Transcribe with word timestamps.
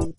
Hola 0.00 0.12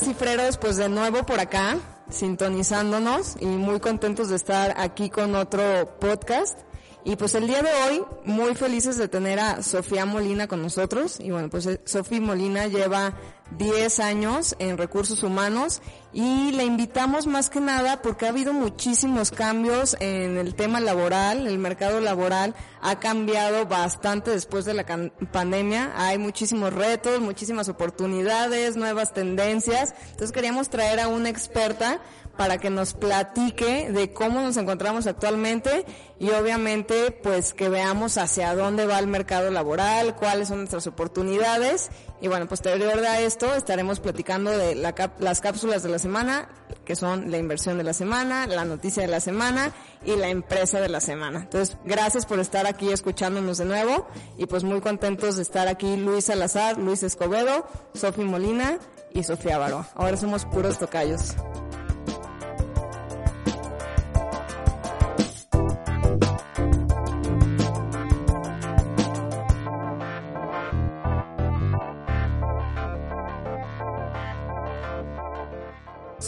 cifreros, 0.00 0.56
pues 0.56 0.76
de 0.76 0.88
nuevo 0.88 1.26
por 1.26 1.38
acá, 1.38 1.76
sintonizándonos 2.08 3.36
y 3.38 3.46
muy 3.46 3.78
contentos 3.80 4.30
de 4.30 4.36
estar 4.36 4.74
aquí 4.78 5.10
con 5.10 5.34
otro 5.34 5.98
podcast. 6.00 6.58
Y 7.04 7.16
pues 7.16 7.34
el 7.34 7.46
día 7.46 7.62
de 7.62 7.70
hoy, 7.72 8.02
muy 8.24 8.54
felices 8.54 8.98
de 8.98 9.08
tener 9.08 9.38
a 9.38 9.62
Sofía 9.62 10.04
Molina 10.04 10.46
con 10.46 10.60
nosotros. 10.60 11.18
Y 11.20 11.30
bueno, 11.30 11.48
pues 11.48 11.66
eh, 11.66 11.80
Sofía 11.84 12.20
Molina 12.20 12.66
lleva 12.66 13.14
10 13.56 14.00
años 14.00 14.56
en 14.58 14.76
recursos 14.76 15.22
humanos 15.22 15.80
y 16.12 16.52
le 16.52 16.64
invitamos 16.64 17.26
más 17.26 17.50
que 17.50 17.60
nada 17.60 18.02
porque 18.02 18.26
ha 18.26 18.30
habido 18.30 18.52
muchísimos 18.52 19.30
cambios 19.30 19.96
en 20.00 20.36
el 20.36 20.54
tema 20.54 20.80
laboral, 20.80 21.46
el 21.46 21.58
mercado 21.58 22.00
laboral 22.00 22.54
ha 22.82 22.98
cambiado 22.98 23.66
bastante 23.66 24.30
después 24.30 24.64
de 24.64 24.74
la 24.74 24.84
pandemia, 25.32 25.92
hay 25.96 26.18
muchísimos 26.18 26.72
retos, 26.72 27.20
muchísimas 27.20 27.68
oportunidades, 27.68 28.76
nuevas 28.76 29.12
tendencias, 29.12 29.94
entonces 30.10 30.32
queríamos 30.32 30.68
traer 30.68 31.00
a 31.00 31.08
una 31.08 31.28
experta 31.28 32.00
para 32.38 32.58
que 32.58 32.70
nos 32.70 32.94
platique 32.94 33.90
de 33.90 34.12
cómo 34.12 34.40
nos 34.40 34.56
encontramos 34.56 35.08
actualmente 35.08 35.84
y 36.20 36.30
obviamente 36.30 37.10
pues 37.10 37.52
que 37.52 37.68
veamos 37.68 38.16
hacia 38.16 38.54
dónde 38.54 38.86
va 38.86 39.00
el 39.00 39.08
mercado 39.08 39.50
laboral, 39.50 40.14
cuáles 40.14 40.46
son 40.46 40.58
nuestras 40.58 40.86
oportunidades 40.86 41.90
y 42.20 42.28
bueno, 42.28 42.46
posterior 42.46 42.96
a 43.04 43.20
esto 43.20 43.52
estaremos 43.54 43.98
platicando 43.98 44.50
de 44.50 44.76
las 44.76 45.40
cápsulas 45.40 45.82
de 45.82 45.88
la 45.88 45.98
semana, 45.98 46.48
que 46.84 46.94
son 46.94 47.30
la 47.30 47.38
inversión 47.38 47.76
de 47.76 47.82
la 47.82 47.92
semana, 47.92 48.46
la 48.46 48.64
noticia 48.64 49.02
de 49.02 49.08
la 49.08 49.20
semana 49.20 49.72
y 50.04 50.14
la 50.14 50.28
empresa 50.28 50.80
de 50.80 50.88
la 50.88 51.00
semana. 51.00 51.40
Entonces, 51.40 51.76
gracias 51.84 52.24
por 52.24 52.38
estar 52.38 52.68
aquí 52.68 52.92
escuchándonos 52.92 53.58
de 53.58 53.64
nuevo 53.64 54.06
y 54.36 54.46
pues 54.46 54.62
muy 54.62 54.80
contentos 54.80 55.34
de 55.36 55.42
estar 55.42 55.66
aquí 55.66 55.96
Luis 55.96 56.26
Salazar, 56.26 56.78
Luis 56.78 57.02
Escobedo, 57.02 57.66
Sofi 57.94 58.22
Molina 58.22 58.78
y 59.12 59.24
Sofía 59.24 59.58
Baró. 59.58 59.84
Ahora 59.96 60.16
somos 60.16 60.44
puros 60.44 60.78
tocayos. 60.78 61.34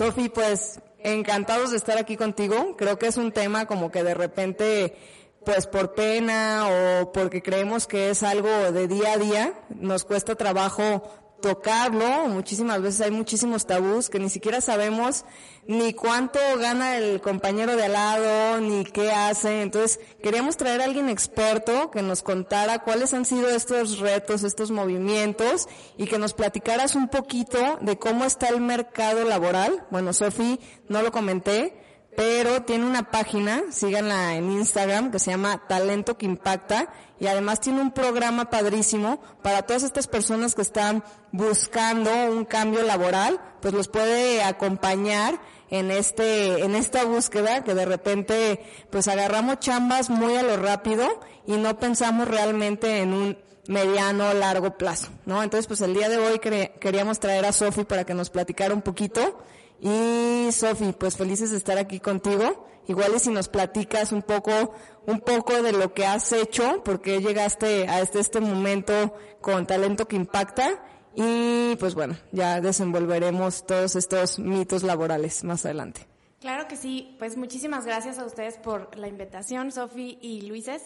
Sofi, 0.01 0.31
pues 0.31 0.81
encantados 1.01 1.73
de 1.73 1.77
estar 1.77 1.99
aquí 1.99 2.17
contigo. 2.17 2.75
Creo 2.79 2.99
que 2.99 3.07
es 3.07 3.19
un 3.19 3.33
tema 3.33 3.67
como 3.67 3.91
que 3.91 4.03
de 4.03 4.15
repente, 4.15 4.97
pues 5.45 5.67
por 5.67 5.95
pena 5.95 6.69
o 6.71 7.13
porque 7.13 7.43
creemos 7.43 7.87
que 7.87 8.09
es 8.09 8.23
algo 8.23 8.49
de 8.49 8.89
día 8.89 9.13
a 9.13 9.19
día, 9.19 9.53
nos 9.69 10.05
cuesta 10.05 10.37
trabajo 10.37 11.03
tocarlo. 11.41 12.27
Muchísimas 12.29 12.81
veces 12.83 13.01
hay 13.01 13.11
muchísimos 13.11 13.67
tabús 13.67 14.09
que 14.09 14.19
ni 14.19 14.31
siquiera 14.31 14.61
sabemos 14.61 15.25
ni 15.67 15.93
cuánto 15.93 16.39
gana 16.59 16.97
el 16.97 17.21
compañero 17.21 17.77
de 17.77 17.85
al 17.85 17.93
lado, 17.93 18.61
ni 18.61 18.85
qué 18.85 19.13
hace. 19.13 19.63
Entonces, 19.63 20.01
queríamos 20.23 20.57
traer 20.57 20.81
a 20.81 20.85
alguien 20.85 21.09
experto 21.09 21.91
que 21.91 22.03
nos 22.03 22.23
contara 22.23 22.81
cuáles 22.81 23.15
han 23.15 23.25
sido 23.25 23.49
estos 23.49 23.99
retos, 23.99 24.43
estos 24.43 24.71
movimientos 24.71 25.69
y 25.97 26.07
que 26.07 26.19
nos 26.19 26.35
platicaras 26.35 26.95
un 26.95 27.09
poquito 27.09 27.79
de 27.81 27.99
cómo 27.99 28.25
está 28.25 28.49
el 28.49 28.61
mercado 28.61 29.25
laboral. 29.25 29.87
Bueno, 29.91 30.13
Sofi, 30.13 30.59
no 30.89 31.03
lo 31.03 31.13
comenté, 31.13 31.75
pero 32.17 32.63
tiene 32.63 32.87
una 32.87 33.11
página, 33.11 33.63
síganla 33.71 34.35
en 34.35 34.51
Instagram, 34.51 35.11
que 35.11 35.19
se 35.19 35.31
llama 35.31 35.67
Talento 35.69 36.19
que 36.19 36.27
Impacta, 36.27 36.93
y 37.19 37.27
además 37.27 37.61
tiene 37.61 37.81
un 37.81 37.93
programa 37.93 38.51
padrísimo 38.51 39.21
para 39.43 39.63
todas 39.63 39.83
estas 39.83 40.07
personas 40.07 40.55
que 40.55 40.63
están 40.63 41.05
buscando 41.33 42.11
un 42.31 42.45
cambio 42.45 42.83
laboral, 42.83 43.41
pues 43.61 43.75
los 43.75 43.89
puede 43.89 44.43
acompañar 44.43 45.41
en 45.71 45.91
este, 45.91 46.65
en 46.65 46.75
esta 46.75 47.05
búsqueda 47.05 47.63
que 47.63 47.75
de 47.75 47.85
repente 47.85 48.61
pues 48.91 49.07
agarramos 49.07 49.61
chambas 49.61 50.11
muy 50.11 50.37
a 50.37 50.43
lo 50.43 50.57
rápido 50.57 51.07
y 51.47 51.53
no 51.53 51.79
pensamos 51.79 52.27
realmente 52.27 52.99
en 52.99 53.13
un 53.13 53.39
mediano 53.69 54.35
largo 54.35 54.77
plazo, 54.77 55.09
¿no? 55.27 55.43
Entonces 55.43 55.67
pues 55.69 55.81
el 55.81 55.95
día 55.95 56.09
de 56.09 56.19
hoy 56.19 56.39
queríamos 56.39 57.21
traer 57.21 57.45
a 57.45 57.53
Sofi 57.53 57.85
para 57.85 58.05
que 58.05 58.15
nos 58.15 58.31
platicara 58.31 58.75
un 58.75 58.83
poquito 58.83 59.39
y 59.81 60.53
Sofi, 60.53 60.93
pues 60.93 61.17
felices 61.17 61.51
de 61.51 61.57
estar 61.57 61.79
aquí 61.79 62.01
contigo. 62.01 62.67
Igual 62.87 63.13
y 63.15 63.19
si 63.19 63.31
nos 63.31 63.49
platicas 63.49 64.13
un 64.13 64.23
poco, 64.23 64.75
un 65.07 65.21
poco 65.21 65.63
de 65.63 65.73
lo 65.73 65.95
que 65.95 66.07
has 66.07 66.33
hecho, 66.33 66.83
porque 66.85 67.21
llegaste 67.21 67.89
a 67.89 68.01
este, 68.01 68.19
este 68.19 68.41
momento 68.41 69.15
con 69.41 69.67
talento 69.67 70.09
que 70.09 70.17
impacta. 70.17 70.83
Y 71.15 71.77
pues 71.77 71.95
bueno, 71.95 72.17
ya 72.33 72.61
desenvolveremos 72.61 73.67
todos 73.67 73.97
estos 73.97 74.39
mitos 74.39 74.83
laborales 74.83 75.45
más 75.45 75.65
adelante. 75.65 76.07
Claro 76.41 76.69
que 76.69 76.77
sí, 76.77 77.17
pues 77.19 77.37
muchísimas 77.37 77.85
gracias 77.85 78.19
a 78.19 78.25
ustedes 78.25 78.57
por 78.57 78.97
la 78.97 79.09
invitación, 79.09 79.73
Sofi 79.73 80.19
y 80.21 80.43
Luises. 80.43 80.83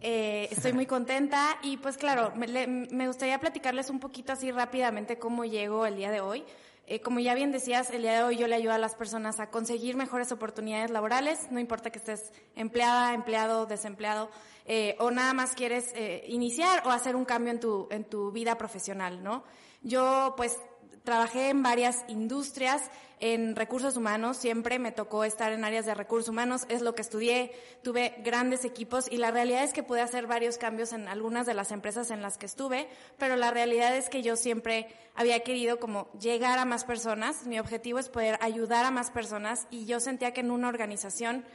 Eh, 0.00 0.48
estoy 0.50 0.72
muy 0.72 0.86
contenta 0.86 1.58
y 1.62 1.78
pues 1.78 1.96
claro, 1.96 2.32
me, 2.36 2.66
me, 2.66 3.06
gustaría 3.06 3.38
platicarles 3.40 3.90
un 3.90 4.00
poquito 4.00 4.32
así 4.32 4.50
rápidamente 4.52 5.18
cómo 5.18 5.44
llego 5.44 5.86
el 5.86 5.96
día 5.96 6.10
de 6.10 6.20
hoy. 6.20 6.44
Eh, 6.86 7.00
como 7.00 7.18
ya 7.18 7.34
bien 7.34 7.50
decías, 7.50 7.88
el 7.90 8.02
día 8.02 8.18
de 8.18 8.22
hoy 8.24 8.36
yo 8.36 8.46
le 8.46 8.56
ayudo 8.56 8.72
a 8.72 8.78
las 8.78 8.94
personas 8.94 9.40
a 9.40 9.48
conseguir 9.48 9.96
mejores 9.96 10.30
oportunidades 10.32 10.90
laborales, 10.90 11.50
no 11.50 11.58
importa 11.58 11.90
que 11.90 11.98
estés 11.98 12.30
empleada, 12.56 13.14
empleado, 13.14 13.64
desempleado, 13.64 14.28
eh, 14.66 14.94
o 14.98 15.10
nada 15.10 15.32
más 15.32 15.54
quieres 15.54 15.92
eh, 15.94 16.24
iniciar 16.28 16.86
o 16.86 16.90
hacer 16.90 17.16
un 17.16 17.24
cambio 17.24 17.52
en 17.52 17.60
tu, 17.60 17.88
en 17.90 18.04
tu 18.04 18.30
vida 18.32 18.58
profesional, 18.58 19.22
¿no? 19.22 19.44
Yo, 19.82 20.34
pues, 20.36 20.58
trabajé 21.04 21.48
en 21.48 21.62
varias 21.62 22.04
industrias, 22.08 22.82
en 23.24 23.56
recursos 23.56 23.96
humanos, 23.96 24.36
siempre 24.36 24.78
me 24.78 24.92
tocó 24.92 25.24
estar 25.24 25.50
en 25.50 25.64
áreas 25.64 25.86
de 25.86 25.94
recursos 25.94 26.28
humanos, 26.28 26.66
es 26.68 26.82
lo 26.82 26.94
que 26.94 27.00
estudié, 27.00 27.52
tuve 27.82 28.16
grandes 28.22 28.66
equipos 28.66 29.10
y 29.10 29.16
la 29.16 29.30
realidad 29.30 29.64
es 29.64 29.72
que 29.72 29.82
pude 29.82 30.02
hacer 30.02 30.26
varios 30.26 30.58
cambios 30.58 30.92
en 30.92 31.08
algunas 31.08 31.46
de 31.46 31.54
las 31.54 31.72
empresas 31.72 32.10
en 32.10 32.20
las 32.20 32.36
que 32.36 32.44
estuve, 32.44 32.86
pero 33.16 33.36
la 33.36 33.50
realidad 33.50 33.96
es 33.96 34.10
que 34.10 34.20
yo 34.20 34.36
siempre 34.36 34.88
había 35.14 35.40
querido 35.40 35.80
como 35.80 36.12
llegar 36.20 36.58
a 36.58 36.66
más 36.66 36.84
personas, 36.84 37.46
mi 37.46 37.58
objetivo 37.58 37.98
es 37.98 38.10
poder 38.10 38.36
ayudar 38.42 38.84
a 38.84 38.90
más 38.90 39.10
personas 39.10 39.68
y 39.70 39.86
yo 39.86 40.00
sentía 40.00 40.34
que 40.34 40.42
en 40.42 40.50
una 40.50 40.68
organización, 40.68 41.46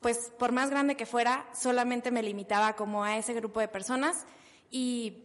pues 0.00 0.32
por 0.38 0.50
más 0.50 0.70
grande 0.70 0.96
que 0.96 1.04
fuera, 1.04 1.46
solamente 1.52 2.10
me 2.10 2.22
limitaba 2.22 2.74
como 2.74 3.04
a 3.04 3.18
ese 3.18 3.34
grupo 3.34 3.60
de 3.60 3.68
personas 3.68 4.24
y 4.70 5.24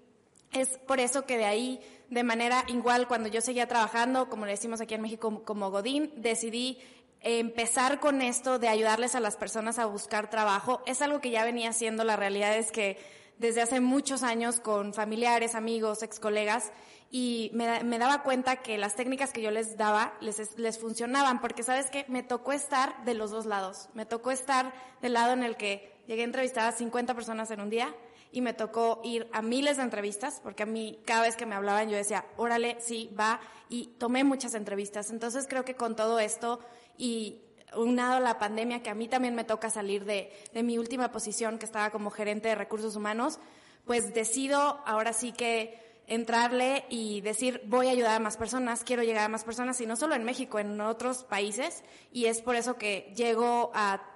es 0.52 0.78
por 0.80 1.00
eso 1.00 1.26
que 1.26 1.38
de 1.38 1.46
ahí 1.46 1.80
de 2.14 2.24
manera 2.24 2.64
igual 2.68 3.08
cuando 3.08 3.28
yo 3.28 3.42
seguía 3.42 3.68
trabajando, 3.68 4.30
como 4.30 4.46
le 4.46 4.52
decimos 4.52 4.82
aquí 4.82 4.94
en 4.94 5.02
México, 5.02 5.44
como 5.44 5.72
Godín, 5.72 6.12
decidí 6.16 6.78
empezar 7.22 8.00
con 8.00 8.22
esto 8.22 8.60
de 8.60 8.68
ayudarles 8.68 9.16
a 9.16 9.20
las 9.20 9.36
personas 9.36 9.80
a 9.80 9.86
buscar 9.88 10.30
trabajo. 10.30 10.84
Es 10.86 11.02
algo 11.02 11.22
que 11.22 11.32
ya 11.32 11.44
venía 11.44 11.70
haciendo, 11.70 12.04
la 12.04 12.16
realidad 12.16 12.56
es 12.56 12.72
que 12.72 12.98
desde 13.40 13.62
hace 13.62 13.80
muchos 13.80 14.22
años 14.22 14.60
con 14.60 14.94
familiares, 14.94 15.56
amigos, 15.56 16.04
ex 16.04 16.20
colegas, 16.20 16.72
y 17.10 17.52
me, 17.54 18.00
daba 18.00 18.24
cuenta 18.24 18.58
que 18.58 18.78
las 18.78 18.96
técnicas 18.96 19.32
que 19.32 19.42
yo 19.42 19.52
les 19.52 19.78
daba 19.78 20.14
les, 20.20 20.58
les 20.58 20.80
funcionaban, 20.80 21.42
porque 21.42 21.62
sabes 21.64 21.90
que 21.90 22.06
me 22.08 22.24
tocó 22.24 22.54
estar 22.54 23.04
de 23.06 23.14
los 23.14 23.32
dos 23.32 23.46
lados. 23.46 23.90
Me 23.94 24.06
tocó 24.06 24.32
estar 24.32 24.74
del 25.02 25.14
lado 25.14 25.34
en 25.34 25.44
el 25.44 25.56
que 25.56 25.94
llegué 26.08 26.22
a 26.22 26.26
entrevistar 26.26 26.68
a 26.68 26.72
50 26.72 27.14
personas 27.14 27.52
en 27.52 27.62
un 27.62 27.70
día, 27.70 27.94
y 28.34 28.42
me 28.42 28.54
tocó 28.54 29.00
ir 29.04 29.30
a 29.32 29.44
miles 29.44 29.78
de 29.78 29.84
entrevistas, 29.84 30.42
porque 30.44 30.64
a 30.64 30.66
mí 30.66 31.00
cada 31.06 31.22
vez 31.22 31.36
que 31.36 31.46
me 31.46 31.54
hablaban 31.54 31.88
yo 31.88 31.96
decía, 31.96 32.26
órale, 32.36 32.78
sí, 32.80 33.10
va, 33.18 33.40
y 33.70 33.90
tomé 34.00 34.24
muchas 34.24 34.56
entrevistas. 34.56 35.12
Entonces 35.12 35.46
creo 35.48 35.64
que 35.64 35.76
con 35.76 35.96
todo 35.96 36.20
esto 36.20 36.60
y 36.98 37.44
unado 37.76 38.16
a 38.16 38.20
la 38.20 38.40
pandemia, 38.40 38.82
que 38.82 38.90
a 38.90 38.96
mí 38.96 39.08
también 39.08 39.36
me 39.36 39.44
toca 39.44 39.70
salir 39.70 40.04
de, 40.06 40.34
de 40.52 40.64
mi 40.64 40.80
última 40.80 41.12
posición, 41.12 41.60
que 41.60 41.66
estaba 41.66 41.92
como 41.92 42.10
gerente 42.10 42.50
de 42.50 42.56
recursos 42.56 42.96
humanos, 42.96 43.40
pues 43.86 44.16
decido 44.16 44.82
ahora 44.86 45.14
sí 45.14 45.32
que 45.32 46.02
entrarle 46.08 46.86
y 46.90 47.22
decir 47.22 47.62
voy 47.66 47.88
a 47.88 47.92
ayudar 47.92 48.16
a 48.16 48.20
más 48.20 48.36
personas, 48.36 48.84
quiero 48.84 49.04
llegar 49.04 49.26
a 49.26 49.30
más 49.30 49.44
personas, 49.44 49.80
y 49.80 49.86
no 49.86 49.96
solo 49.96 50.16
en 50.16 50.24
México, 50.24 50.58
en 50.58 50.82
otros 50.82 51.24
países, 51.24 51.84
y 52.12 52.26
es 52.26 52.42
por 52.42 52.56
eso 52.56 52.78
que 52.78 53.14
llego 53.16 53.72
a 53.76 54.13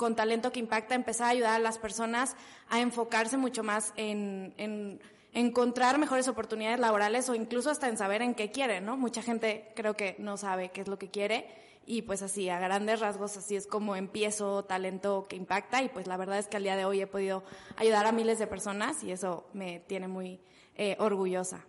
con 0.00 0.16
talento 0.16 0.50
que 0.50 0.60
impacta, 0.60 0.94
empezar 0.94 1.26
a 1.26 1.28
ayudar 1.28 1.56
a 1.56 1.58
las 1.58 1.76
personas 1.76 2.34
a 2.70 2.80
enfocarse 2.80 3.36
mucho 3.36 3.62
más 3.62 3.92
en, 3.96 4.98
encontrar 5.34 5.98
mejores 5.98 6.26
oportunidades 6.26 6.80
laborales 6.80 7.28
o 7.28 7.34
incluso 7.34 7.68
hasta 7.68 7.86
en 7.86 7.98
saber 7.98 8.22
en 8.22 8.34
qué 8.34 8.50
quiere, 8.50 8.80
¿no? 8.80 8.96
Mucha 8.96 9.20
gente 9.20 9.70
creo 9.76 9.98
que 9.98 10.16
no 10.18 10.38
sabe 10.38 10.70
qué 10.70 10.80
es 10.80 10.88
lo 10.88 10.98
que 10.98 11.10
quiere 11.10 11.48
y 11.84 12.00
pues 12.00 12.22
así, 12.22 12.48
a 12.48 12.58
grandes 12.58 13.00
rasgos, 13.00 13.36
así 13.36 13.56
es 13.56 13.66
como 13.66 13.94
empiezo 13.94 14.64
talento 14.64 15.26
que 15.28 15.36
impacta 15.36 15.82
y 15.82 15.90
pues 15.90 16.06
la 16.06 16.16
verdad 16.16 16.38
es 16.38 16.48
que 16.48 16.56
al 16.56 16.62
día 16.62 16.76
de 16.76 16.86
hoy 16.86 17.02
he 17.02 17.06
podido 17.06 17.44
ayudar 17.76 18.06
a 18.06 18.12
miles 18.12 18.38
de 18.38 18.46
personas 18.46 19.04
y 19.04 19.12
eso 19.12 19.50
me 19.52 19.80
tiene 19.80 20.08
muy 20.08 20.40
eh, 20.76 20.96
orgullosa. 20.98 21.66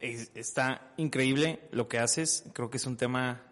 está 0.00 0.92
increíble 0.96 1.60
lo 1.70 1.86
que 1.86 2.00
haces. 2.00 2.42
Creo 2.52 2.68
que 2.68 2.78
es 2.78 2.86
un 2.86 2.96
tema, 2.96 3.44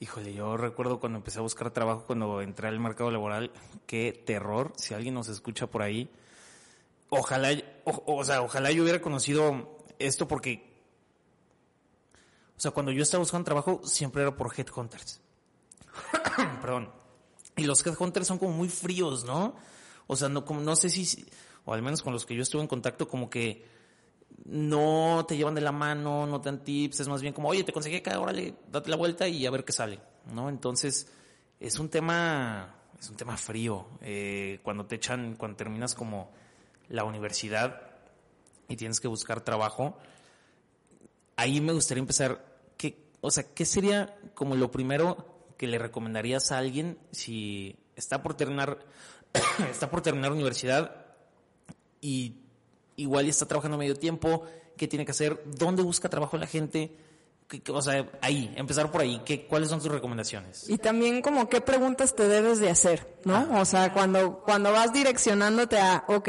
híjole, 0.00 0.32
yo 0.32 0.56
recuerdo 0.56 0.98
cuando 0.98 1.18
empecé 1.18 1.38
a 1.38 1.42
buscar 1.42 1.70
trabajo, 1.70 2.04
cuando 2.06 2.40
entré 2.40 2.68
al 2.68 2.80
mercado 2.80 3.10
laboral, 3.10 3.52
qué 3.86 4.22
terror. 4.26 4.72
Si 4.76 4.94
alguien 4.94 5.14
nos 5.14 5.28
escucha 5.28 5.66
por 5.68 5.82
ahí, 5.82 6.10
ojalá, 7.10 7.50
o, 7.84 8.24
sea, 8.24 8.40
ojalá 8.42 8.72
yo 8.72 8.82
hubiera 8.82 9.02
conocido 9.02 9.78
esto 9.98 10.26
porque, 10.26 10.72
o 12.56 12.60
sea, 12.60 12.70
cuando 12.70 12.92
yo 12.92 13.02
estaba 13.02 13.20
buscando 13.20 13.44
trabajo, 13.44 13.82
siempre 13.84 14.22
era 14.22 14.34
por 14.34 14.52
headhunters. 14.58 15.20
Perdón. 16.62 16.90
Y 17.56 17.64
los 17.64 17.86
headhunters 17.86 18.26
son 18.26 18.38
como 18.38 18.52
muy 18.52 18.70
fríos, 18.70 19.24
¿no? 19.24 19.54
O 20.06 20.16
sea, 20.16 20.30
no, 20.30 20.46
como, 20.46 20.62
no 20.62 20.76
sé 20.76 20.88
si, 20.88 21.26
o 21.66 21.74
al 21.74 21.82
menos 21.82 22.02
con 22.02 22.14
los 22.14 22.24
que 22.24 22.34
yo 22.34 22.42
estuve 22.42 22.62
en 22.62 22.68
contacto, 22.68 23.06
como 23.06 23.28
que 23.28 23.68
no 24.44 25.24
te 25.28 25.36
llevan 25.36 25.54
de 25.54 25.60
la 25.60 25.72
mano, 25.72 26.26
no 26.26 26.40
te 26.40 26.50
dan 26.50 26.64
tips, 26.64 27.00
es 27.00 27.08
más 27.08 27.22
bien 27.22 27.32
como, 27.32 27.48
oye, 27.48 27.62
te 27.64 27.72
conseguí 27.72 27.96
acá, 27.96 28.18
órale, 28.18 28.54
date 28.70 28.90
la 28.90 28.96
vuelta 28.96 29.28
y 29.28 29.46
a 29.46 29.50
ver 29.50 29.64
qué 29.64 29.72
sale, 29.72 30.00
¿no? 30.34 30.48
Entonces, 30.48 31.12
es 31.60 31.78
un 31.78 31.88
tema, 31.88 32.74
es 32.98 33.08
un 33.10 33.16
tema 33.16 33.36
frío. 33.36 33.86
Eh, 34.00 34.60
cuando 34.62 34.86
te 34.86 34.96
echan, 34.96 35.36
cuando 35.36 35.56
terminas 35.56 35.94
como 35.94 36.32
la 36.88 37.04
universidad 37.04 37.80
y 38.68 38.76
tienes 38.76 39.00
que 39.00 39.08
buscar 39.08 39.42
trabajo, 39.42 39.96
ahí 41.36 41.60
me 41.60 41.72
gustaría 41.72 42.00
empezar, 42.00 42.44
¿qué, 42.76 43.10
o 43.20 43.30
sea, 43.30 43.44
¿qué 43.54 43.64
sería 43.64 44.18
como 44.34 44.56
lo 44.56 44.70
primero 44.70 45.54
que 45.56 45.66
le 45.66 45.78
recomendarías 45.78 46.52
a 46.52 46.58
alguien 46.58 46.98
si 47.12 47.76
está 47.94 48.22
por 48.22 48.34
terminar, 48.34 48.80
está 49.70 49.90
por 49.90 50.00
terminar 50.00 50.32
universidad 50.32 51.06
y 52.00 52.39
igual 53.00 53.28
está 53.28 53.46
trabajando 53.46 53.78
medio 53.78 53.96
tiempo, 53.96 54.44
qué 54.76 54.88
tiene 54.88 55.04
que 55.04 55.12
hacer, 55.12 55.42
dónde 55.46 55.82
busca 55.82 56.08
trabajo 56.08 56.36
la 56.36 56.46
gente, 56.46 56.96
o 57.68 57.82
sea, 57.82 58.08
ahí, 58.20 58.52
empezar 58.56 58.92
por 58.92 59.00
ahí, 59.00 59.20
¿qué, 59.24 59.46
¿cuáles 59.46 59.70
son 59.70 59.80
tus 59.80 59.90
recomendaciones? 59.90 60.68
Y 60.68 60.78
también 60.78 61.20
como 61.20 61.48
qué 61.48 61.60
preguntas 61.60 62.14
te 62.14 62.28
debes 62.28 62.60
de 62.60 62.70
hacer, 62.70 63.18
¿no? 63.24 63.60
O 63.60 63.64
sea, 63.64 63.92
cuando, 63.92 64.40
cuando 64.44 64.72
vas 64.72 64.92
direccionándote 64.92 65.78
a, 65.78 66.04
ok, 66.06 66.28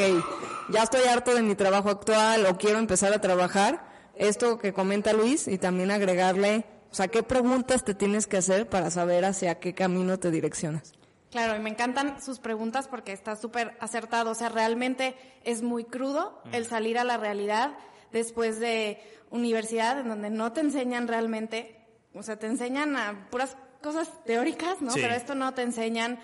ya 0.70 0.84
estoy 0.84 1.04
harto 1.04 1.36
de 1.36 1.44
mi 1.44 1.56
trabajo 1.56 1.90
actual 1.90 2.46
o 2.48 2.58
quiero 2.58 2.80
empezar 2.80 3.14
a 3.14 3.22
trabajar, 3.22 3.88
esto 4.16 4.58
que 4.58 4.74
comenta 4.74 5.14
Luis 5.14 5.48
y 5.48 5.58
también 5.58 5.92
agregarle, 5.92 6.66
o 6.92 6.96
sea, 6.96 7.08
¿qué 7.08 7.24
preguntas 7.24 7.86
te 7.86 7.94
tienes 7.94 8.28
que 8.28 8.38
hacer 8.38 8.68
para 8.68 8.90
saber 8.90 9.26
hacia 9.26 9.60
qué 9.60 9.74
camino 9.74 10.18
te 10.18 10.32
direccionas? 10.32 10.94
Claro, 11.32 11.56
y 11.56 11.60
me 11.60 11.70
encantan 11.70 12.22
sus 12.22 12.40
preguntas 12.40 12.90
porque 12.90 13.14
está 13.14 13.38
súper 13.38 13.78
acertado. 13.80 14.32
O 14.32 14.36
sea, 14.36 14.50
realmente 14.50 15.16
es 15.46 15.62
muy 15.62 15.86
crudo 15.86 16.42
el 16.52 16.66
salir 16.66 17.00
a 17.00 17.06
la 17.06 17.18
realidad 17.18 17.72
después 18.12 18.60
de 18.60 19.02
universidad 19.30 20.00
en 20.00 20.10
donde 20.10 20.30
no 20.30 20.52
te 20.52 20.60
enseñan 20.60 21.08
realmente, 21.08 21.80
o 22.14 22.22
sea, 22.22 22.38
te 22.38 22.48
enseñan 22.48 22.98
a 22.98 23.30
puras 23.30 23.56
cosas 23.82 24.10
teóricas, 24.26 24.82
¿no? 24.82 24.94
Pero 24.94 25.14
esto 25.14 25.34
no 25.34 25.54
te 25.54 25.62
enseñan 25.62 26.20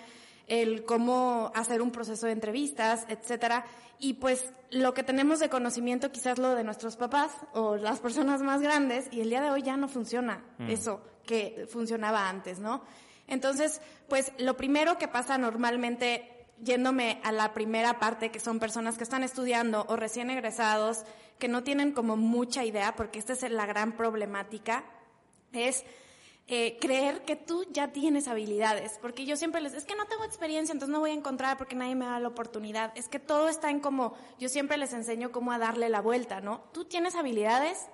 el 0.48 0.84
cómo 0.84 1.52
hacer 1.56 1.82
un 1.82 1.92
proceso 1.92 2.26
de 2.26 2.34
entrevistas, 2.34 3.06
etcétera. 3.08 3.66
Y 4.00 4.16
pues 4.16 4.52
lo 4.72 4.94
que 4.94 5.04
tenemos 5.04 5.40
de 5.40 5.50
conocimiento 5.50 6.12
quizás 6.12 6.38
lo 6.38 6.54
de 6.54 6.66
nuestros 6.66 6.98
papás 6.98 7.32
o 7.54 7.78
las 7.78 8.00
personas 8.00 8.42
más 8.42 8.62
grandes 8.62 9.08
y 9.12 9.22
el 9.22 9.30
día 9.30 9.42
de 9.42 9.52
hoy 9.52 9.64
ya 9.64 9.78
no 9.78 9.88
funciona 9.88 10.44
mm. 10.58 10.70
eso 10.70 11.02
que 11.26 11.66
funcionaba 11.70 12.30
antes, 12.30 12.60
¿no? 12.60 12.84
Entonces, 13.28 13.82
pues 14.08 14.32
lo 14.38 14.58
primero 14.58 14.98
que 14.98 15.08
pasa 15.08 15.38
normalmente, 15.38 16.48
yéndome 16.64 17.20
a 17.24 17.32
la 17.32 17.54
primera 17.54 18.00
parte, 18.00 18.32
que 18.32 18.40
son 18.40 18.60
personas 18.60 18.98
que 18.98 19.04
están 19.04 19.24
estudiando 19.24 19.86
o 19.90 19.96
recién 19.96 20.30
egresados, 20.30 21.04
que 21.38 21.48
no 21.48 21.64
tienen 21.64 21.92
como 21.92 22.18
mucha 22.18 22.66
idea, 22.66 22.96
porque 22.96 23.20
esta 23.20 23.34
es 23.34 23.44
la 23.52 23.66
gran 23.66 23.96
problemática, 23.96 24.86
es 25.54 25.84
eh, 26.50 26.78
creer 26.80 27.26
que 27.26 27.36
tú 27.36 27.66
ya 27.72 27.90
tienes 27.90 28.30
habilidades, 28.30 29.00
porque 29.02 29.26
yo 29.26 29.36
siempre 29.36 29.60
les, 29.60 29.74
es 29.74 29.84
que 29.84 29.96
no 29.96 30.06
tengo 30.06 30.24
experiencia, 30.24 30.72
entonces 30.72 30.94
no 30.94 31.02
voy 31.02 31.12
a 31.12 31.14
encontrar 31.14 31.58
porque 31.58 31.76
nadie 31.76 31.96
me 31.96 32.06
da 32.06 32.22
la 32.22 32.30
oportunidad. 32.30 32.94
Es 32.96 33.10
que 33.10 33.20
todo 33.20 33.50
está 33.50 33.70
en 33.70 33.82
como, 33.82 34.14
yo 34.40 34.48
siempre 34.48 34.78
les 34.78 34.94
enseño 34.94 35.34
cómo 35.34 35.52
a 35.52 35.58
darle 35.58 35.90
la 35.90 36.00
vuelta, 36.00 36.40
¿no? 36.40 36.62
Tú 36.72 36.86
tienes 36.86 37.16
habilidades, 37.16 37.88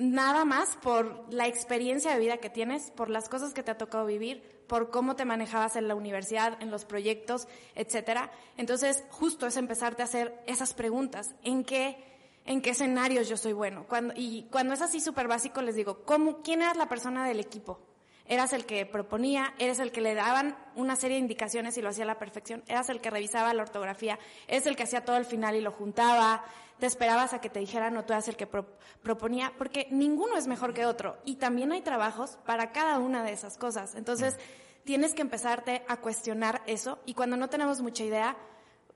nada 0.00 0.46
más 0.46 0.76
por 0.76 1.32
la 1.32 1.46
experiencia 1.46 2.12
de 2.12 2.18
vida 2.18 2.38
que 2.38 2.48
tienes, 2.48 2.90
por 2.90 3.10
las 3.10 3.28
cosas 3.28 3.52
que 3.52 3.62
te 3.62 3.70
ha 3.70 3.78
tocado 3.78 4.06
vivir, 4.06 4.42
por 4.66 4.90
cómo 4.90 5.14
te 5.14 5.26
manejabas 5.26 5.76
en 5.76 5.88
la 5.88 5.94
universidad, 5.94 6.60
en 6.62 6.70
los 6.70 6.86
proyectos, 6.86 7.46
etcétera. 7.74 8.30
Entonces, 8.56 9.04
justo 9.10 9.46
es 9.46 9.56
empezarte 9.56 10.02
a 10.02 10.06
hacer 10.06 10.42
esas 10.46 10.72
preguntas. 10.72 11.34
¿En 11.42 11.64
qué, 11.64 12.02
en 12.46 12.62
qué 12.62 12.70
escenarios 12.70 13.28
yo 13.28 13.36
soy 13.36 13.52
bueno? 13.52 13.84
Y 14.16 14.44
cuando 14.50 14.72
es 14.72 14.80
así 14.80 15.00
súper 15.00 15.28
básico, 15.28 15.60
les 15.60 15.74
digo, 15.74 16.02
¿cómo, 16.04 16.40
¿quién 16.42 16.62
era 16.62 16.72
la 16.74 16.88
persona 16.88 17.26
del 17.26 17.40
equipo? 17.40 17.80
Eras 18.26 18.52
el 18.52 18.64
que 18.64 18.86
proponía, 18.86 19.54
eres 19.58 19.80
el 19.80 19.90
que 19.90 20.00
le 20.00 20.14
daban 20.14 20.56
una 20.76 20.94
serie 20.94 21.16
de 21.16 21.22
indicaciones 21.22 21.76
y 21.76 21.82
lo 21.82 21.88
hacía 21.88 22.04
a 22.04 22.06
la 22.06 22.18
perfección, 22.20 22.62
eras 22.68 22.88
el 22.88 23.00
que 23.00 23.10
revisaba 23.10 23.52
la 23.52 23.62
ortografía, 23.62 24.20
eres 24.46 24.66
el 24.66 24.76
que 24.76 24.84
hacía 24.84 25.04
todo 25.04 25.16
al 25.16 25.24
final 25.24 25.56
y 25.56 25.60
lo 25.60 25.72
juntaba, 25.72 26.44
te 26.80 26.86
esperabas 26.86 27.32
a 27.32 27.40
que 27.40 27.50
te 27.50 27.60
dijeran 27.60 27.96
o 27.96 28.04
tú 28.04 28.12
eras 28.12 28.26
el 28.26 28.36
que 28.36 28.46
proponía, 28.46 29.52
porque 29.56 29.86
ninguno 29.90 30.36
es 30.36 30.48
mejor 30.48 30.74
que 30.74 30.86
otro 30.86 31.18
y 31.24 31.36
también 31.36 31.70
hay 31.70 31.82
trabajos 31.82 32.38
para 32.44 32.72
cada 32.72 32.98
una 32.98 33.22
de 33.22 33.32
esas 33.32 33.56
cosas. 33.56 33.94
Entonces, 33.94 34.36
tienes 34.84 35.14
que 35.14 35.22
empezarte 35.22 35.84
a 35.86 35.98
cuestionar 35.98 36.62
eso 36.66 36.98
y 37.06 37.14
cuando 37.14 37.36
no 37.36 37.48
tenemos 37.48 37.80
mucha 37.80 38.02
idea, 38.02 38.36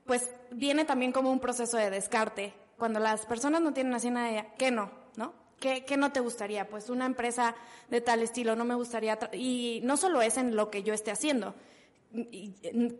pues 0.05 0.29
viene 0.51 0.83
también 0.85 1.11
como 1.11 1.31
un 1.31 1.39
proceso 1.39 1.77
de 1.77 1.89
descarte. 1.89 2.53
Cuando 2.77 2.99
las 2.99 3.25
personas 3.25 3.61
no 3.61 3.73
tienen 3.73 3.93
así 3.93 4.07
una 4.07 4.29
idea, 4.29 4.53
¿qué 4.57 4.71
no? 4.71 4.91
¿No? 5.15 5.33
¿Qué, 5.59 5.97
no 5.97 6.11
te 6.11 6.19
gustaría? 6.19 6.67
Pues 6.67 6.89
una 6.89 7.05
empresa 7.05 7.55
de 7.89 8.01
tal 8.01 8.21
estilo 8.21 8.55
no 8.55 8.65
me 8.65 8.75
gustaría, 8.75 9.17
y 9.31 9.79
no 9.83 9.95
solo 9.97 10.21
es 10.21 10.37
en 10.37 10.55
lo 10.55 10.69
que 10.69 10.83
yo 10.83 10.93
esté 10.93 11.11
haciendo. 11.11 11.55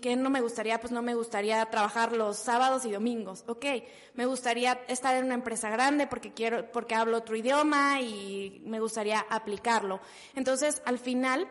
¿Qué 0.01 0.15
no 0.15 0.29
me 0.29 0.41
gustaría? 0.41 0.79
Pues 0.79 0.91
no 0.91 1.01
me 1.01 1.15
gustaría 1.15 1.65
trabajar 1.65 2.11
los 2.11 2.37
sábados 2.37 2.85
y 2.85 2.91
domingos. 2.91 3.43
Ok, 3.47 3.65
me 4.13 4.25
gustaría 4.25 4.81
estar 4.87 5.15
en 5.15 5.25
una 5.25 5.35
empresa 5.35 5.69
grande 5.69 6.07
porque 6.07 6.33
quiero, 6.33 6.71
porque 6.71 6.95
hablo 6.95 7.17
otro 7.17 7.35
idioma 7.35 8.01
y 8.01 8.61
me 8.65 8.79
gustaría 8.79 9.25
aplicarlo. 9.29 9.99
Entonces, 10.35 10.81
al 10.85 10.99
final, 10.99 11.47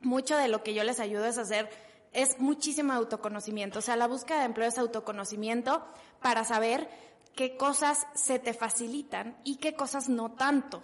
mucho 0.00 0.36
de 0.36 0.48
lo 0.48 0.62
que 0.62 0.74
yo 0.74 0.84
les 0.84 1.00
ayudo 1.00 1.26
es 1.26 1.38
hacer 1.38 1.68
es 2.16 2.40
muchísimo 2.40 2.94
autoconocimiento. 2.94 3.78
O 3.78 3.82
sea, 3.82 3.94
la 3.94 4.06
búsqueda 4.06 4.38
de 4.38 4.46
empleo 4.46 4.68
es 4.68 4.78
autoconocimiento 4.78 5.84
para 6.22 6.44
saber 6.44 6.88
qué 7.34 7.56
cosas 7.58 8.06
se 8.14 8.38
te 8.38 8.54
facilitan 8.54 9.36
y 9.44 9.56
qué 9.56 9.74
cosas 9.74 10.08
no 10.08 10.32
tanto. 10.32 10.82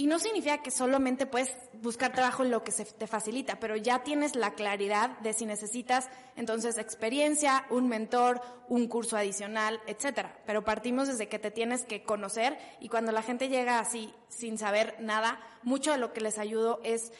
Y 0.00 0.06
no 0.06 0.20
significa 0.20 0.62
que 0.62 0.70
solamente 0.70 1.26
puedes 1.26 1.52
buscar 1.82 2.12
trabajo 2.12 2.44
en 2.44 2.52
lo 2.52 2.62
que 2.62 2.70
se 2.70 2.84
te 2.84 3.08
facilita, 3.08 3.58
pero 3.58 3.74
ya 3.74 4.04
tienes 4.04 4.36
la 4.36 4.54
claridad 4.54 5.18
de 5.18 5.32
si 5.32 5.44
necesitas 5.44 6.08
entonces 6.36 6.78
experiencia, 6.78 7.66
un 7.68 7.88
mentor, 7.88 8.40
un 8.68 8.86
curso 8.86 9.16
adicional, 9.16 9.80
etcétera. 9.88 10.38
Pero 10.46 10.62
partimos 10.62 11.08
desde 11.08 11.26
que 11.26 11.40
te 11.40 11.50
tienes 11.50 11.84
que 11.84 12.04
conocer 12.04 12.56
y 12.78 12.88
cuando 12.88 13.10
la 13.10 13.22
gente 13.22 13.48
llega 13.48 13.80
así 13.80 14.14
sin 14.28 14.56
saber 14.56 14.94
nada, 15.00 15.40
mucho 15.64 15.90
de 15.90 15.98
lo 15.98 16.12
que 16.12 16.20
les 16.20 16.38
ayudo 16.38 16.80
es 16.84 17.12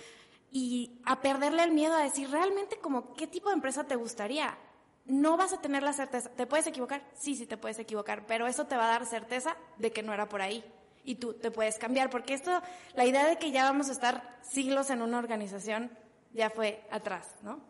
y 0.52 1.00
a 1.04 1.20
perderle 1.20 1.64
el 1.64 1.72
miedo 1.72 1.96
a 1.96 2.04
decir 2.04 2.30
realmente 2.30 2.78
como 2.78 3.12
qué 3.14 3.26
tipo 3.26 3.48
de 3.48 3.56
empresa 3.56 3.88
te 3.88 3.96
gustaría 3.96 4.56
no 5.04 5.36
vas 5.38 5.54
a 5.54 5.60
tener 5.60 5.82
la 5.82 5.94
certeza. 5.94 6.28
¿Te 6.28 6.46
puedes 6.46 6.66
equivocar? 6.66 7.02
Sí, 7.14 7.34
sí 7.34 7.46
te 7.46 7.56
puedes 7.56 7.78
equivocar, 7.78 8.26
pero 8.26 8.46
eso 8.46 8.66
te 8.66 8.76
va 8.76 8.84
a 8.84 8.90
dar 8.90 9.06
certeza 9.06 9.56
de 9.78 9.90
que 9.90 10.02
no 10.02 10.12
era 10.12 10.28
por 10.28 10.42
ahí. 10.42 10.62
Y 11.08 11.14
tú 11.14 11.32
te 11.32 11.50
puedes 11.50 11.78
cambiar, 11.78 12.10
porque 12.10 12.34
esto, 12.34 12.50
la 12.94 13.06
idea 13.06 13.26
de 13.26 13.38
que 13.38 13.50
ya 13.50 13.64
vamos 13.64 13.88
a 13.88 13.92
estar 13.92 14.38
siglos 14.42 14.90
en 14.90 15.00
una 15.00 15.18
organización, 15.18 15.90
ya 16.34 16.50
fue 16.50 16.84
atrás, 16.90 17.34
¿no? 17.42 17.60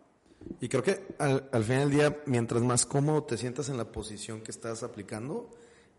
Y 0.61 0.69
creo 0.69 0.83
que 0.83 1.07
al, 1.21 1.49
al 1.53 1.63
final 1.63 1.89
del 1.89 1.91
día, 1.91 2.17
mientras 2.27 2.63
más 2.63 2.85
cómodo 2.85 3.23
te 3.23 3.37
sientas 3.37 3.69
en 3.69 3.77
la 3.77 3.93
posición 3.93 4.41
que 4.41 4.51
estás 4.51 4.83
aplicando, 4.83 5.51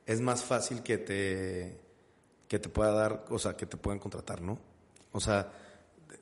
es 0.05 0.19
más 0.19 0.43
fácil 0.43 0.83
que 0.83 0.97
te, 0.97 1.79
que 2.49 2.59
te 2.59 2.67
pueda 2.67 2.91
dar, 2.91 3.25
o 3.29 3.39
sea, 3.39 3.55
que 3.55 3.65
te 3.65 3.77
puedan 3.77 3.99
contratar, 3.99 4.41
¿no? 4.41 4.59
O 5.13 5.21
sea, 5.21 5.49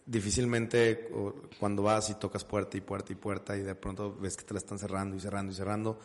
difícilmente 0.05 1.09
cuando 1.59 1.81
vas 1.81 2.11
y 2.11 2.13
tocas 2.13 2.43
puerta 2.43 2.77
y 2.77 2.81
puerta 2.81 3.11
y 3.11 3.15
puerta 3.15 3.57
y 3.57 3.61
de 3.61 3.73
pronto 3.73 4.15
ves 4.15 4.37
que 4.37 4.43
te 4.43 4.53
la 4.53 4.59
están 4.59 4.77
cerrando 4.77 5.15
y 5.15 5.19
cerrando 5.19 5.51
y 5.51 5.55
cerrando, 5.55 5.99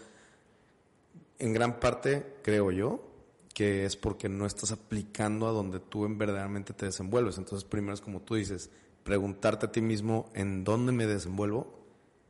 en 1.38 1.52
gran 1.52 1.78
parte 1.78 2.38
creo 2.42 2.71
yo 2.71 3.12
que 3.52 3.85
es 3.85 3.97
porque 3.97 4.28
no 4.28 4.47
estás 4.47 4.73
aplicando 4.73 5.47
a 5.47 5.52
donde 5.52 5.80
tú 5.80 6.04
en 6.04 6.18
verdaderamente 6.18 6.73
te 6.73 6.87
desenvuelves. 6.87 7.38
Entonces 7.38 7.64
primero 7.64 7.94
es 7.94 8.00
como 8.00 8.21
tú 8.21 8.35
dices, 8.35 8.71
preguntarte 9.04 9.66
a 9.66 9.73
ti 9.73 9.80
mismo 9.80 10.30
en 10.35 10.64
dónde 10.64 10.92
me 10.92 11.06
desenvuelvo 11.06 11.73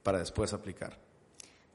para 0.02 0.18
después 0.18 0.52
aplicar. 0.52 0.98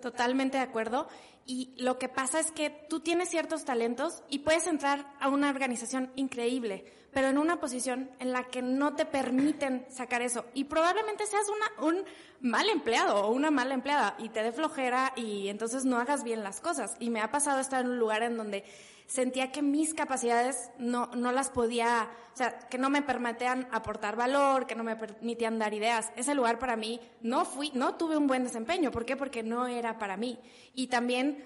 Totalmente 0.01 0.57
de 0.57 0.63
acuerdo. 0.63 1.07
Y 1.45 1.73
lo 1.77 1.97
que 1.97 2.09
pasa 2.09 2.39
es 2.39 2.51
que 2.51 2.69
tú 2.69 2.99
tienes 2.99 3.29
ciertos 3.29 3.63
talentos 3.63 4.21
y 4.29 4.39
puedes 4.39 4.67
entrar 4.67 5.13
a 5.19 5.29
una 5.29 5.49
organización 5.49 6.11
increíble, 6.15 6.85
pero 7.17 7.29
en 7.29 7.39
una 7.39 7.59
posición 7.59 8.11
en 8.19 8.31
la 8.31 8.43
que 8.43 8.61
no 8.61 8.93
te 8.93 9.03
permiten 9.03 9.87
sacar 9.89 10.21
eso. 10.21 10.45
Y 10.53 10.65
probablemente 10.65 11.25
seas 11.25 11.47
una, 11.49 11.87
un 11.87 12.05
mal 12.41 12.69
empleado 12.69 13.25
o 13.25 13.31
una 13.31 13.49
mala 13.49 13.73
empleada 13.73 14.13
y 14.19 14.29
te 14.29 14.43
dé 14.43 14.51
flojera 14.51 15.13
y 15.15 15.47
entonces 15.47 15.83
no 15.83 15.97
hagas 15.97 16.23
bien 16.23 16.43
las 16.43 16.61
cosas. 16.61 16.95
Y 16.99 17.09
me 17.09 17.21
ha 17.21 17.31
pasado 17.31 17.59
estar 17.59 17.81
en 17.81 17.89
un 17.89 17.97
lugar 17.97 18.21
en 18.21 18.37
donde 18.37 18.63
sentía 19.07 19.51
que 19.51 19.63
mis 19.63 19.95
capacidades 19.95 20.69
no, 20.77 21.07
no 21.15 21.31
las 21.31 21.49
podía, 21.49 22.07
o 22.35 22.37
sea, 22.37 22.59
que 22.59 22.77
no 22.77 22.91
me 22.91 23.01
permitían 23.01 23.67
aportar 23.71 24.15
valor, 24.15 24.67
que 24.67 24.75
no 24.75 24.83
me 24.83 24.95
permitían 24.95 25.57
dar 25.57 25.73
ideas. 25.73 26.11
Ese 26.17 26.35
lugar 26.35 26.59
para 26.59 26.75
mí 26.75 27.01
no 27.21 27.45
fui, 27.45 27.71
no 27.73 27.95
tuve 27.95 28.15
un 28.15 28.27
buen 28.27 28.43
desempeño. 28.43 28.91
¿Por 28.91 29.05
qué? 29.05 29.17
Porque 29.17 29.41
no 29.41 29.65
era 29.65 29.97
para 29.97 30.17
mí. 30.17 30.37
Y 30.75 30.85
también 30.85 31.43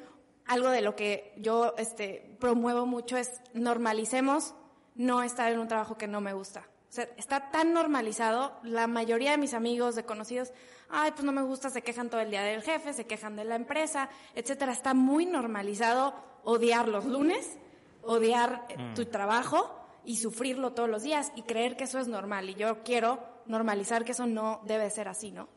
algo 0.48 0.70
de 0.70 0.82
lo 0.82 0.98
que 0.98 1.32
yo 1.38 1.76
este, 1.78 2.36
promuevo 2.42 2.86
mucho 2.86 3.16
es 3.16 3.40
normalicemos 3.54 4.54
no 4.96 5.24
estar 5.24 5.52
en 5.52 5.60
un 5.60 5.68
trabajo 5.68 5.98
que 5.98 6.08
no 6.08 6.22
me 6.22 6.34
gusta. 6.34 6.68
O 6.90 6.94
sea, 6.94 7.08
está 7.18 7.52
tan 7.52 7.74
normalizado, 7.74 8.60
la 8.64 8.86
mayoría 8.88 9.32
de 9.32 9.38
mis 9.38 9.54
amigos, 9.54 9.96
de 9.96 10.04
conocidos, 10.04 10.52
ay, 10.90 11.12
pues 11.12 11.24
no 11.24 11.32
me 11.32 11.42
gusta, 11.42 11.70
se 11.70 11.82
quejan 11.82 12.10
todo 12.10 12.20
el 12.20 12.32
día 12.32 12.44
del 12.44 12.62
jefe, 12.62 12.92
se 12.92 13.06
quejan 13.06 13.36
de 13.38 13.46
la 13.46 13.56
empresa, 13.56 14.10
etcétera. 14.36 14.74
Está 14.74 14.94
muy 14.94 15.26
normalizado 15.26 16.14
odiar 16.44 16.88
los 16.88 17.06
lunes, 17.06 17.58
odiar 18.04 18.66
eh, 18.70 18.78
mm. 18.78 18.94
tu 18.96 19.06
trabajo 19.06 19.74
y 20.04 20.18
sufrirlo 20.18 20.74
todos 20.74 20.90
los 20.90 21.04
días 21.04 21.32
y 21.36 21.44
creer 21.44 21.78
que 21.78 21.86
eso 21.86 22.00
es 22.00 22.08
normal. 22.08 22.50
Y 22.50 22.56
yo 22.56 22.84
quiero 22.84 23.20
normalizar 23.46 24.04
que 24.04 24.12
eso 24.12 24.26
no 24.26 24.62
debe 24.66 24.90
ser 24.90 25.08
así, 25.08 25.32
¿no? 25.32 25.48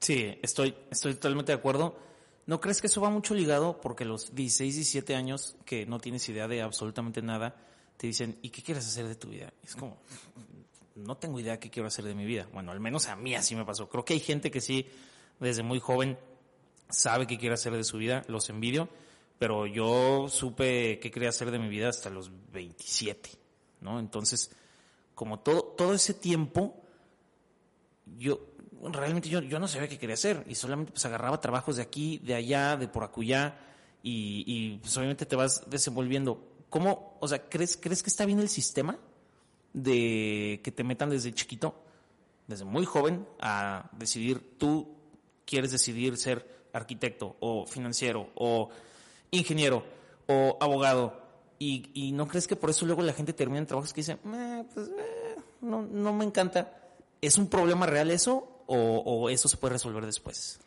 Sí, 0.00 0.38
estoy, 0.42 0.74
estoy 0.90 1.14
totalmente 1.14 1.52
de 1.52 1.58
acuerdo. 1.58 1.96
¿No 2.46 2.60
crees 2.60 2.80
que 2.80 2.86
eso 2.86 3.00
va 3.00 3.10
mucho 3.10 3.34
ligado? 3.34 3.80
Porque 3.80 4.04
los 4.04 4.34
16, 4.34 4.74
17 4.74 5.16
años 5.16 5.56
que 5.64 5.84
no 5.84 5.98
tienes 5.98 6.28
idea 6.28 6.46
de 6.46 6.62
absolutamente 6.62 7.22
nada, 7.22 7.56
te 7.96 8.06
dicen, 8.06 8.38
¿y 8.42 8.50
qué 8.50 8.62
quieres 8.62 8.86
hacer 8.86 9.06
de 9.08 9.14
tu 9.14 9.28
vida? 9.28 9.52
es 9.62 9.74
como, 9.74 9.98
no 10.96 11.16
tengo 11.16 11.38
idea 11.38 11.60
qué 11.60 11.70
quiero 11.70 11.86
hacer 11.86 12.04
de 12.04 12.14
mi 12.14 12.24
vida. 12.24 12.48
Bueno, 12.52 12.72
al 12.72 12.80
menos 12.80 13.08
a 13.08 13.16
mí 13.16 13.34
así 13.34 13.54
me 13.54 13.64
pasó. 13.64 13.88
Creo 13.88 14.04
que 14.04 14.14
hay 14.14 14.20
gente 14.20 14.50
que 14.50 14.60
sí, 14.60 14.86
desde 15.38 15.62
muy 15.62 15.78
joven, 15.78 16.18
sabe 16.88 17.26
qué 17.26 17.38
quiere 17.38 17.54
hacer 17.54 17.74
de 17.74 17.84
su 17.84 17.98
vida, 17.98 18.24
los 18.28 18.48
envidio, 18.48 18.88
pero 19.38 19.66
yo 19.66 20.28
supe 20.28 20.98
qué 20.98 21.10
quería 21.10 21.28
hacer 21.28 21.50
de 21.50 21.58
mi 21.58 21.68
vida 21.68 21.88
hasta 21.88 22.10
los 22.10 22.30
27, 22.52 23.30
¿no? 23.82 24.00
Entonces, 24.00 24.50
como 25.14 25.40
todo, 25.40 25.62
todo 25.62 25.94
ese 25.94 26.14
tiempo, 26.14 26.82
yo, 28.18 28.40
realmente 28.82 29.28
yo, 29.28 29.40
yo 29.40 29.58
no 29.58 29.68
sabía 29.68 29.88
qué 29.88 29.98
quería 29.98 30.14
hacer 30.14 30.44
y 30.48 30.54
solamente 30.54 30.92
pues 30.92 31.04
agarraba 31.04 31.40
trabajos 31.40 31.76
de 31.76 31.82
aquí, 31.82 32.18
de 32.18 32.34
allá, 32.34 32.76
de 32.76 32.88
por 32.88 33.04
acullá 33.04 33.58
y, 34.02 34.44
y 34.46 34.78
pues 34.78 34.96
obviamente 34.96 35.26
te 35.26 35.36
vas 35.36 35.68
desenvolviendo. 35.68 36.55
¿Cómo, 36.76 37.16
o 37.20 37.28
sea, 37.28 37.48
crees, 37.48 37.78
crees 37.78 38.02
que 38.02 38.10
está 38.10 38.26
bien 38.26 38.38
el 38.38 38.50
sistema? 38.50 38.98
de 39.76 40.60
que 40.64 40.72
te 40.72 40.84
metan 40.84 41.10
desde 41.10 41.34
chiquito, 41.34 41.74
desde 42.46 42.64
muy 42.64 42.86
joven, 42.86 43.26
a 43.38 43.90
decidir, 43.92 44.56
tú 44.58 44.88
quieres 45.44 45.70
decidir 45.70 46.16
ser 46.16 46.66
arquitecto 46.72 47.36
o 47.40 47.66
financiero 47.66 48.30
o 48.34 48.70
ingeniero 49.30 49.84
o 50.26 50.56
abogado 50.60 51.22
y, 51.58 52.12
no 52.12 52.26
crees 52.26 52.46
que 52.46 52.56
por 52.56 52.70
eso 52.70 52.86
luego 52.86 53.02
la 53.02 53.12
gente 53.12 53.34
termina 53.34 53.58
en 53.58 53.66
trabajos 53.66 53.92
que 53.92 54.00
dicen, 54.00 54.18
pues, 54.74 54.90
no, 55.60 55.82
no 55.82 56.12
me 56.12 56.24
encanta. 56.24 56.72
¿Es 57.20 57.38
un 57.38 57.48
problema 57.48 57.86
real 57.86 58.10
eso 58.10 58.62
o 58.66 59.28
eso 59.28 59.48
se 59.48 59.56
puede 59.56 59.74
resolver 59.74 60.04
después? 60.04 60.58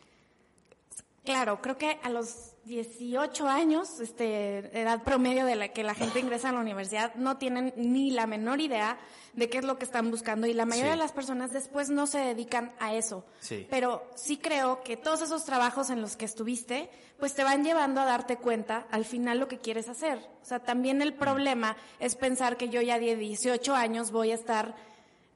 Claro, 1.23 1.61
creo 1.61 1.77
que 1.77 1.99
a 2.01 2.09
los 2.09 2.53
18 2.69 3.47
años, 3.47 3.99
este, 3.99 4.59
edad 4.79 5.01
promedio 5.01 5.43
de 5.45 5.55
la 5.55 5.69
que 5.69 5.81
la 5.81 5.95
gente 5.95 6.19
ingresa 6.19 6.49
a 6.49 6.51
la 6.51 6.59
universidad, 6.59 7.15
no 7.15 7.37
tienen 7.37 7.73
ni 7.75 8.11
la 8.11 8.27
menor 8.27 8.61
idea 8.61 8.99
de 9.33 9.49
qué 9.49 9.57
es 9.57 9.63
lo 9.63 9.79
que 9.79 9.85
están 9.85 10.11
buscando 10.11 10.45
y 10.45 10.53
la 10.53 10.65
mayoría 10.65 10.91
de 10.91 10.97
las 10.97 11.11
personas 11.11 11.51
después 11.51 11.89
no 11.89 12.05
se 12.05 12.19
dedican 12.19 12.71
a 12.79 12.93
eso. 12.93 13.25
Pero 13.71 14.03
sí 14.15 14.37
creo 14.37 14.83
que 14.83 14.97
todos 14.97 15.21
esos 15.21 15.45
trabajos 15.45 15.89
en 15.89 15.99
los 15.99 16.15
que 16.15 16.25
estuviste, 16.25 16.91
pues 17.17 17.33
te 17.33 17.43
van 17.43 17.63
llevando 17.63 18.01
a 18.01 18.05
darte 18.05 18.37
cuenta 18.37 18.85
al 18.91 19.03
final 19.03 19.39
lo 19.39 19.47
que 19.47 19.57
quieres 19.57 19.89
hacer. 19.89 20.19
O 20.43 20.45
sea, 20.45 20.59
también 20.59 21.01
el 21.01 21.15
problema 21.15 21.75
es 21.99 22.15
pensar 22.15 22.55
que 22.55 22.69
yo 22.69 22.81
ya 22.81 22.99
de 22.99 23.15
18 23.15 23.73
años 23.73 24.11
voy 24.11 24.29
a 24.29 24.35
estar 24.35 24.75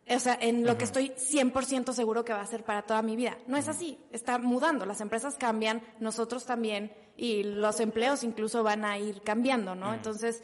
o 0.10 0.20
sea, 0.20 0.38
en 0.40 0.66
lo 0.66 0.78
que 0.78 0.84
estoy 0.84 1.10
100% 1.12 1.94
seguro 1.94 2.25
que 2.25 2.34
va 2.34 2.42
a 2.42 2.46
ser 2.46 2.63
para 2.63 2.82
toda 2.84 3.02
mi 3.02 3.16
vida. 3.16 3.38
No 3.48 3.58
es 3.58 3.70
así, 3.70 3.98
está 4.12 4.38
mudando, 4.38 4.86
las 4.86 5.02
empresas 5.02 5.36
cambian, 5.36 5.82
nosotros 6.00 6.46
también, 6.46 6.92
y 7.15 7.43
los 7.43 7.79
empleos 7.79 8.24
incluso 8.24 8.63
van 8.63 8.86
a 8.86 8.98
ir 8.98 9.22
cambiando, 9.22 9.75
¿no? 9.75 9.93
Entonces, 9.93 10.41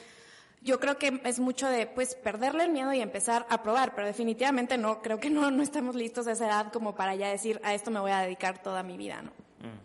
yo 0.62 0.80
creo 0.80 0.98
que 0.98 1.22
es 1.24 1.40
mucho 1.40 1.68
de, 1.68 1.88
pues, 1.88 2.16
perderle 2.16 2.66
el 2.66 2.72
miedo 2.72 2.94
y 2.94 3.02
empezar 3.02 3.46
a 3.50 3.64
probar, 3.64 3.96
pero 3.96 4.08
definitivamente 4.08 4.78
no, 4.78 5.02
creo 5.02 5.20
que 5.20 5.30
no, 5.30 5.52
no 5.52 5.64
estamos 5.64 5.96
listos 5.96 6.28
a 6.28 6.34
esa 6.34 6.48
edad 6.48 6.72
como 6.72 6.96
para 6.96 7.16
ya 7.16 7.30
decir, 7.30 7.60
a 7.64 7.74
esto 7.74 7.92
me 7.92 8.00
voy 8.00 8.12
a 8.12 8.20
dedicar 8.20 8.62
toda 8.62 8.84
mi 8.84 8.98
vida, 8.98 9.22
¿no? 9.22 9.32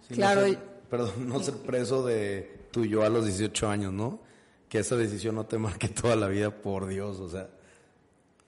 claro. 0.09 0.43
perdón, 0.89 1.29
no 1.29 1.41
ser 1.41 1.55
preso 1.57 2.05
de 2.05 2.69
tú 2.71 2.85
y 2.85 2.91
yo 2.91 3.03
a 3.03 3.09
los 3.09 3.25
18 3.25 3.69
años, 3.69 3.93
¿no? 3.93 4.21
Que 4.69 4.79
esa 4.79 4.97
decisión 4.97 5.35
no 5.35 5.47
te 5.47 5.59
marque 5.59 5.89
toda 5.89 6.17
la 6.17 6.29
vida, 6.29 6.51
por 6.51 6.87
Dios, 6.87 7.21
o 7.21 7.29
sea 7.29 7.49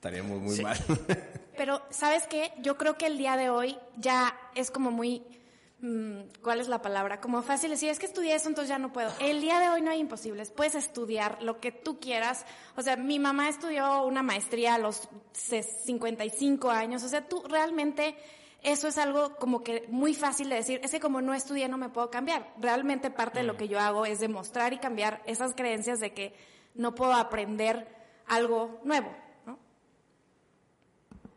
estaríamos 0.06 0.40
muy 0.40 0.60
mal. 0.60 0.78
Pero, 1.56 1.82
¿sabes 1.90 2.24
qué? 2.28 2.52
Yo 2.60 2.76
creo 2.76 2.96
que 2.96 3.06
el 3.06 3.18
día 3.18 3.36
de 3.36 3.50
hoy 3.50 3.76
ya 3.96 4.38
es 4.54 4.70
como 4.70 4.90
muy... 4.90 5.22
Mm, 5.80 6.20
¿Cuál 6.42 6.60
es 6.60 6.68
la 6.68 6.80
palabra? 6.80 7.20
Como 7.20 7.42
fácil 7.42 7.70
decir, 7.70 7.90
es 7.90 7.98
que 7.98 8.06
estudié 8.06 8.34
eso, 8.34 8.48
entonces 8.48 8.70
ya 8.70 8.78
no 8.78 8.92
puedo. 8.92 9.12
El 9.20 9.40
día 9.40 9.60
de 9.60 9.68
hoy 9.68 9.82
no 9.82 9.90
hay 9.90 10.00
imposibles. 10.00 10.50
Puedes 10.50 10.74
estudiar 10.74 11.42
lo 11.42 11.60
que 11.60 11.70
tú 11.70 12.00
quieras. 12.00 12.46
O 12.76 12.82
sea, 12.82 12.96
mi 12.96 13.18
mamá 13.18 13.48
estudió 13.48 14.04
una 14.04 14.22
maestría 14.22 14.74
a 14.74 14.78
los 14.78 15.08
55 15.32 16.70
años. 16.70 17.02
O 17.02 17.08
sea, 17.08 17.28
tú 17.28 17.42
realmente 17.46 18.16
eso 18.62 18.88
es 18.88 18.98
algo 18.98 19.36
como 19.36 19.62
que 19.62 19.86
muy 19.88 20.14
fácil 20.14 20.48
de 20.48 20.56
decir, 20.56 20.80
es 20.82 20.90
que 20.90 20.98
como 20.98 21.20
no 21.20 21.34
estudié 21.34 21.68
no 21.68 21.76
me 21.76 21.90
puedo 21.90 22.10
cambiar. 22.10 22.52
Realmente 22.58 23.10
parte 23.10 23.40
de 23.40 23.44
lo 23.44 23.54
mm. 23.54 23.56
que 23.58 23.68
yo 23.68 23.78
hago 23.78 24.06
es 24.06 24.18
demostrar 24.18 24.72
y 24.72 24.78
cambiar 24.78 25.22
esas 25.26 25.54
creencias 25.54 26.00
de 26.00 26.12
que 26.14 26.34
no 26.74 26.94
puedo 26.94 27.12
aprender 27.12 27.86
algo 28.26 28.80
nuevo. 28.82 29.10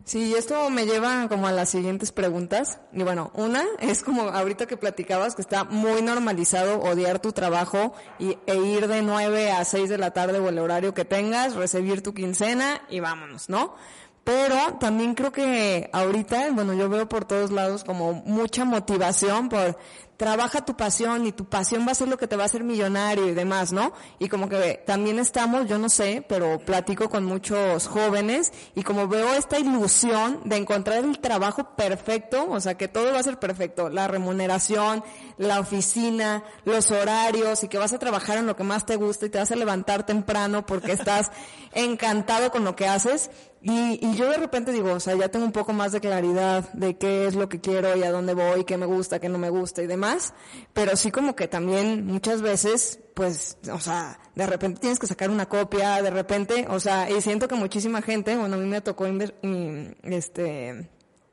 Sí, 0.09 0.33
esto 0.33 0.71
me 0.71 0.87
lleva 0.87 1.27
como 1.29 1.45
a 1.45 1.51
las 1.51 1.69
siguientes 1.69 2.11
preguntas. 2.11 2.79
Y 2.91 3.03
bueno, 3.03 3.29
una 3.35 3.63
es 3.79 4.01
como 4.01 4.23
ahorita 4.23 4.65
que 4.65 4.75
platicabas 4.75 5.35
que 5.35 5.43
está 5.43 5.65
muy 5.65 6.01
normalizado 6.01 6.79
odiar 6.81 7.19
tu 7.19 7.31
trabajo 7.31 7.93
y, 8.17 8.35
e 8.47 8.55
ir 8.57 8.87
de 8.87 9.03
9 9.03 9.51
a 9.51 9.63
6 9.63 9.87
de 9.87 9.99
la 9.99 10.09
tarde 10.09 10.39
o 10.39 10.49
el 10.49 10.57
horario 10.57 10.95
que 10.95 11.05
tengas, 11.05 11.53
recibir 11.53 12.01
tu 12.01 12.15
quincena 12.15 12.81
y 12.89 13.01
vámonos, 13.01 13.49
¿no? 13.49 13.75
Pero 14.23 14.55
también 14.79 15.13
creo 15.13 15.31
que 15.31 15.91
ahorita, 15.93 16.49
bueno, 16.53 16.73
yo 16.73 16.89
veo 16.89 17.07
por 17.07 17.25
todos 17.25 17.51
lados 17.51 17.83
como 17.83 18.13
mucha 18.13 18.65
motivación 18.65 19.47
por 19.47 19.77
trabaja 20.19 20.65
tu 20.65 20.75
pasión 20.75 21.25
y 21.25 21.31
tu 21.31 21.45
pasión 21.45 21.87
va 21.87 21.93
a 21.93 21.95
ser 21.95 22.09
lo 22.09 22.17
que 22.17 22.27
te 22.27 22.35
va 22.35 22.43
a 22.43 22.47
hacer 22.47 22.61
millonario 22.61 23.29
y 23.29 23.33
demás, 23.33 23.71
¿no? 23.71 23.93
Y 24.19 24.27
como 24.27 24.49
que 24.49 24.83
también 24.85 25.17
estamos, 25.17 25.65
yo 25.69 25.77
no 25.77 25.87
sé, 25.87 26.25
pero 26.27 26.59
platico 26.59 27.09
con 27.09 27.23
muchos 27.23 27.87
jóvenes 27.87 28.51
y 28.75 28.83
como 28.83 29.07
veo 29.07 29.33
esta 29.35 29.57
ilusión 29.59 30.41
de 30.43 30.57
encontrar 30.57 31.05
el 31.05 31.19
trabajo 31.19 31.73
perfecto, 31.77 32.49
o 32.49 32.59
sea, 32.59 32.75
que 32.75 32.89
todo 32.89 33.13
va 33.13 33.19
a 33.19 33.23
ser 33.23 33.39
perfecto, 33.39 33.87
la 33.87 34.09
remuneración, 34.09 35.05
la 35.37 35.61
oficina, 35.61 36.43
los 36.65 36.91
horarios 36.91 37.63
y 37.63 37.69
que 37.69 37.77
vas 37.77 37.93
a 37.93 37.99
trabajar 37.99 38.39
en 38.39 38.45
lo 38.45 38.57
que 38.57 38.63
más 38.63 38.85
te 38.85 38.97
gusta 38.97 39.25
y 39.25 39.29
te 39.29 39.37
vas 39.37 39.53
a 39.53 39.55
levantar 39.55 40.05
temprano 40.05 40.65
porque 40.65 40.91
estás 40.91 41.31
encantado 41.73 42.51
con 42.51 42.65
lo 42.65 42.75
que 42.75 42.87
haces. 42.87 43.31
Y, 43.61 43.99
y 44.05 44.15
yo 44.15 44.29
de 44.29 44.37
repente 44.37 44.71
digo, 44.71 44.93
o 44.93 44.99
sea, 45.01 45.15
ya 45.15 45.27
tengo 45.29 45.45
un 45.45 45.51
poco 45.51 45.73
más 45.73 45.91
de 45.91 45.99
claridad 45.99 46.71
de 46.71 46.97
qué 46.97 47.27
es 47.27 47.35
lo 47.35 47.49
que 47.49 47.59
quiero 47.59 47.95
y 47.97 48.03
a 48.03 48.11
dónde 48.11 48.33
voy, 48.33 48.63
qué 48.63 48.77
me 48.77 48.85
gusta, 48.85 49.19
qué 49.19 49.27
no 49.27 49.37
me 49.37 49.49
gusta 49.49 49.81
y 49.81 49.87
demás, 49.87 50.08
pero 50.73 50.95
sí 50.95 51.11
como 51.11 51.35
que 51.35 51.47
también 51.47 52.05
muchas 52.05 52.41
veces, 52.41 52.99
pues, 53.13 53.57
o 53.71 53.79
sea, 53.79 54.19
de 54.35 54.47
repente 54.47 54.81
tienes 54.81 54.99
que 54.99 55.07
sacar 55.07 55.29
una 55.29 55.47
copia, 55.47 56.01
de 56.01 56.09
repente, 56.09 56.65
o 56.69 56.79
sea, 56.79 57.09
y 57.09 57.21
siento 57.21 57.47
que 57.47 57.55
muchísima 57.55 58.01
gente, 58.01 58.35
bueno, 58.35 58.55
a 58.55 58.59
mí 58.59 58.67
me 58.67 58.81
tocó, 58.81 59.05
este, 60.03 60.89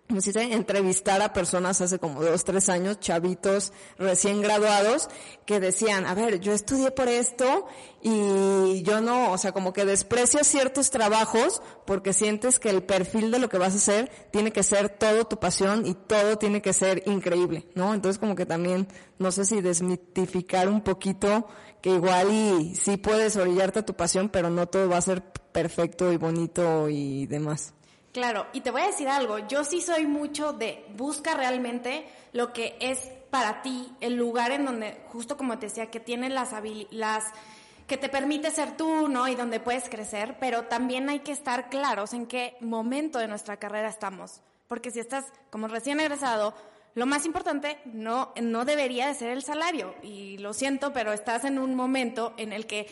como 0.08 0.20
si 0.20 0.32
se 0.32 0.42
entrevistar 0.42 1.20
a 1.20 1.32
personas 1.32 1.80
hace 1.80 1.98
como 1.98 2.22
dos, 2.22 2.44
tres 2.44 2.68
años, 2.68 3.00
chavitos 3.00 3.72
recién 3.98 4.40
graduados, 4.40 5.08
que 5.44 5.58
decían, 5.58 6.06
a 6.06 6.14
ver, 6.14 6.40
yo 6.40 6.52
estudié 6.52 6.90
por 6.92 7.08
esto 7.08 7.66
y 8.02 8.82
yo 8.82 9.00
no, 9.00 9.32
o 9.32 9.38
sea, 9.38 9.52
como 9.52 9.72
que 9.72 9.84
desprecias 9.84 10.46
ciertos 10.46 10.90
trabajos 10.90 11.60
porque 11.86 12.12
sientes 12.12 12.60
que 12.60 12.70
el 12.70 12.84
perfil 12.84 13.30
de 13.32 13.40
lo 13.40 13.48
que 13.48 13.58
vas 13.58 13.74
a 13.74 13.78
hacer 13.78 14.10
tiene 14.30 14.52
que 14.52 14.62
ser 14.62 14.90
todo 14.90 15.24
tu 15.26 15.38
pasión 15.38 15.86
y 15.86 15.94
todo 15.94 16.38
tiene 16.38 16.62
que 16.62 16.72
ser 16.72 17.02
increíble, 17.06 17.68
¿no? 17.74 17.92
Entonces 17.92 18.18
como 18.18 18.36
que 18.36 18.46
también, 18.46 18.86
no 19.18 19.32
sé 19.32 19.44
si 19.44 19.60
desmitificar 19.60 20.68
un 20.68 20.82
poquito 20.82 21.48
que 21.82 21.90
igual 21.90 22.32
y 22.32 22.76
sí 22.76 22.96
puedes 22.96 23.36
orillarte 23.36 23.80
a 23.80 23.86
tu 23.86 23.94
pasión, 23.94 24.28
pero 24.28 24.50
no 24.50 24.66
todo 24.66 24.88
va 24.88 24.98
a 24.98 25.02
ser 25.02 25.22
perfecto 25.52 26.12
y 26.12 26.16
bonito 26.16 26.88
y 26.88 27.26
demás. 27.26 27.75
Claro, 28.16 28.46
y 28.54 28.62
te 28.62 28.70
voy 28.70 28.80
a 28.80 28.86
decir 28.86 29.08
algo, 29.10 29.40
yo 29.40 29.62
sí 29.62 29.82
soy 29.82 30.06
mucho 30.06 30.54
de 30.54 30.86
busca 30.96 31.34
realmente 31.34 32.06
lo 32.32 32.50
que 32.50 32.74
es 32.80 32.98
para 33.28 33.60
ti, 33.60 33.92
el 34.00 34.14
lugar 34.14 34.52
en 34.52 34.64
donde, 34.64 35.02
justo 35.08 35.36
como 35.36 35.58
te 35.58 35.66
decía, 35.66 35.90
que 35.90 36.00
tiene 36.00 36.30
las 36.30 36.54
las 36.92 37.24
que 37.86 37.98
te 37.98 38.08
permite 38.08 38.50
ser 38.50 38.74
tú, 38.74 39.08
¿no? 39.08 39.28
Y 39.28 39.34
donde 39.34 39.60
puedes 39.60 39.90
crecer, 39.90 40.38
pero 40.40 40.62
también 40.62 41.10
hay 41.10 41.18
que 41.18 41.32
estar 41.32 41.68
claros 41.68 42.14
en 42.14 42.24
qué 42.24 42.56
momento 42.60 43.18
de 43.18 43.28
nuestra 43.28 43.58
carrera 43.58 43.90
estamos. 43.90 44.40
Porque 44.66 44.90
si 44.90 44.98
estás 44.98 45.26
como 45.50 45.68
recién 45.68 46.00
egresado, 46.00 46.54
lo 46.94 47.04
más 47.04 47.26
importante 47.26 47.80
no, 47.84 48.32
no 48.40 48.64
debería 48.64 49.08
de 49.08 49.14
ser 49.14 49.28
el 49.28 49.42
salario. 49.42 49.94
Y 50.02 50.38
lo 50.38 50.54
siento, 50.54 50.94
pero 50.94 51.12
estás 51.12 51.44
en 51.44 51.58
un 51.58 51.74
momento 51.74 52.32
en 52.38 52.54
el 52.54 52.66
que 52.66 52.86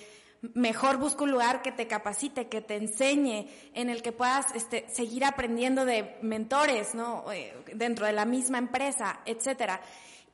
mejor 0.54 0.98
busca 0.98 1.24
un 1.24 1.30
lugar 1.30 1.62
que 1.62 1.72
te 1.72 1.86
capacite, 1.86 2.48
que 2.48 2.60
te 2.60 2.76
enseñe, 2.76 3.48
en 3.72 3.88
el 3.88 4.02
que 4.02 4.12
puedas 4.12 4.54
este, 4.54 4.86
seguir 4.88 5.24
aprendiendo 5.24 5.84
de 5.84 6.16
mentores, 6.22 6.94
¿no? 6.94 7.24
Eh, 7.32 7.54
dentro 7.74 8.06
de 8.06 8.12
la 8.12 8.24
misma 8.24 8.58
empresa, 8.58 9.20
etcétera. 9.24 9.80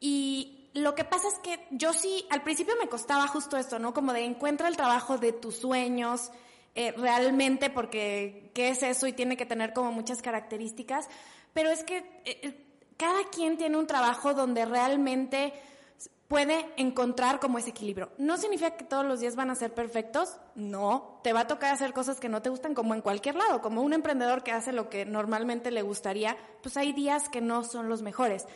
Y 0.00 0.70
lo 0.74 0.94
que 0.94 1.04
pasa 1.04 1.28
es 1.28 1.38
que 1.40 1.66
yo 1.70 1.92
sí, 1.92 2.26
al 2.30 2.42
principio 2.42 2.74
me 2.80 2.88
costaba 2.88 3.26
justo 3.28 3.56
esto, 3.56 3.78
¿no? 3.78 3.94
Como 3.94 4.12
de 4.12 4.24
encuentra 4.24 4.68
el 4.68 4.76
trabajo 4.76 5.18
de 5.18 5.32
tus 5.32 5.56
sueños, 5.56 6.30
eh, 6.74 6.92
realmente, 6.96 7.70
porque 7.70 8.50
qué 8.54 8.68
es 8.68 8.82
eso 8.82 9.06
y 9.06 9.12
tiene 9.12 9.36
que 9.36 9.46
tener 9.46 9.72
como 9.72 9.92
muchas 9.92 10.22
características, 10.22 11.08
pero 11.52 11.70
es 11.70 11.82
que 11.82 12.04
eh, 12.24 12.54
cada 12.96 13.24
quien 13.24 13.56
tiene 13.56 13.76
un 13.76 13.86
trabajo 13.86 14.34
donde 14.34 14.64
realmente 14.66 15.52
puede 16.30 16.64
encontrar 16.76 17.40
como 17.40 17.58
ese 17.58 17.70
equilibrio. 17.70 18.12
No 18.16 18.36
significa 18.36 18.76
que 18.76 18.84
todos 18.84 19.04
los 19.04 19.18
días 19.18 19.34
van 19.34 19.50
a 19.50 19.56
ser 19.56 19.74
perfectos, 19.74 20.36
no, 20.54 21.18
te 21.24 21.32
va 21.32 21.40
a 21.40 21.46
tocar 21.48 21.74
hacer 21.74 21.92
cosas 21.92 22.20
que 22.20 22.28
no 22.28 22.40
te 22.40 22.50
gustan 22.50 22.72
como 22.72 22.94
en 22.94 23.00
cualquier 23.00 23.34
lado, 23.34 23.60
como 23.60 23.82
un 23.82 23.92
emprendedor 23.92 24.44
que 24.44 24.52
hace 24.52 24.72
lo 24.72 24.88
que 24.88 25.04
normalmente 25.04 25.72
le 25.72 25.82
gustaría, 25.82 26.36
pues 26.62 26.76
hay 26.76 26.92
días 26.92 27.28
que 27.28 27.40
no 27.40 27.64
son 27.64 27.88
los 27.88 28.02
mejores. 28.02 28.46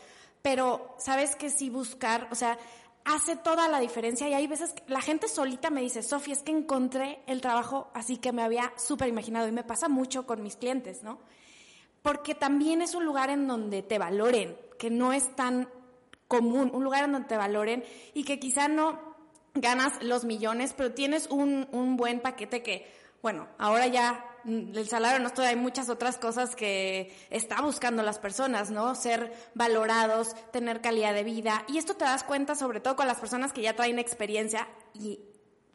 Pero 0.40 0.94
sabes 0.98 1.34
que 1.34 1.50
sí 1.50 1.68
buscar, 1.68 2.28
o 2.30 2.36
sea, 2.36 2.60
hace 3.04 3.34
toda 3.34 3.66
la 3.66 3.80
diferencia 3.80 4.28
y 4.28 4.34
hay 4.34 4.46
veces 4.46 4.72
que 4.72 4.84
la 4.86 5.00
gente 5.00 5.26
solita 5.26 5.68
me 5.70 5.80
dice, 5.80 6.04
Sofía, 6.04 6.34
es 6.34 6.44
que 6.44 6.52
encontré 6.52 7.24
el 7.26 7.40
trabajo 7.40 7.90
así 7.92 8.18
que 8.18 8.30
me 8.30 8.44
había 8.44 8.72
súper 8.76 9.08
imaginado 9.08 9.48
y 9.48 9.52
me 9.52 9.64
pasa 9.64 9.88
mucho 9.88 10.28
con 10.28 10.44
mis 10.44 10.54
clientes, 10.54 11.02
¿no? 11.02 11.18
Porque 12.02 12.36
también 12.36 12.82
es 12.82 12.94
un 12.94 13.04
lugar 13.04 13.30
en 13.30 13.48
donde 13.48 13.82
te 13.82 13.98
valoren, 13.98 14.56
que 14.78 14.90
no 14.90 15.12
es 15.12 15.34
tan 15.34 15.68
común, 16.28 16.70
un 16.72 16.84
lugar 16.84 17.10
donde 17.10 17.28
te 17.28 17.36
valoren 17.36 17.84
y 18.14 18.24
que 18.24 18.38
quizá 18.38 18.68
no 18.68 19.14
ganas 19.54 20.02
los 20.02 20.24
millones, 20.24 20.74
pero 20.76 20.92
tienes 20.92 21.28
un, 21.28 21.68
un 21.72 21.96
buen 21.96 22.20
paquete 22.20 22.62
que, 22.62 22.90
bueno, 23.22 23.48
ahora 23.58 23.86
ya 23.86 24.24
mm, 24.44 24.76
el 24.76 24.88
salario 24.88 25.20
no 25.20 25.28
estoy, 25.28 25.46
hay 25.46 25.56
muchas 25.56 25.88
otras 25.88 26.18
cosas 26.18 26.56
que 26.56 27.14
está 27.30 27.60
buscando 27.62 28.02
las 28.02 28.18
personas, 28.18 28.70
¿no? 28.70 28.94
Ser 28.94 29.32
valorados, 29.54 30.34
tener 30.50 30.80
calidad 30.80 31.14
de 31.14 31.24
vida. 31.24 31.64
Y 31.68 31.78
esto 31.78 31.94
te 31.94 32.04
das 32.04 32.24
cuenta 32.24 32.54
sobre 32.54 32.80
todo 32.80 32.96
con 32.96 33.06
las 33.06 33.18
personas 33.18 33.52
que 33.52 33.62
ya 33.62 33.76
traen 33.76 33.98
experiencia 33.98 34.68
y 34.92 35.20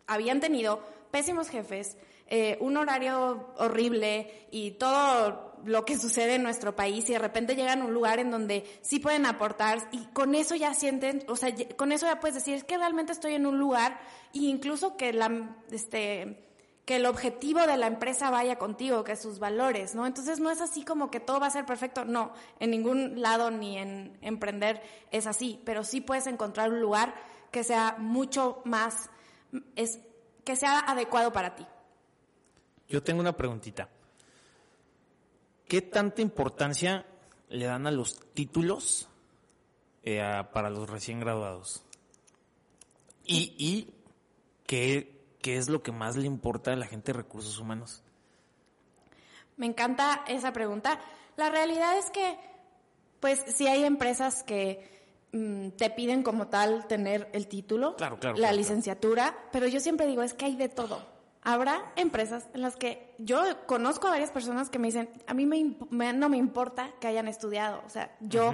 habían 0.08 0.42
tenido 0.42 0.84
pésimos 1.12 1.50
jefes, 1.50 1.98
eh, 2.28 2.58
un 2.60 2.78
horario 2.78 3.54
horrible 3.58 4.48
y 4.52 4.72
todo 4.72 5.49
lo 5.66 5.86
que 5.86 5.98
sucede 5.98 6.36
en 6.36 6.44
nuestro 6.44 6.76
país 6.76 7.10
y 7.10 7.14
de 7.14 7.20
repente 7.20 7.56
llegan 7.56 7.82
a 7.82 7.86
un 7.86 7.94
lugar 7.94 8.20
en 8.20 8.32
donde 8.32 8.66
sí 8.82 9.00
pueden 9.00 9.26
aportar 9.26 9.88
y 9.92 10.06
con 10.08 10.36
eso 10.36 10.56
ya 10.56 10.74
sienten, 10.74 11.24
o 11.28 11.36
sea, 11.36 11.54
con 11.76 11.92
eso 11.92 12.06
ya 12.06 12.20
puedes 12.20 12.36
decir, 12.36 12.56
es 12.56 12.64
que 12.64 12.78
realmente 12.78 13.12
estoy 13.12 13.34
en 13.34 13.46
un 13.46 13.58
lugar 13.58 14.00
e 14.34 14.40
incluso 14.40 14.98
que 14.98 15.18
este, 15.72 16.46
que 16.86 16.96
el 16.96 17.06
objetivo 17.06 17.60
de 17.68 17.78
la 17.78 17.88
empresa 17.88 18.30
vaya 18.30 18.58
contigo, 18.58 19.04
que 19.04 19.16
sus 19.16 19.40
valores, 19.40 19.94
¿no? 19.94 20.08
Entonces 20.08 20.40
no 20.40 20.50
es 20.50 20.62
así 20.62 20.84
como 20.84 21.12
que 21.12 21.20
todo 21.20 21.40
va 21.40 21.48
a 21.48 21.52
ser 21.52 21.66
perfecto, 21.66 22.06
no, 22.06 22.34
en 22.60 22.72
ningún 22.72 23.22
lado 23.22 23.52
ni 23.52 23.78
en 23.78 24.18
emprender 24.22 24.82
es 25.12 25.28
así, 25.28 25.62
pero 25.66 25.84
sí 25.84 26.02
puedes 26.02 26.26
encontrar 26.28 26.72
un 26.72 26.82
lugar 26.82 27.14
que 27.52 27.64
sea 27.64 27.96
mucho 28.00 28.62
más, 28.66 29.10
es, 29.76 30.00
que 30.44 30.56
sea 30.56 30.80
adecuado 30.80 31.32
para 31.32 31.56
ti. 31.56 31.66
Yo 32.88 33.04
tengo 33.04 33.22
una 33.22 33.38
preguntita. 33.38 33.88
¿Qué 35.70 35.82
tanta 35.82 36.22
importancia 36.22 37.06
le 37.48 37.66
dan 37.66 37.88
a 37.88 37.92
los 37.92 38.20
títulos 38.34 39.08
eh, 40.04 40.22
a- 40.22 40.52
para 40.52 40.70
los 40.70 40.90
recién 40.90 41.20
graduados? 41.22 41.84
Y, 43.24 43.54
y 43.58 43.94
¿qué, 44.66 45.16
¿qué 45.42 45.56
es 45.58 45.70
lo 45.70 45.82
que 45.84 45.92
más 45.94 46.18
le 46.18 46.26
importa 46.26 46.74
a 46.74 46.76
la 46.76 46.88
gente 46.88 47.14
de 47.14 47.20
recursos 47.20 47.58
humanos? 47.60 48.04
Me 49.58 49.66
encanta 49.68 50.24
esa 50.28 50.52
pregunta. 50.54 51.00
La 51.38 51.50
realidad 51.50 51.98
es 51.98 52.10
que, 52.12 52.38
pues, 53.20 53.44
sí 53.56 53.68
hay 53.68 53.84
empresas 53.84 54.42
que 54.44 54.90
mm, 55.34 55.70
te 55.72 55.90
piden 55.92 56.24
como 56.24 56.48
tal 56.48 56.88
tener 56.88 57.30
el 57.34 57.48
título, 57.48 57.96
Claro, 57.96 58.18
claro, 58.20 58.36
la 58.38 58.42
claro, 58.48 58.58
licenciatura, 58.58 59.38
pero 59.52 59.68
yo 59.68 59.80
siempre 59.80 60.08
digo, 60.08 60.24
es 60.24 60.34
que 60.34 60.46
hay 60.46 60.56
de 60.56 60.70
todo. 60.70 61.19
Habrá 61.42 61.94
empresas 61.96 62.48
en 62.54 62.62
las 62.62 62.76
que 62.76 63.16
yo 63.18 63.42
conozco 63.66 64.08
a 64.08 64.12
varias 64.12 64.30
personas 64.32 64.70
que 64.70 64.78
me 64.80 64.88
dicen, 64.90 65.10
a 65.26 65.34
mí 65.34 65.46
me 65.46 65.76
me- 65.90 66.12
no 66.14 66.28
me 66.30 66.38
importa 66.38 66.92
que 67.00 67.08
hayan 67.08 67.28
estudiado, 67.30 67.82
o 67.86 67.90
sea, 67.90 68.14
yo 68.20 68.54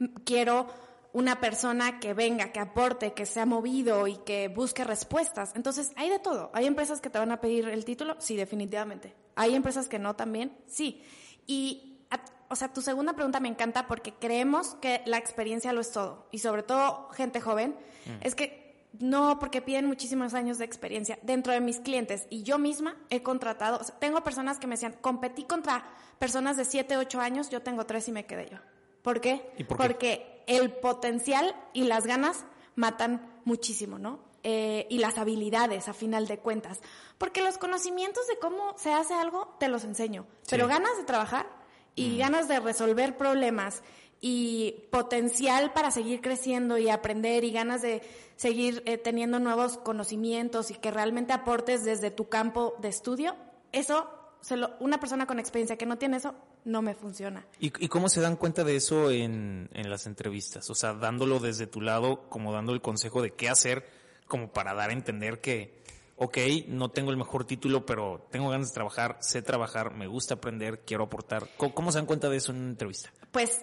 mm, 0.00 0.06
quiero 0.24 0.66
una 1.12 1.38
persona 1.38 2.00
que 2.00 2.12
venga, 2.12 2.50
que 2.50 2.58
aporte, 2.58 3.12
que 3.12 3.24
sea 3.24 3.46
movido 3.46 4.08
y 4.08 4.16
que 4.16 4.48
busque 4.48 4.82
respuestas. 4.82 5.52
Entonces, 5.54 5.92
hay 5.94 6.10
de 6.10 6.18
todo. 6.18 6.50
Hay 6.54 6.66
empresas 6.66 7.00
que 7.00 7.08
te 7.08 7.20
van 7.20 7.30
a 7.30 7.40
pedir 7.40 7.68
el 7.68 7.84
título, 7.84 8.16
sí, 8.18 8.34
definitivamente. 8.34 9.14
Hay 9.36 9.54
empresas 9.54 9.86
que 9.88 10.00
no 10.00 10.16
también, 10.16 10.56
sí. 10.66 11.04
Y, 11.46 12.00
o 12.48 12.56
sea, 12.56 12.72
tu 12.72 12.82
segunda 12.82 13.12
pregunta 13.12 13.38
me 13.38 13.46
encanta 13.48 13.86
porque 13.86 14.12
creemos 14.12 14.74
que 14.80 15.02
la 15.06 15.18
experiencia 15.18 15.72
lo 15.72 15.82
es 15.82 15.92
todo. 15.92 16.26
Y 16.32 16.38
sobre 16.40 16.64
todo, 16.64 17.08
gente 17.10 17.40
joven, 17.40 17.76
es 18.20 18.34
que 18.34 18.63
no, 19.00 19.38
porque 19.38 19.62
piden 19.62 19.86
muchísimos 19.86 20.34
años 20.34 20.58
de 20.58 20.64
experiencia 20.64 21.18
dentro 21.22 21.52
de 21.52 21.60
mis 21.60 21.80
clientes. 21.80 22.26
Y 22.30 22.42
yo 22.42 22.58
misma 22.58 22.96
he 23.10 23.22
contratado, 23.22 23.78
o 23.80 23.84
sea, 23.84 23.98
tengo 23.98 24.22
personas 24.22 24.58
que 24.58 24.66
me 24.66 24.74
decían, 24.74 24.96
competí 25.00 25.44
contra 25.44 25.84
personas 26.18 26.56
de 26.56 26.64
7, 26.64 26.96
8 26.96 27.20
años, 27.20 27.50
yo 27.50 27.62
tengo 27.62 27.86
3 27.86 28.08
y 28.08 28.12
me 28.12 28.26
quedé 28.26 28.48
yo. 28.50 28.58
¿Por 29.02 29.20
qué? 29.20 29.50
¿Y 29.58 29.64
por 29.64 29.78
qué? 29.78 29.82
Porque 29.82 30.44
el 30.46 30.72
potencial 30.72 31.54
y 31.72 31.84
las 31.84 32.06
ganas 32.06 32.44
matan 32.76 33.40
muchísimo, 33.44 33.98
¿no? 33.98 34.20
Eh, 34.42 34.86
y 34.90 34.98
las 34.98 35.18
habilidades, 35.18 35.88
a 35.88 35.94
final 35.94 36.26
de 36.26 36.38
cuentas. 36.38 36.80
Porque 37.18 37.42
los 37.42 37.58
conocimientos 37.58 38.26
de 38.26 38.38
cómo 38.38 38.76
se 38.76 38.92
hace 38.92 39.14
algo, 39.14 39.56
te 39.58 39.68
los 39.68 39.84
enseño. 39.84 40.26
Pero 40.48 40.68
ganas 40.68 40.96
de 40.98 41.04
trabajar 41.04 41.46
y 41.94 42.18
ganas 42.18 42.48
de 42.48 42.60
resolver 42.60 43.16
problemas 43.16 43.82
y 44.26 44.86
potencial 44.90 45.74
para 45.74 45.90
seguir 45.90 46.22
creciendo 46.22 46.78
y 46.78 46.88
aprender 46.88 47.44
y 47.44 47.50
ganas 47.52 47.82
de 47.82 48.00
seguir 48.36 48.82
eh, 48.86 48.96
teniendo 48.96 49.38
nuevos 49.38 49.76
conocimientos 49.76 50.70
y 50.70 50.74
que 50.76 50.90
realmente 50.90 51.34
aportes 51.34 51.84
desde 51.84 52.10
tu 52.10 52.30
campo 52.30 52.74
de 52.80 52.88
estudio, 52.88 53.36
eso, 53.72 54.08
se 54.40 54.56
lo- 54.56 54.70
una 54.80 54.98
persona 54.98 55.26
con 55.26 55.38
experiencia 55.38 55.76
que 55.76 55.84
no 55.84 55.98
tiene 55.98 56.16
eso, 56.16 56.34
no 56.64 56.80
me 56.80 56.94
funciona. 56.94 57.44
¿Y, 57.60 57.66
y 57.84 57.88
cómo 57.88 58.08
se 58.08 58.22
dan 58.22 58.36
cuenta 58.36 58.64
de 58.64 58.76
eso 58.76 59.10
en, 59.10 59.68
en 59.74 59.90
las 59.90 60.06
entrevistas? 60.06 60.70
O 60.70 60.74
sea, 60.74 60.94
dándolo 60.94 61.38
desde 61.38 61.66
tu 61.66 61.82
lado, 61.82 62.26
como 62.30 62.54
dando 62.54 62.72
el 62.72 62.80
consejo 62.80 63.20
de 63.20 63.32
qué 63.34 63.50
hacer, 63.50 63.84
como 64.26 64.52
para 64.54 64.72
dar 64.72 64.88
a 64.88 64.94
entender 64.94 65.42
que, 65.42 65.82
ok, 66.16 66.38
no 66.68 66.90
tengo 66.90 67.10
el 67.10 67.18
mejor 67.18 67.44
título, 67.44 67.84
pero 67.84 68.26
tengo 68.30 68.48
ganas 68.48 68.68
de 68.68 68.74
trabajar, 68.74 69.18
sé 69.20 69.42
trabajar, 69.42 69.92
me 69.94 70.06
gusta 70.06 70.32
aprender, 70.34 70.80
quiero 70.86 71.04
aportar. 71.04 71.46
¿Cómo, 71.58 71.74
cómo 71.74 71.92
se 71.92 71.98
dan 71.98 72.06
cuenta 72.06 72.30
de 72.30 72.38
eso 72.38 72.52
en 72.52 72.58
una 72.60 72.70
entrevista? 72.70 73.10
pues 73.30 73.62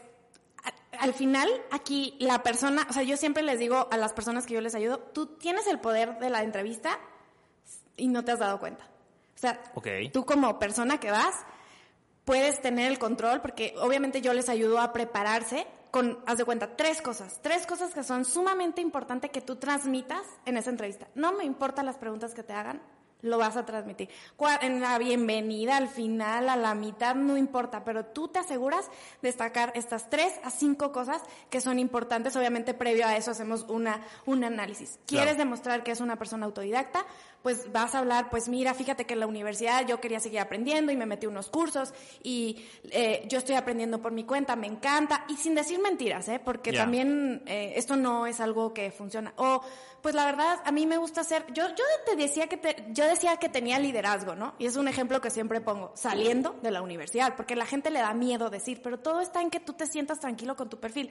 al 0.99 1.13
final 1.13 1.49
aquí 1.71 2.15
la 2.19 2.43
persona, 2.43 2.86
o 2.89 2.93
sea, 2.93 3.04
yo 3.04 3.17
siempre 3.17 3.43
les 3.43 3.60
digo 3.60 3.88
a 3.91 3.97
las 3.97 4.13
personas 4.13 4.45
que 4.45 4.54
yo 4.54 4.62
les 4.62 4.75
ayudo, 4.75 4.99
tú 4.99 5.25
tienes 5.38 5.67
el 5.67 5.80
poder 5.80 6.19
de 6.19 6.30
la 6.30 6.43
entrevista 6.43 6.99
y 7.97 8.08
no 8.08 8.23
te 8.23 8.32
has 8.32 8.39
dado 8.39 8.60
cuenta. 8.60 8.86
O 9.36 9.39
sea, 9.39 9.62
Ok. 9.75 9.88
tú 10.13 10.25
como 10.25 10.60
persona 10.60 10.99
que 10.99 11.10
vas 11.12 11.36
puedes 12.25 12.62
tener 12.62 12.91
el 12.91 12.99
control 12.99 13.41
porque 13.41 13.73
obviamente 13.80 14.21
yo 14.21 14.34
les 14.34 14.49
ayudo 14.49 14.80
a 14.80 14.93
prepararse 14.93 15.65
con, 15.89 16.19
haz 16.25 16.38
de 16.38 16.45
cuenta, 16.45 16.77
tres 16.77 17.01
cosas, 17.01 17.39
tres 17.41 17.65
cosas 17.65 17.93
que 17.93 18.04
son 18.04 18.23
sumamente 18.23 18.82
importantes 18.82 19.32
que 19.32 19.41
tú 19.41 19.58
transmitas 19.58 20.21
en 20.45 20.56
esa 20.58 20.69
entrevista. 20.69 21.08
No 21.15 21.34
me 21.34 21.43
importan 21.43 21.86
las 21.86 21.97
preguntas 21.97 22.34
que 22.34 22.43
te 22.43 22.54
hagan, 22.54 22.82
lo 23.21 23.38
vas 23.38 23.57
a 23.57 23.65
transmitir. 23.65 24.10
En 24.62 24.81
la 24.81 24.97
bienvenida, 24.97 25.77
al 25.77 25.88
final, 25.88 26.49
a 26.49 26.55
la 26.55 26.73
mitad, 26.75 27.15
no 27.15 27.38
importa, 27.38 27.84
pero 27.84 28.05
tú 28.05 28.27
te 28.27 28.39
aseguras 28.39 28.88
de 29.21 29.29
destacar 29.29 29.71
estas 29.75 30.10
tres 30.10 30.34
a 30.43 30.49
cinco 30.49 30.91
cosas 30.91 31.21
que 31.49 31.62
son 31.62 31.79
importantes. 31.79 32.36
Obviamente, 32.36 32.73
previo 32.73 33.05
a 33.07 33.15
eso 33.15 33.31
hacemos 33.31 33.65
una, 33.69 34.01
un 34.25 34.43
análisis. 34.43 34.99
¿Quieres 35.05 35.36
Claro. 35.36 35.38
demostrar 35.38 35.84
que 35.84 35.91
es 35.91 36.01
una 36.01 36.17
persona 36.17 36.45
autodidacta? 36.45 37.05
Pues 37.43 37.71
vas 37.71 37.95
a 37.95 37.99
hablar, 37.99 38.30
pues 38.30 38.47
mira, 38.49 38.73
fíjate 38.75 39.06
que 39.06 39.13
en 39.13 39.19
la 39.19 39.27
universidad 39.27 39.88
yo 39.88 39.99
quería 39.99 40.19
seguir 40.19 40.39
aprendiendo 40.39 40.91
y 40.91 40.95
me 40.95 41.06
metí 41.08 41.25
unos 41.25 41.49
cursos 41.49 41.91
y 42.21 42.63
eh, 42.91 43.25
yo 43.27 43.39
estoy 43.39 43.56
aprendiendo 43.56 43.99
por 44.01 44.12
mi 44.12 44.23
cuenta, 44.25 44.56
me 44.56 44.67
encanta. 44.67 45.25
Y 45.27 45.38
sin 45.38 45.56
decir 45.56 45.80
mentiras, 45.82 46.27
¿eh? 46.27 46.39
Porque 46.43 46.71
también 46.82 47.41
eh, 47.47 47.73
esto 47.77 47.95
no 47.95 48.27
es 48.27 48.39
algo 48.39 48.73
que 48.75 48.91
funciona. 48.91 49.34
O, 49.38 49.62
pues 50.04 50.13
la 50.13 50.25
verdad, 50.25 50.60
a 50.65 50.71
mí 50.71 50.86
me 50.86 50.97
gusta 50.97 51.21
hacer, 51.21 51.45
yo, 51.54 51.67
yo 51.69 51.84
te 52.06 52.15
decía 52.15 52.47
que 52.47 52.58
te- 52.58 52.86
yo 52.89 53.06
decía 53.08 53.38
que 53.38 53.49
tenía 53.49 53.80
liderazgo, 53.80 54.36
¿no? 54.36 54.54
Y 54.60 54.65
es 54.67 54.75
un 54.75 54.88
ejemplo 54.88 55.19
que 55.21 55.30
siempre 55.32 55.62
pongo, 55.62 55.91
saliendo 55.95 56.56
de 56.62 56.69
la 56.71 56.82
universidad, 56.82 57.36
porque 57.36 57.56
la 57.56 57.65
gente 57.65 57.89
le 57.89 57.99
da 57.99 58.13
miedo 58.13 58.49
decir, 58.51 58.82
pero 58.84 58.99
todo 58.99 59.19
está 59.21 59.41
en 59.41 59.49
que 59.49 59.60
tú 59.60 59.73
te 59.73 59.86
sientas 59.88 60.19
tranquilo 60.19 60.56
con 60.56 60.69
tu 60.69 60.80
perfil. 60.80 61.10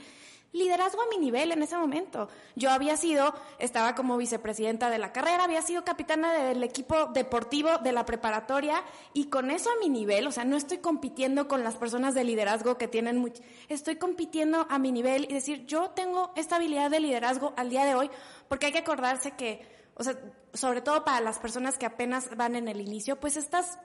Liderazgo 0.53 1.03
a 1.03 1.07
mi 1.07 1.19
nivel 1.19 1.53
en 1.53 1.63
ese 1.63 1.77
momento. 1.77 2.29
Yo 2.57 2.71
había 2.71 2.97
sido, 2.97 3.33
estaba 3.61 3.95
como 3.95 4.17
vicepresidenta 4.17 4.91
de 4.91 4.99
la 4.99 5.13
carrera, 5.13 5.45
había 5.45 5.63
sido 5.63 5.85
capitana 5.85 6.33
del 6.33 6.65
equipo 6.65 7.07
deportivo 7.07 7.79
de 7.79 7.93
la 7.93 8.05
preparatoria 8.05 8.83
y 9.15 9.27
con 9.27 9.53
eso 9.53 9.71
a 9.71 9.79
mi 9.81 9.89
nivel, 9.89 10.27
o 10.27 10.33
sea, 10.33 10.45
no 10.45 10.57
estoy 10.57 10.79
compitiendo 10.79 11.47
con 11.47 11.63
las 11.63 11.77
personas 11.77 12.15
de 12.15 12.25
liderazgo 12.25 12.79
que 12.79 12.89
tienen 12.89 13.19
mucho, 13.19 13.43
estoy 13.69 13.97
compitiendo 13.97 14.67
a 14.69 14.81
mi 14.81 14.91
nivel 14.91 15.25
y 15.31 15.35
decir, 15.35 15.67
yo 15.67 15.91
tengo 15.91 16.33
esta 16.35 16.57
habilidad 16.57 16.91
de 16.91 16.99
liderazgo 16.99 17.55
al 17.57 17.71
día 17.71 17.85
de 17.85 17.95
hoy, 17.95 18.11
porque 18.49 18.67
hay 18.67 18.73
que 18.73 18.79
acordarse 18.79 19.33
que, 19.33 19.65
o 19.95 20.03
sea, 20.03 20.19
sobre 20.53 20.81
todo 20.81 21.05
para 21.05 21.21
las 21.21 21.39
personas 21.39 21.79
que 21.79 21.87
apenas 21.87 22.37
van 22.37 22.57
en 22.57 22.67
el 22.67 22.81
inicio, 22.81 23.21
pues 23.21 23.37
estás 23.37 23.79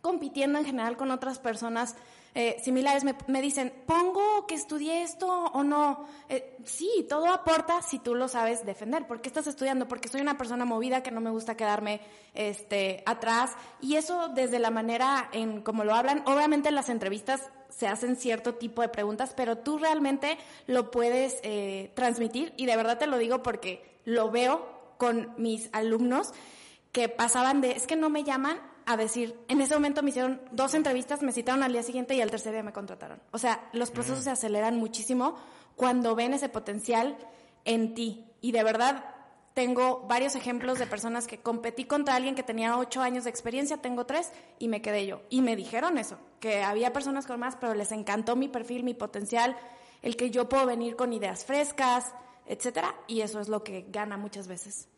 compitiendo 0.00 0.58
en 0.58 0.64
general 0.64 0.96
con 0.96 1.10
otras 1.10 1.38
personas 1.38 1.96
eh, 2.34 2.56
similares. 2.62 3.04
Me, 3.04 3.14
me, 3.28 3.40
dicen, 3.40 3.72
¿pongo 3.86 4.46
que 4.46 4.54
estudié 4.54 5.02
esto 5.02 5.28
o 5.28 5.62
no? 5.62 6.06
Eh, 6.28 6.56
sí, 6.64 7.06
todo 7.08 7.32
aporta 7.32 7.80
si 7.82 7.98
tú 7.98 8.14
lo 8.14 8.28
sabes 8.28 8.66
defender. 8.66 9.06
¿Por 9.06 9.20
qué 9.20 9.28
estás 9.28 9.46
estudiando? 9.46 9.86
Porque 9.86 10.08
soy 10.08 10.20
una 10.20 10.36
persona 10.36 10.64
movida 10.64 11.02
que 11.02 11.10
no 11.10 11.20
me 11.20 11.30
gusta 11.30 11.56
quedarme 11.56 12.00
este, 12.34 13.02
atrás. 13.06 13.52
Y 13.80 13.96
eso 13.96 14.28
desde 14.28 14.58
la 14.58 14.70
manera 14.70 15.28
en 15.32 15.62
cómo 15.62 15.84
lo 15.84 15.94
hablan. 15.94 16.22
Obviamente 16.26 16.68
en 16.68 16.74
las 16.74 16.88
entrevistas 16.88 17.50
se 17.68 17.88
hacen 17.88 18.16
cierto 18.16 18.54
tipo 18.54 18.82
de 18.82 18.88
preguntas, 18.88 19.32
pero 19.36 19.58
tú 19.58 19.78
realmente 19.78 20.38
lo 20.66 20.90
puedes 20.90 21.38
eh, 21.42 21.92
transmitir. 21.94 22.52
Y 22.56 22.66
de 22.66 22.76
verdad 22.76 22.98
te 22.98 23.06
lo 23.06 23.18
digo 23.18 23.42
porque 23.42 24.00
lo 24.04 24.30
veo 24.30 24.94
con 24.98 25.34
mis 25.36 25.68
alumnos 25.72 26.32
que 26.92 27.08
pasaban 27.08 27.60
de, 27.60 27.72
es 27.72 27.86
que 27.86 27.96
no 27.96 28.08
me 28.08 28.22
llaman 28.22 28.60
a 28.86 28.96
decir, 28.96 29.38
en 29.48 29.60
ese 29.60 29.74
momento 29.74 30.02
me 30.02 30.10
hicieron 30.10 30.40
dos 30.52 30.74
entrevistas, 30.74 31.22
me 31.22 31.32
citaron 31.32 31.62
al 31.62 31.72
día 31.72 31.82
siguiente 31.82 32.14
y 32.14 32.20
al 32.20 32.30
tercer 32.30 32.52
día 32.52 32.62
me 32.62 32.72
contrataron. 32.72 33.20
O 33.30 33.38
sea, 33.38 33.68
los 33.72 33.90
procesos 33.90 34.24
se 34.24 34.30
aceleran 34.30 34.76
muchísimo 34.76 35.36
cuando 35.76 36.14
ven 36.14 36.34
ese 36.34 36.48
potencial 36.48 37.16
en 37.64 37.94
ti. 37.94 38.26
Y 38.40 38.52
de 38.52 38.62
verdad, 38.62 39.04
tengo 39.54 40.04
varios 40.08 40.34
ejemplos 40.34 40.78
de 40.78 40.86
personas 40.86 41.26
que 41.26 41.38
competí 41.38 41.84
contra 41.84 42.16
alguien 42.16 42.34
que 42.34 42.42
tenía 42.42 42.76
ocho 42.76 43.00
años 43.00 43.24
de 43.24 43.30
experiencia, 43.30 43.78
tengo 43.78 44.04
tres, 44.04 44.32
y 44.58 44.68
me 44.68 44.82
quedé 44.82 45.06
yo. 45.06 45.22
Y 45.30 45.40
me 45.40 45.56
dijeron 45.56 45.96
eso, 45.96 46.18
que 46.40 46.62
había 46.62 46.92
personas 46.92 47.26
con 47.26 47.40
más, 47.40 47.56
pero 47.56 47.74
les 47.74 47.92
encantó 47.92 48.36
mi 48.36 48.48
perfil, 48.48 48.82
mi 48.82 48.94
potencial, 48.94 49.56
el 50.02 50.16
que 50.16 50.30
yo 50.30 50.48
puedo 50.48 50.66
venir 50.66 50.96
con 50.96 51.12
ideas 51.12 51.44
frescas, 51.44 52.12
etcétera, 52.46 52.94
y 53.06 53.22
eso 53.22 53.40
es 53.40 53.48
lo 53.48 53.64
que 53.64 53.86
gana 53.88 54.16
muchas 54.16 54.48
veces. 54.48 54.88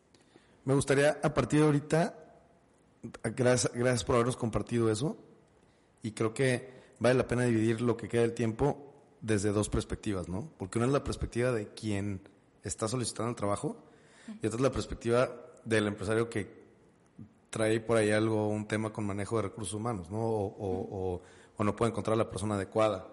Me 0.65 0.73
gustaría, 0.73 1.17
a 1.23 1.33
partir 1.33 1.59
de 1.61 1.65
ahorita, 1.67 2.26
gracias, 3.35 3.71
gracias 3.73 4.03
por 4.03 4.15
habernos 4.15 4.37
compartido 4.37 4.91
eso. 4.91 5.17
Y 6.01 6.11
creo 6.11 6.33
que 6.33 6.69
vale 6.99 7.15
la 7.15 7.27
pena 7.27 7.43
dividir 7.43 7.81
lo 7.81 7.97
que 7.97 8.07
queda 8.07 8.21
del 8.21 8.33
tiempo 8.33 8.93
desde 9.21 9.51
dos 9.51 9.69
perspectivas, 9.69 10.29
¿no? 10.29 10.49
Porque 10.57 10.77
una 10.77 10.87
es 10.87 10.93
la 10.93 11.03
perspectiva 11.03 11.51
de 11.51 11.69
quien 11.69 12.21
está 12.63 12.87
solicitando 12.87 13.29
el 13.29 13.35
trabajo 13.35 13.77
y 14.41 14.47
otra 14.47 14.57
es 14.57 14.61
la 14.61 14.71
perspectiva 14.71 15.29
del 15.63 15.87
empresario 15.87 16.29
que 16.29 16.67
trae 17.49 17.79
por 17.79 17.97
ahí 17.97 18.11
algo, 18.11 18.49
un 18.49 18.67
tema 18.67 18.91
con 18.91 19.05
manejo 19.05 19.37
de 19.37 19.43
recursos 19.43 19.73
humanos, 19.73 20.09
¿no? 20.09 20.19
O, 20.19 20.45
o, 20.45 21.21
o, 21.57 21.63
no 21.63 21.75
puede 21.75 21.91
encontrar 21.91 22.17
la 22.17 22.29
persona 22.29 22.55
adecuada. 22.55 23.07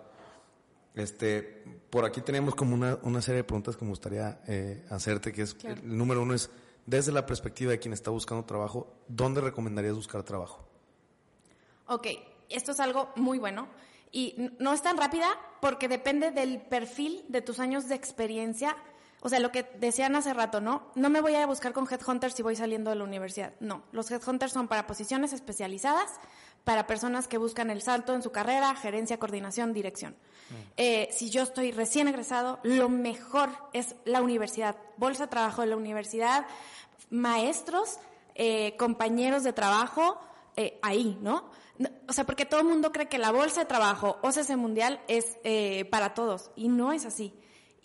Este, 0.94 1.64
por 1.90 2.04
aquí 2.04 2.20
tenemos 2.20 2.54
como 2.54 2.74
una, 2.74 2.98
una 3.02 3.20
serie 3.20 3.38
de 3.38 3.44
preguntas 3.44 3.76
que 3.76 3.84
me 3.84 3.90
gustaría 3.90 4.40
eh, 4.46 4.84
hacerte, 4.90 5.32
que 5.32 5.42
es, 5.42 5.54
claro. 5.54 5.80
el 5.82 5.96
número 5.96 6.22
uno 6.22 6.34
es, 6.34 6.50
desde 6.86 7.12
la 7.12 7.26
perspectiva 7.26 7.70
de 7.70 7.78
quien 7.78 7.92
está 7.92 8.10
buscando 8.10 8.44
trabajo, 8.44 8.92
¿dónde 9.08 9.40
recomendarías 9.40 9.94
buscar 9.94 10.22
trabajo? 10.22 10.66
Ok, 11.86 12.08
esto 12.48 12.72
es 12.72 12.80
algo 12.80 13.10
muy 13.16 13.38
bueno 13.38 13.68
y 14.12 14.50
no 14.58 14.72
es 14.72 14.82
tan 14.82 14.96
rápida 14.96 15.28
porque 15.60 15.88
depende 15.88 16.30
del 16.30 16.60
perfil 16.60 17.24
de 17.28 17.42
tus 17.42 17.58
años 17.58 17.88
de 17.88 17.94
experiencia. 17.94 18.76
O 19.24 19.30
sea, 19.30 19.40
lo 19.40 19.50
que 19.50 19.62
decían 19.78 20.14
hace 20.16 20.34
rato, 20.34 20.60
¿no? 20.60 20.82
No 20.94 21.08
me 21.08 21.22
voy 21.22 21.34
a 21.34 21.46
buscar 21.46 21.72
con 21.72 21.88
headhunters 21.90 22.34
si 22.34 22.42
voy 22.42 22.56
saliendo 22.56 22.90
de 22.90 22.96
la 22.96 23.04
universidad. 23.04 23.54
No, 23.58 23.82
los 23.90 24.10
headhunters 24.10 24.52
son 24.52 24.68
para 24.68 24.86
posiciones 24.86 25.32
especializadas, 25.32 26.10
para 26.62 26.86
personas 26.86 27.26
que 27.26 27.38
buscan 27.38 27.70
el 27.70 27.80
salto 27.80 28.14
en 28.14 28.22
su 28.22 28.32
carrera, 28.32 28.74
gerencia, 28.74 29.18
coordinación, 29.18 29.72
dirección. 29.72 30.12
Mm. 30.12 30.54
Eh, 30.76 31.08
si 31.10 31.30
yo 31.30 31.42
estoy 31.42 31.72
recién 31.72 32.06
egresado, 32.06 32.60
lo 32.64 32.90
mejor 32.90 33.48
es 33.72 33.96
la 34.04 34.20
universidad, 34.20 34.76
bolsa 34.98 35.24
de 35.24 35.30
trabajo 35.30 35.62
de 35.62 35.68
la 35.68 35.76
universidad, 35.76 36.44
maestros, 37.08 37.98
eh, 38.34 38.76
compañeros 38.76 39.42
de 39.42 39.54
trabajo, 39.54 40.20
eh, 40.56 40.78
ahí, 40.82 41.18
¿no? 41.22 41.50
O 42.08 42.12
sea, 42.12 42.24
porque 42.24 42.46
todo 42.46 42.60
el 42.60 42.66
mundo 42.66 42.92
cree 42.92 43.08
que 43.08 43.18
la 43.18 43.32
bolsa 43.32 43.60
de 43.60 43.66
trabajo 43.66 44.18
OCC 44.22 44.56
Mundial 44.56 45.00
es 45.08 45.38
eh, 45.42 45.84
para 45.86 46.14
todos 46.14 46.50
y 46.54 46.68
no 46.68 46.92
es 46.92 47.04
así. 47.04 47.34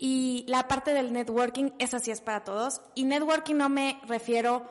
Y 0.02 0.46
la 0.48 0.70
parte 0.70 0.94
del 0.94 1.12
networking, 1.12 1.72
esa 1.78 2.00
sí 2.00 2.10
es 2.10 2.22
para 2.22 2.46
todos. 2.46 2.82
Y 2.96 3.04
networking 3.04 3.56
no 3.56 3.68
me 3.68 4.00
refiero 4.08 4.66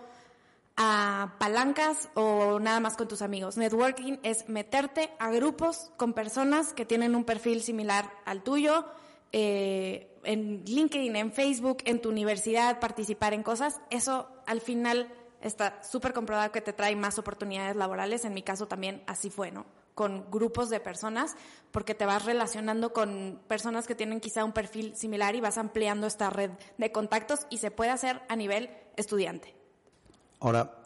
a 0.78 1.34
palancas 1.38 2.08
o 2.14 2.58
nada 2.60 2.80
más 2.80 2.96
con 2.96 3.08
tus 3.08 3.20
amigos. 3.20 3.58
Networking 3.58 4.16
es 4.22 4.48
meterte 4.48 5.10
a 5.18 5.30
grupos 5.30 5.90
con 5.98 6.14
personas 6.14 6.72
que 6.72 6.86
tienen 6.86 7.14
un 7.14 7.24
perfil 7.24 7.62
similar 7.62 8.10
al 8.24 8.42
tuyo, 8.42 8.86
eh, 9.32 10.16
en 10.24 10.64
LinkedIn, 10.64 11.14
en 11.14 11.30
Facebook, 11.30 11.78
en 11.84 12.00
tu 12.00 12.08
universidad, 12.08 12.80
participar 12.80 13.34
en 13.34 13.42
cosas. 13.42 13.82
Eso 13.90 14.30
al 14.46 14.62
final 14.62 15.12
está 15.42 15.82
súper 15.82 16.14
comprobado 16.14 16.52
que 16.52 16.62
te 16.62 16.72
trae 16.72 16.96
más 16.96 17.18
oportunidades 17.18 17.76
laborales. 17.76 18.24
En 18.24 18.32
mi 18.32 18.42
caso 18.42 18.66
también 18.66 19.02
así 19.06 19.28
fue, 19.28 19.50
¿no? 19.50 19.66
Con 19.98 20.30
grupos 20.30 20.70
de 20.70 20.78
personas, 20.78 21.34
porque 21.72 21.96
te 21.96 22.06
vas 22.06 22.24
relacionando 22.24 22.92
con 22.92 23.40
personas 23.48 23.88
que 23.88 23.96
tienen 23.96 24.20
quizá 24.20 24.44
un 24.44 24.52
perfil 24.52 24.94
similar 24.94 25.34
y 25.34 25.40
vas 25.40 25.58
ampliando 25.58 26.06
esta 26.06 26.30
red 26.30 26.52
de 26.76 26.92
contactos 26.92 27.40
y 27.50 27.58
se 27.58 27.72
puede 27.72 27.90
hacer 27.90 28.22
a 28.28 28.37
nivel 28.37 28.70
estudiante. 28.96 29.56
Ahora, 30.38 30.80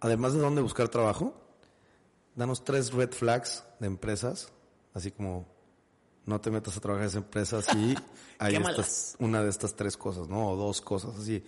además 0.00 0.32
de 0.32 0.40
dónde 0.40 0.62
buscar 0.62 0.88
trabajo, 0.88 1.34
danos 2.34 2.64
tres 2.64 2.94
red 2.94 3.10
flags 3.10 3.62
de 3.78 3.88
empresas, 3.88 4.50
así 4.94 5.10
como 5.10 5.44
no 6.24 6.40
te 6.40 6.50
metas 6.50 6.78
a 6.78 6.80
trabajar 6.80 7.04
en 7.04 7.08
esa 7.10 7.18
empresa 7.18 7.58
así, 7.58 7.94
hay 8.38 8.54
estas, 8.54 9.16
una 9.18 9.42
de 9.42 9.50
estas 9.50 9.76
tres 9.76 9.98
cosas, 9.98 10.28
¿no? 10.28 10.48
O 10.48 10.56
dos 10.56 10.80
cosas 10.80 11.14
así 11.18 11.44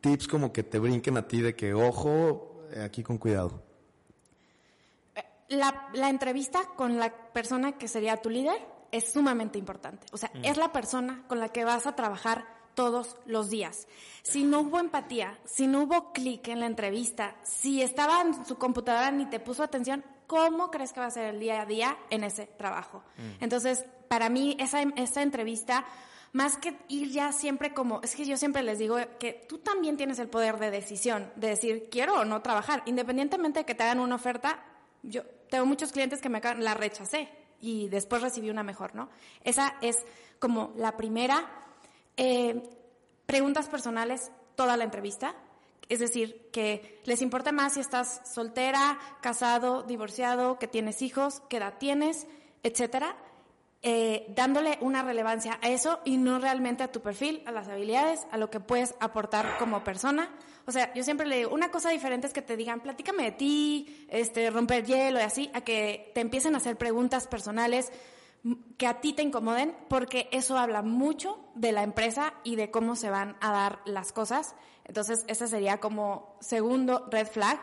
tips 0.00 0.28
como 0.28 0.52
que 0.52 0.62
te 0.62 0.78
brinquen 0.78 1.16
a 1.16 1.26
ti 1.26 1.40
de 1.40 1.54
que, 1.54 1.74
ojo, 1.74 2.64
aquí 2.84 3.02
con 3.02 3.18
cuidado? 3.18 3.62
La, 5.52 5.88
la 5.92 6.08
entrevista 6.08 6.64
con 6.76 6.98
la 6.98 7.10
persona 7.10 7.72
que 7.72 7.88
sería 7.88 8.16
tu 8.16 8.30
líder 8.30 8.60
es 8.92 9.12
sumamente 9.12 9.58
importante. 9.58 10.06
O 10.12 10.18
sea, 10.18 10.30
mm. 10.34 10.44
es 10.44 10.56
la 10.56 10.70
persona 10.70 11.24
con 11.26 11.40
la 11.40 11.48
que 11.48 11.64
vas 11.64 11.86
a 11.86 11.96
trabajar 11.96 12.46
todos 12.74 13.16
los 13.26 13.50
días. 13.50 13.88
Si 14.22 14.44
no 14.44 14.60
hubo 14.60 14.78
empatía, 14.78 15.38
si 15.44 15.66
no 15.66 15.82
hubo 15.82 16.12
clic 16.12 16.48
en 16.48 16.60
la 16.60 16.66
entrevista, 16.66 17.36
si 17.42 17.82
estaba 17.82 18.20
en 18.22 18.46
su 18.46 18.56
computadora 18.56 19.10
ni 19.10 19.26
te 19.26 19.40
puso 19.40 19.62
atención, 19.62 20.04
¿cómo 20.26 20.70
crees 20.70 20.92
que 20.92 21.00
va 21.00 21.06
a 21.06 21.10
ser 21.10 21.34
el 21.34 21.40
día 21.40 21.62
a 21.62 21.66
día 21.66 21.98
en 22.10 22.24
ese 22.24 22.46
trabajo? 22.46 23.02
Mm. 23.16 23.44
Entonces, 23.44 23.84
para 24.08 24.28
mí, 24.28 24.56
esa, 24.58 24.82
esa 24.96 25.22
entrevista 25.22 25.84
más 26.32 26.56
que 26.56 26.76
ir 26.88 27.10
ya 27.10 27.32
siempre 27.32 27.74
como, 27.74 28.00
es 28.02 28.16
que 28.16 28.24
yo 28.24 28.36
siempre 28.38 28.62
les 28.62 28.78
digo 28.78 28.96
que 29.18 29.44
tú 29.48 29.58
también 29.58 29.98
tienes 29.98 30.18
el 30.18 30.28
poder 30.28 30.58
de 30.58 30.70
decisión, 30.70 31.30
de 31.36 31.48
decir, 31.48 31.88
quiero 31.90 32.20
o 32.20 32.24
no 32.24 32.40
trabajar, 32.40 32.82
independientemente 32.86 33.60
de 33.60 33.64
que 33.66 33.74
te 33.74 33.82
hagan 33.82 34.00
una 34.00 34.14
oferta, 34.14 34.64
yo 35.02 35.22
tengo 35.52 35.66
muchos 35.66 35.92
clientes 35.92 36.22
que 36.22 36.30
me 36.30 36.40
la 36.40 36.72
rechacé 36.72 37.28
y 37.60 37.86
después 37.88 38.22
recibí 38.22 38.48
una 38.48 38.62
mejor, 38.62 38.94
¿no? 38.94 39.10
Esa 39.44 39.74
es 39.82 39.98
como 40.38 40.72
la 40.76 40.96
primera. 40.96 41.46
Eh, 42.16 42.62
preguntas 43.26 43.68
personales, 43.68 44.32
toda 44.56 44.78
la 44.78 44.84
entrevista. 44.84 45.34
Es 45.90 45.98
decir, 45.98 46.48
que 46.54 47.02
les 47.04 47.20
importa 47.20 47.52
más 47.52 47.74
si 47.74 47.80
estás 47.80 48.22
soltera, 48.24 48.98
casado, 49.20 49.82
divorciado, 49.82 50.58
que 50.58 50.68
tienes 50.68 51.02
hijos, 51.02 51.42
qué 51.50 51.58
edad 51.58 51.74
tienes, 51.78 52.26
etcétera 52.62 53.14
eh, 53.84 54.32
dándole 54.36 54.78
una 54.80 55.02
relevancia 55.02 55.58
a 55.60 55.68
eso 55.68 55.98
y 56.04 56.16
no 56.16 56.38
realmente 56.38 56.84
a 56.84 56.92
tu 56.92 57.00
perfil, 57.00 57.42
a 57.46 57.50
las 57.50 57.66
habilidades, 57.68 58.26
a 58.30 58.36
lo 58.36 58.48
que 58.48 58.60
puedes 58.60 58.94
aportar 59.00 59.58
como 59.58 59.82
persona. 59.82 60.30
O 60.66 60.72
sea, 60.72 60.94
yo 60.94 61.02
siempre 61.02 61.26
le 61.26 61.38
digo, 61.38 61.50
una 61.50 61.72
cosa 61.72 61.90
diferente 61.90 62.28
es 62.28 62.32
que 62.32 62.42
te 62.42 62.56
digan, 62.56 62.80
platícame 62.80 63.24
de 63.24 63.32
ti, 63.32 64.06
este, 64.08 64.50
romper 64.50 64.84
hielo 64.84 65.18
y 65.18 65.22
así, 65.22 65.50
a 65.52 65.62
que 65.62 66.12
te 66.14 66.20
empiecen 66.20 66.54
a 66.54 66.58
hacer 66.58 66.76
preguntas 66.76 67.26
personales 67.26 67.90
que 68.76 68.86
a 68.86 69.00
ti 69.00 69.12
te 69.12 69.22
incomoden, 69.22 69.74
porque 69.88 70.28
eso 70.30 70.58
habla 70.58 70.82
mucho 70.82 71.38
de 71.54 71.72
la 71.72 71.82
empresa 71.82 72.34
y 72.44 72.54
de 72.56 72.70
cómo 72.70 72.94
se 72.94 73.10
van 73.10 73.36
a 73.40 73.50
dar 73.50 73.80
las 73.84 74.12
cosas. 74.12 74.54
Entonces, 74.84 75.24
esa 75.26 75.48
sería 75.48 75.78
como 75.78 76.36
segundo 76.40 77.08
red 77.10 77.26
flag. 77.26 77.60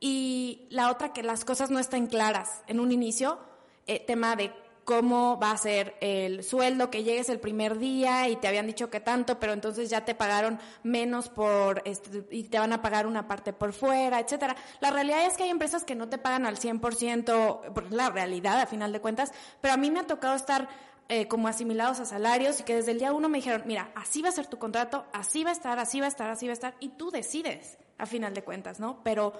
Y 0.00 0.66
la 0.70 0.90
otra, 0.90 1.12
que 1.12 1.22
las 1.22 1.44
cosas 1.44 1.70
no 1.70 1.78
estén 1.78 2.08
claras 2.08 2.62
en 2.66 2.80
un 2.80 2.90
inicio, 2.90 3.38
eh, 3.86 4.04
tema 4.04 4.36
de 4.36 4.52
cómo 4.84 5.38
va 5.38 5.52
a 5.52 5.56
ser 5.56 5.94
el 6.00 6.42
sueldo, 6.42 6.90
que 6.90 7.04
llegues 7.04 7.28
el 7.28 7.38
primer 7.38 7.78
día 7.78 8.28
y 8.28 8.36
te 8.36 8.48
habían 8.48 8.66
dicho 8.66 8.90
que 8.90 9.00
tanto, 9.00 9.38
pero 9.38 9.52
entonces 9.52 9.90
ya 9.90 10.04
te 10.04 10.14
pagaron 10.14 10.58
menos 10.82 11.28
por, 11.28 11.82
este, 11.84 12.24
y 12.30 12.44
te 12.44 12.58
van 12.58 12.72
a 12.72 12.82
pagar 12.82 13.06
una 13.06 13.28
parte 13.28 13.52
por 13.52 13.72
fuera, 13.72 14.20
etcétera. 14.20 14.56
La 14.80 14.90
realidad 14.90 15.24
es 15.26 15.36
que 15.36 15.44
hay 15.44 15.50
empresas 15.50 15.84
que 15.84 15.94
no 15.94 16.08
te 16.08 16.18
pagan 16.18 16.46
al 16.46 16.58
100%, 16.58 17.72
por 17.72 17.92
la 17.92 18.10
realidad 18.10 18.60
a 18.60 18.66
final 18.66 18.92
de 18.92 19.00
cuentas, 19.00 19.32
pero 19.60 19.74
a 19.74 19.76
mí 19.76 19.90
me 19.90 20.00
ha 20.00 20.06
tocado 20.06 20.34
estar 20.34 20.68
eh, 21.08 21.28
como 21.28 21.48
asimilados 21.48 22.00
a 22.00 22.04
salarios 22.04 22.60
y 22.60 22.62
que 22.62 22.74
desde 22.74 22.92
el 22.92 22.98
día 22.98 23.12
uno 23.12 23.28
me 23.28 23.38
dijeron, 23.38 23.62
mira, 23.66 23.90
así 23.94 24.22
va 24.22 24.30
a 24.30 24.32
ser 24.32 24.46
tu 24.46 24.58
contrato, 24.58 25.04
así 25.12 25.44
va 25.44 25.50
a 25.50 25.52
estar, 25.52 25.78
así 25.78 26.00
va 26.00 26.06
a 26.06 26.08
estar, 26.08 26.30
así 26.30 26.46
va 26.46 26.52
a 26.52 26.54
estar, 26.54 26.74
y 26.80 26.90
tú 26.90 27.10
decides 27.10 27.78
a 27.98 28.06
final 28.06 28.34
de 28.34 28.42
cuentas, 28.42 28.80
¿no? 28.80 29.02
Pero 29.04 29.32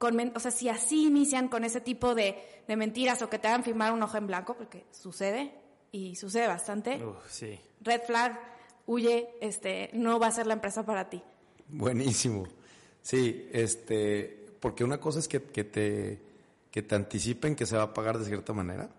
o 0.00 0.40
sea, 0.40 0.50
si 0.50 0.68
así 0.68 1.06
inician 1.06 1.48
con 1.48 1.64
ese 1.64 1.80
tipo 1.80 2.14
de, 2.14 2.36
de, 2.66 2.76
mentiras 2.76 3.20
o 3.22 3.28
que 3.28 3.38
te 3.38 3.48
hagan 3.48 3.64
firmar 3.64 3.92
un 3.92 4.02
ojo 4.02 4.16
en 4.16 4.26
blanco, 4.26 4.56
porque 4.56 4.86
sucede 4.90 5.52
y 5.92 6.16
sucede 6.16 6.46
bastante. 6.46 7.00
sí. 7.28 7.58
Red 7.82 8.02
flag, 8.06 8.38
huye, 8.86 9.30
este, 9.40 9.90
no 9.92 10.18
va 10.18 10.28
a 10.28 10.32
ser 10.32 10.46
la 10.46 10.54
empresa 10.54 10.84
para 10.84 11.08
ti. 11.08 11.22
Buenísimo. 11.68 12.46
Sí, 13.02 13.48
este, 13.52 14.46
porque 14.60 14.84
una 14.84 15.00
cosa 15.00 15.18
es 15.18 15.28
que, 15.28 15.42
que 15.42 15.64
te, 15.64 16.20
que 16.70 16.82
te 16.82 16.94
anticipen 16.94 17.56
que 17.56 17.66
se 17.66 17.76
va 17.76 17.84
a 17.84 17.94
pagar 17.94 18.18
de 18.18 18.26
cierta 18.26 18.52
manera 18.52 18.90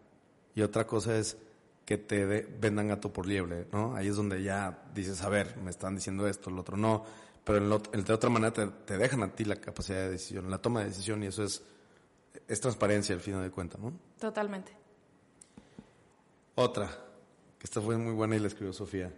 y 0.56 0.62
otra 0.62 0.88
cosa 0.88 1.18
es 1.18 1.38
que 1.86 1.98
te 1.98 2.26
vendan 2.26 2.88
gato 2.88 3.12
por 3.12 3.26
liebre, 3.26 3.68
¿no? 3.72 3.96
Ahí 3.96 4.08
es 4.08 4.16
donde 4.16 4.42
ya 4.44 4.84
dices, 4.94 5.22
a 5.22 5.30
ver, 5.30 5.58
me 5.58 5.72
están 5.72 5.96
diciendo 5.96 6.28
esto, 6.28 6.50
el 6.50 6.58
otro 6.58 6.78
no, 6.78 7.04
pero 7.44 7.82
en, 7.94 8.04
de 8.04 8.14
otra 8.14 8.30
manera 8.30 8.54
te, 8.54 8.98
dejan 8.98 9.24
a 9.24 9.34
ti 9.34 9.46
la 9.46 9.56
capacidad 9.56 10.00
de 10.00 10.12
decisión, 10.12 10.50
la 10.50 10.62
toma 10.62 10.82
de 10.82 10.88
decisión 10.88 11.24
y 11.24 11.28
eso 11.28 11.44
es, 11.44 11.64
es 12.48 12.62
transparencia 12.62 13.16
al 13.16 13.22
final 13.22 13.42
de 13.44 13.52
cuentas, 13.52 13.80
¿no? 13.80 13.94
Totalmente. 14.20 14.72
Otra, 16.56 16.88
que 17.58 17.66
esta 17.66 17.82
fue 17.82 17.98
muy 17.98 18.14
buena 18.14 18.36
y 18.36 18.40
la 18.40 18.48
escribió 18.48 18.74
Sofía. 18.74 19.12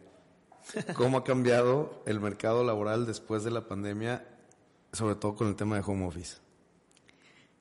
¿Cómo 0.95 1.17
ha 1.17 1.23
cambiado 1.23 2.01
el 2.05 2.19
mercado 2.19 2.63
laboral 2.63 3.05
después 3.05 3.43
de 3.43 3.51
la 3.51 3.67
pandemia, 3.67 4.25
sobre 4.93 5.15
todo 5.15 5.35
con 5.35 5.47
el 5.47 5.55
tema 5.55 5.75
de 5.75 5.83
home 5.85 6.05
office? 6.05 6.37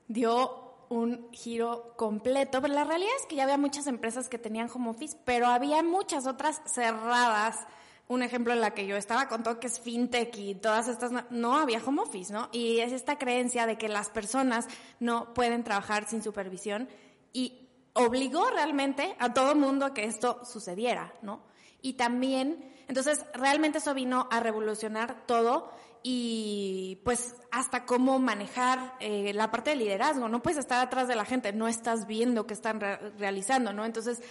Dio 0.07 0.63
un 0.89 1.31
giro 1.33 1.95
completo, 1.97 2.61
pero 2.61 2.75
la 2.75 2.85
realidad 2.85 3.13
es 3.19 3.27
que 3.27 3.37
ya 3.37 3.45
había 3.45 3.57
muchas 3.57 3.87
empresas 3.87 4.29
que 4.29 4.39
tenían 4.39 4.71
home 4.73 4.91
office, 4.91 5.17
pero 5.25 5.47
había 5.47 5.83
muchas 5.83 6.27
otras 6.27 6.61
cerradas. 6.67 7.67
Un 8.09 8.23
ejemplo 8.23 8.53
en 8.53 8.61
la 8.61 8.73
que 8.73 8.87
yo 8.87 8.97
estaba 8.97 9.29
con 9.29 9.43
todo 9.43 9.61
que 9.61 9.69
es 9.69 9.81
fintech 9.81 10.37
y 10.37 10.55
todas 10.55 10.89
estas, 10.89 11.13
no 11.31 11.57
había 11.57 11.83
home 11.85 12.03
office, 12.03 12.33
¿no? 12.33 12.49
Y 12.53 12.81
es 12.81 12.93
esta 12.93 13.17
creencia 13.17 13.67
de 13.67 13.79
que 13.79 13.89
las 13.89 14.11
personas 14.11 14.67
no 15.01 15.33
pueden 15.35 15.65
trabajar 15.65 16.09
sin 16.09 16.23
supervisión 16.23 16.89
y 17.33 17.69
obligó 17.95 18.49
realmente 18.51 19.17
a 19.19 19.33
todo 19.33 19.55
mundo 19.55 19.87
a 19.87 19.95
que 19.95 20.05
esto 20.05 20.45
sucediera, 20.45 21.15
¿no? 21.23 21.43
Y 21.81 21.95
también, 21.95 22.73
entonces, 22.89 23.25
realmente 23.35 23.79
eso 23.79 23.95
vino 23.95 24.29
a 24.31 24.41
revolucionar 24.41 25.27
todo 25.27 25.73
y 26.03 27.01
pues 27.05 27.35
hasta 27.51 27.85
cómo 27.85 28.19
manejar 28.19 28.95
eh, 29.01 29.33
la 29.35 29.51
parte 29.51 29.71
de 29.71 29.77
liderazgo. 29.77 30.29
No 30.29 30.43
puedes 30.43 30.59
estar 30.59 30.85
atrás 30.85 31.09
de 31.09 31.17
la 31.17 31.25
gente, 31.25 31.53
no 31.53 31.69
estás 31.69 32.07
viendo 32.07 32.47
qué 32.47 32.55
están 32.55 32.81
realizando, 32.81 33.73
¿no? 33.73 33.85
Entonces 33.85 34.23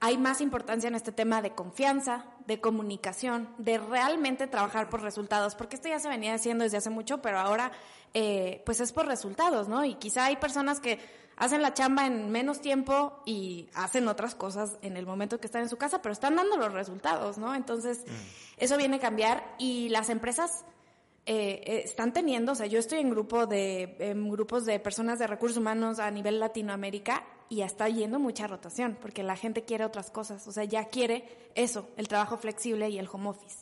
hay 0.00 0.18
más 0.18 0.40
importancia 0.40 0.88
en 0.88 0.94
este 0.94 1.12
tema 1.12 1.42
de 1.42 1.54
confianza, 1.54 2.26
de 2.46 2.60
comunicación, 2.60 3.48
de 3.58 3.78
realmente 3.78 4.46
trabajar 4.46 4.88
por 4.88 5.02
resultados, 5.02 5.54
porque 5.54 5.76
esto 5.76 5.88
ya 5.88 5.98
se 5.98 6.08
venía 6.08 6.34
haciendo 6.34 6.64
desde 6.64 6.76
hace 6.76 6.90
mucho, 6.90 7.22
pero 7.22 7.38
ahora 7.38 7.72
eh, 8.14 8.62
pues 8.66 8.80
es 8.80 8.92
por 8.92 9.06
resultados, 9.06 9.68
¿no? 9.68 9.84
Y 9.84 9.94
quizá 9.94 10.26
hay 10.26 10.36
personas 10.36 10.80
que 10.80 10.98
hacen 11.36 11.62
la 11.62 11.74
chamba 11.74 12.06
en 12.06 12.30
menos 12.30 12.60
tiempo 12.60 13.22
y 13.24 13.68
hacen 13.74 14.08
otras 14.08 14.34
cosas 14.34 14.78
en 14.82 14.96
el 14.96 15.06
momento 15.06 15.40
que 15.40 15.46
están 15.46 15.62
en 15.62 15.68
su 15.68 15.76
casa, 15.76 16.02
pero 16.02 16.12
están 16.12 16.36
dando 16.36 16.56
los 16.56 16.72
resultados, 16.72 17.38
¿no? 17.38 17.54
Entonces, 17.54 18.04
mm. 18.06 18.10
eso 18.58 18.76
viene 18.76 18.96
a 18.96 19.00
cambiar 19.00 19.54
y 19.58 19.88
las 19.88 20.10
empresas 20.10 20.64
eh, 21.24 21.62
eh, 21.66 21.82
están 21.84 22.12
teniendo, 22.12 22.52
o 22.52 22.54
sea, 22.54 22.66
yo 22.66 22.78
estoy 22.78 23.00
en 23.00 23.10
grupo 23.10 23.46
de 23.46 23.96
en 23.98 24.30
grupos 24.30 24.64
de 24.64 24.78
personas 24.78 25.18
de 25.18 25.26
recursos 25.26 25.58
humanos 25.58 25.98
a 25.98 26.10
nivel 26.10 26.38
Latinoamérica 26.38 27.24
y 27.48 27.62
está 27.62 27.88
yendo 27.88 28.18
mucha 28.18 28.46
rotación 28.46 28.96
porque 29.00 29.22
la 29.22 29.36
gente 29.36 29.64
quiere 29.64 29.84
otras 29.84 30.10
cosas, 30.10 30.46
o 30.46 30.52
sea, 30.52 30.64
ya 30.64 30.86
quiere 30.86 31.24
eso, 31.54 31.88
el 31.96 32.08
trabajo 32.08 32.36
flexible 32.36 32.88
y 32.90 32.98
el 32.98 33.08
home 33.10 33.28
office. 33.30 33.58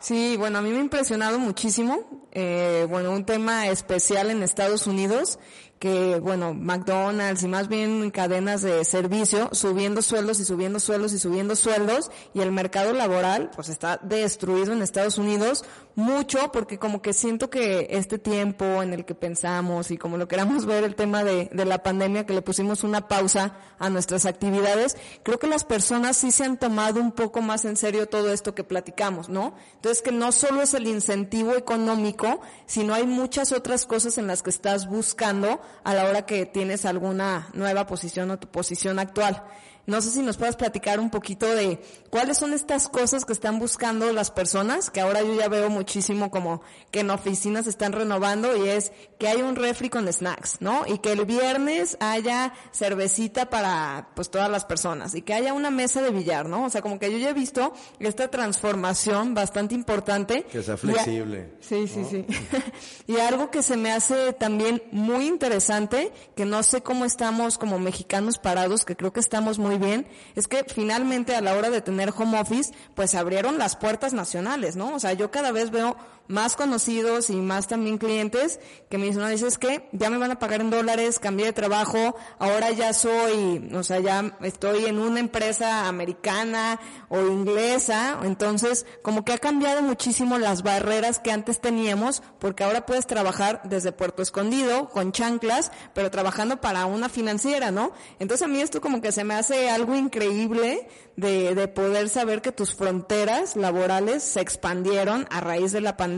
Sí, 0.00 0.36
bueno, 0.36 0.58
a 0.58 0.62
mí 0.62 0.70
me 0.70 0.78
ha 0.78 0.80
impresionado 0.80 1.38
muchísimo, 1.38 2.26
eh, 2.32 2.86
bueno, 2.90 3.12
un 3.12 3.24
tema 3.24 3.68
especial 3.68 4.30
en 4.30 4.42
Estados 4.42 4.86
Unidos 4.86 5.38
que, 5.78 6.18
bueno, 6.20 6.54
McDonald's 6.54 7.42
y 7.42 7.48
más 7.48 7.68
bien 7.68 8.10
cadenas 8.10 8.62
de 8.62 8.84
servicio 8.84 9.50
subiendo 9.52 10.02
sueldos 10.02 10.40
y 10.40 10.44
subiendo 10.44 10.80
sueldos 10.80 11.12
y 11.12 11.18
subiendo 11.18 11.56
sueldos 11.56 12.10
y 12.32 12.40
el 12.40 12.52
mercado 12.52 12.92
laboral 12.92 13.50
pues 13.54 13.68
está 13.68 13.98
destruido 14.02 14.72
en 14.72 14.82
Estados 14.82 15.18
Unidos 15.18 15.64
mucho 15.94 16.50
porque 16.52 16.78
como 16.78 17.02
que 17.02 17.12
siento 17.12 17.50
que 17.50 17.88
este 17.90 18.18
tiempo 18.18 18.82
en 18.82 18.92
el 18.92 19.04
que 19.04 19.14
pensamos 19.14 19.90
y 19.90 19.98
como 19.98 20.16
lo 20.16 20.26
queramos 20.26 20.66
ver 20.66 20.84
el 20.84 20.94
tema 20.94 21.22
de, 21.22 21.50
de 21.52 21.64
la 21.64 21.82
pandemia 21.82 22.26
que 22.26 22.34
le 22.34 22.42
pusimos 22.42 22.82
una 22.82 23.06
pausa 23.06 23.56
a 23.78 23.90
nuestras 23.90 24.26
actividades, 24.26 24.96
creo 25.22 25.38
que 25.38 25.46
las 25.46 25.64
personas 25.64 26.16
sí 26.16 26.32
se 26.32 26.44
han 26.44 26.58
tomado 26.58 27.00
un 27.00 27.12
poco 27.12 27.42
más 27.42 27.64
en 27.64 27.76
serio 27.76 28.08
todo 28.08 28.32
esto 28.32 28.54
que 28.54 28.64
platicamos, 28.64 29.28
¿no? 29.28 29.54
Entonces 29.76 30.02
que 30.02 30.12
no 30.12 30.32
solo 30.32 30.62
es 30.62 30.74
el 30.74 30.86
incentivo 30.86 31.54
económico, 31.54 32.40
sino 32.66 32.94
hay 32.94 33.06
muchas 33.06 33.52
otras 33.52 33.86
cosas 33.86 34.18
en 34.18 34.26
las 34.26 34.42
que 34.42 34.50
estás 34.50 34.88
buscando 34.88 35.60
a 35.82 35.94
la 35.94 36.04
hora 36.04 36.26
que 36.26 36.46
tienes 36.46 36.84
alguna 36.84 37.48
nueva 37.54 37.86
posición 37.86 38.30
o 38.30 38.38
tu 38.38 38.48
posición 38.48 38.98
actual. 38.98 39.42
No 39.86 40.00
sé 40.00 40.10
si 40.10 40.22
nos 40.22 40.36
puedas 40.36 40.56
platicar 40.56 40.98
un 40.98 41.10
poquito 41.10 41.46
de 41.46 41.80
cuáles 42.10 42.38
son 42.38 42.54
estas 42.54 42.88
cosas 42.88 43.24
que 43.24 43.32
están 43.32 43.58
buscando 43.58 44.10
las 44.12 44.30
personas, 44.30 44.90
que 44.90 45.00
ahora 45.00 45.22
yo 45.22 45.34
ya 45.34 45.48
veo 45.48 45.68
muchísimo 45.68 46.30
como 46.30 46.62
que 46.90 47.00
en 47.00 47.10
oficinas 47.10 47.66
están 47.66 47.92
renovando 47.92 48.56
y 48.56 48.68
es 48.68 48.92
que 49.18 49.28
hay 49.28 49.42
un 49.42 49.56
refri 49.56 49.90
con 49.90 50.10
snacks, 50.10 50.58
¿no? 50.60 50.84
Y 50.86 50.98
que 50.98 51.12
el 51.12 51.24
viernes 51.26 51.96
haya 52.00 52.54
cervecita 52.72 53.50
para 53.50 54.10
pues 54.14 54.30
todas 54.30 54.50
las 54.50 54.64
personas 54.64 55.14
y 55.14 55.22
que 55.22 55.34
haya 55.34 55.52
una 55.52 55.70
mesa 55.70 56.00
de 56.00 56.10
billar, 56.10 56.48
¿no? 56.48 56.64
O 56.64 56.70
sea, 56.70 56.80
como 56.80 56.98
que 56.98 57.12
yo 57.12 57.18
ya 57.18 57.30
he 57.30 57.34
visto 57.34 57.74
esta 57.98 58.28
transformación 58.28 59.34
bastante 59.34 59.74
importante. 59.74 60.44
Que 60.44 60.62
sea 60.62 60.76
flexible. 60.76 61.52
sí, 61.60 61.86
sí, 61.88 62.04
sí. 62.08 62.26
y 63.06 63.18
algo 63.18 63.50
que 63.50 63.62
se 63.62 63.76
me 63.76 63.92
hace 63.92 64.32
también 64.32 64.82
muy 64.92 65.26
interesante, 65.26 66.12
que 66.34 66.44
no 66.44 66.62
sé 66.62 66.82
cómo 66.82 67.04
estamos 67.04 67.58
como 67.58 67.78
mexicanos 67.78 68.38
parados, 68.38 68.84
que 68.84 68.96
creo 68.96 69.12
que 69.12 69.20
estamos 69.20 69.58
muy 69.58 69.73
bien, 69.78 70.06
es 70.34 70.48
que 70.48 70.64
finalmente 70.64 71.34
a 71.34 71.40
la 71.40 71.54
hora 71.54 71.70
de 71.70 71.80
tener 71.80 72.12
home 72.16 72.40
office, 72.40 72.72
pues 72.94 73.14
abrieron 73.14 73.58
las 73.58 73.76
puertas 73.76 74.12
nacionales, 74.12 74.76
¿no? 74.76 74.94
O 74.94 75.00
sea, 75.00 75.12
yo 75.12 75.30
cada 75.30 75.52
vez 75.52 75.70
veo 75.70 75.96
más 76.26 76.56
conocidos 76.56 77.28
y 77.30 77.36
más 77.36 77.68
también 77.68 77.98
clientes 77.98 78.58
que 78.88 78.98
me 78.98 79.06
dicen, 79.06 79.20
no, 79.20 79.28
dices 79.28 79.58
que 79.58 79.88
ya 79.92 80.08
me 80.08 80.18
van 80.18 80.30
a 80.30 80.38
pagar 80.38 80.60
en 80.60 80.70
dólares, 80.70 81.18
cambié 81.18 81.46
de 81.46 81.52
trabajo, 81.52 82.16
ahora 82.38 82.70
ya 82.70 82.92
soy, 82.92 83.70
o 83.74 83.82
sea, 83.82 84.00
ya 84.00 84.36
estoy 84.42 84.86
en 84.86 84.98
una 84.98 85.20
empresa 85.20 85.86
americana 85.86 86.80
o 87.08 87.20
inglesa, 87.20 88.20
entonces 88.22 88.86
como 89.02 89.24
que 89.24 89.32
ha 89.32 89.38
cambiado 89.38 89.82
muchísimo 89.82 90.38
las 90.38 90.62
barreras 90.62 91.18
que 91.18 91.32
antes 91.32 91.60
teníamos, 91.60 92.22
porque 92.38 92.64
ahora 92.64 92.86
puedes 92.86 93.06
trabajar 93.06 93.60
desde 93.64 93.92
Puerto 93.92 94.22
Escondido, 94.22 94.88
con 94.88 95.12
chanclas, 95.12 95.72
pero 95.92 96.10
trabajando 96.10 96.60
para 96.60 96.86
una 96.86 97.08
financiera, 97.08 97.70
¿no? 97.70 97.92
Entonces 98.18 98.46
a 98.46 98.48
mí 98.48 98.60
esto 98.60 98.80
como 98.80 99.00
que 99.00 99.12
se 99.12 99.24
me 99.24 99.34
hace 99.34 99.68
algo 99.68 99.94
increíble 99.94 100.88
de, 101.16 101.54
de 101.54 101.68
poder 101.68 102.08
saber 102.08 102.40
que 102.42 102.52
tus 102.52 102.74
fronteras 102.74 103.56
laborales 103.56 104.22
se 104.22 104.40
expandieron 104.40 105.26
a 105.30 105.40
raíz 105.40 105.72
de 105.72 105.80
la 105.80 105.96
pandemia 105.96 106.13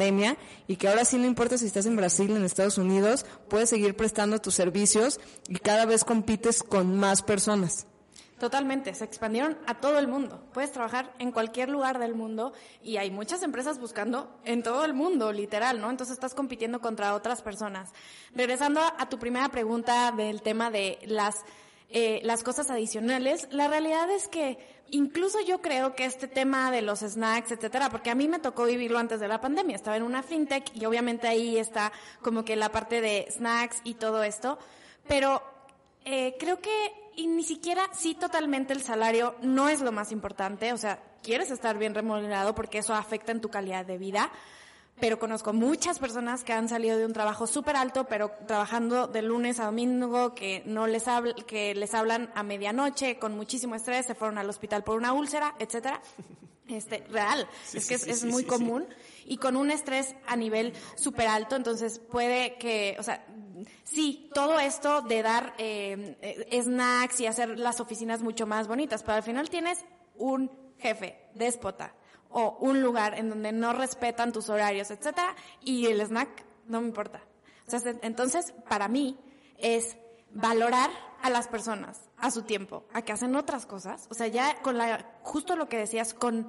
y 0.66 0.76
que 0.76 0.88
ahora 0.88 1.04
sí 1.04 1.18
no 1.18 1.26
importa 1.26 1.59
si 1.59 1.66
estás 1.66 1.87
en 1.87 1.96
Brasil, 1.96 2.30
en 2.30 2.44
Estados 2.44 2.78
Unidos, 2.78 3.26
puedes 3.48 3.70
seguir 3.70 3.96
prestando 3.96 4.40
tus 4.40 4.54
servicios 4.54 5.20
y 5.48 5.56
cada 5.56 5.87
vez 5.87 6.04
compites 6.04 6.62
con 6.62 6.98
más 6.98 7.22
personas. 7.22 7.87
Totalmente, 8.38 8.92
se 8.92 9.04
expandieron 9.04 9.56
a 9.66 9.80
todo 9.80 9.98
el 9.98 10.09
mundo. 10.09 10.42
Puedes 10.52 10.70
trabajar 10.70 11.14
en 11.18 11.32
cualquier 11.32 11.70
lugar 11.70 11.98
del 11.98 12.14
mundo 12.14 12.52
y 12.82 12.98
hay 12.98 13.11
muchas 13.11 13.42
empresas 13.42 13.78
buscando 13.78 14.28
en 14.44 14.62
todo 14.62 14.85
el 14.85 14.92
mundo, 14.92 15.32
literal, 15.32 15.80
¿no? 15.80 15.88
Entonces 15.88 16.14
estás 16.14 16.35
compitiendo 16.35 16.82
contra 16.82 17.14
otras 17.14 17.40
personas. 17.40 17.92
Regresando 18.35 18.82
a 18.82 19.09
tu 19.09 19.18
primera 19.18 19.48
pregunta 19.48 20.12
del 20.12 20.42
tema 20.42 20.70
de 20.70 20.98
las 21.06 21.37
eh, 21.88 22.20
las 22.25 22.42
cosas 22.42 22.70
adicionales, 22.70 23.49
la 23.51 23.68
realidad 23.68 24.11
es 24.11 24.29
que 24.29 24.59
incluso 24.90 25.38
yo 25.46 25.61
creo 25.61 25.94
que 25.94 26.05
este 26.05 26.29
tema 26.29 26.70
de 26.70 26.83
los 26.83 27.01
snacks, 27.01 27.53
etcétera, 27.53 27.90
porque 27.90 28.11
a 28.11 28.14
mí 28.14 28.29
me 28.29 28.38
tocó 28.38 28.64
vivirlo 28.64 28.99
antes 28.99 29.20
de 29.20 29.29
la 29.29 29.40
pandemia, 29.40 29.77
estaba 29.77 29.96
en 29.96 30.03
una 30.03 30.22
fintech 30.22 30.75
y 30.75 30.85
obviamente 30.85 31.29
ahí 31.29 31.59
está 31.59 31.92
como 32.22 32.44
que 32.44 32.57
la 32.57 32.70
parte 32.70 33.01
de 33.01 33.29
snacks 33.31 33.81
y 33.85 33.94
todo 33.94 34.22
esto, 34.22 34.59
pero 35.07 35.42
eh, 36.05 36.37
creo 36.38 36.61
que 36.61 36.70
y 37.16 37.27
ni 37.29 37.44
siquiera, 37.44 37.88
sí, 37.92 38.14
totalmente 38.14 38.75
el 38.75 38.83
salario 38.83 39.37
no 39.40 39.68
es 39.68 39.81
lo 39.81 39.90
más 39.90 40.12
importante, 40.12 40.72
o 40.72 40.77
sea, 40.77 41.03
quieres 41.22 41.51
estar 41.51 41.79
bien 41.79 41.94
remunerado 41.94 42.55
porque 42.55 42.79
eso 42.79 42.94
afecta 42.94 43.33
en 43.33 43.40
tu 43.40 43.49
calidad 43.49 43.87
de 43.87 43.96
vida, 43.96 44.31
pero 44.98 45.18
conozco 45.18 45.52
muchas 45.52 45.98
personas 45.98 46.42
que 46.42 46.52
han 46.52 46.68
salido 46.68 46.96
de 46.96 47.04
un 47.04 47.12
trabajo 47.12 47.46
súper 47.46 47.76
alto, 47.76 48.04
pero 48.04 48.30
trabajando 48.46 49.06
de 49.06 49.22
lunes 49.22 49.61
a 49.61 49.66
domingo, 49.66 50.35
que 50.35 50.62
no 50.64 50.87
les 50.87 51.06
hablan, 51.06 51.35
que 51.46 51.74
les 51.74 51.92
hablan 51.94 52.30
a 52.35 52.42
medianoche 52.42 53.18
con 53.18 53.37
muchísimo 53.37 53.74
estrés, 53.74 54.06
se 54.06 54.14
fueron 54.14 54.38
al 54.38 54.48
hospital 54.48 54.85
por 54.85 54.96
una 54.96 55.12
úlcera, 55.12 55.54
etcétera. 55.59 56.00
Este, 56.68 57.04
real, 57.11 57.46
es 57.72 57.87
que 57.87 57.94
es, 57.94 58.24
muy 58.24 58.44
común. 58.44 58.87
Y 59.24 59.37
con 59.37 59.56
un 59.56 59.70
estrés 59.70 60.16
a 60.26 60.35
nivel 60.35 60.72
súper 60.96 61.28
alto, 61.28 61.54
entonces 61.56 62.00
puede 62.00 62.56
que, 62.56 62.96
o 62.98 63.02
sea, 63.02 63.24
sí, 63.85 64.30
todo 64.35 64.59
esto 64.59 65.02
de 65.02 65.22
dar 65.22 65.54
eh, 65.59 66.16
eh, 66.22 66.62
snacks 66.62 67.20
y 67.20 67.26
hacer 67.26 67.59
las 67.59 67.80
oficinas 67.80 68.22
mucho 68.22 68.46
más 68.46 68.66
bonitas, 68.66 69.02
pero 69.02 69.16
al 69.16 69.22
final 69.22 69.48
tienes 69.48 69.85
un 70.16 70.50
jefe 70.78 71.20
déspota 71.35 71.94
o 72.30 72.56
un 72.60 72.82
lugar 72.82 73.18
en 73.18 73.28
donde 73.28 73.52
no 73.52 73.72
respetan 73.72 74.32
tus 74.32 74.48
horarios, 74.48 74.90
etcétera, 74.90 75.34
y 75.62 75.86
el 75.86 76.00
snack 76.00 76.44
no 76.66 76.80
me 76.80 76.88
importa. 76.88 77.20
entonces, 78.02 78.54
para 78.68 78.88
mí 78.88 79.18
es 79.58 79.96
valorar 80.30 80.90
a 81.22 81.30
las 81.30 81.48
personas, 81.48 82.00
a 82.18 82.30
su 82.30 82.42
tiempo, 82.42 82.84
a 82.92 83.02
que 83.02 83.12
hacen 83.12 83.34
otras 83.36 83.66
cosas. 83.66 84.06
O 84.10 84.14
sea, 84.14 84.26
ya 84.26 84.60
con 84.62 84.78
la, 84.78 85.18
justo 85.22 85.56
lo 85.56 85.68
que 85.68 85.78
decías, 85.78 86.14
con, 86.14 86.48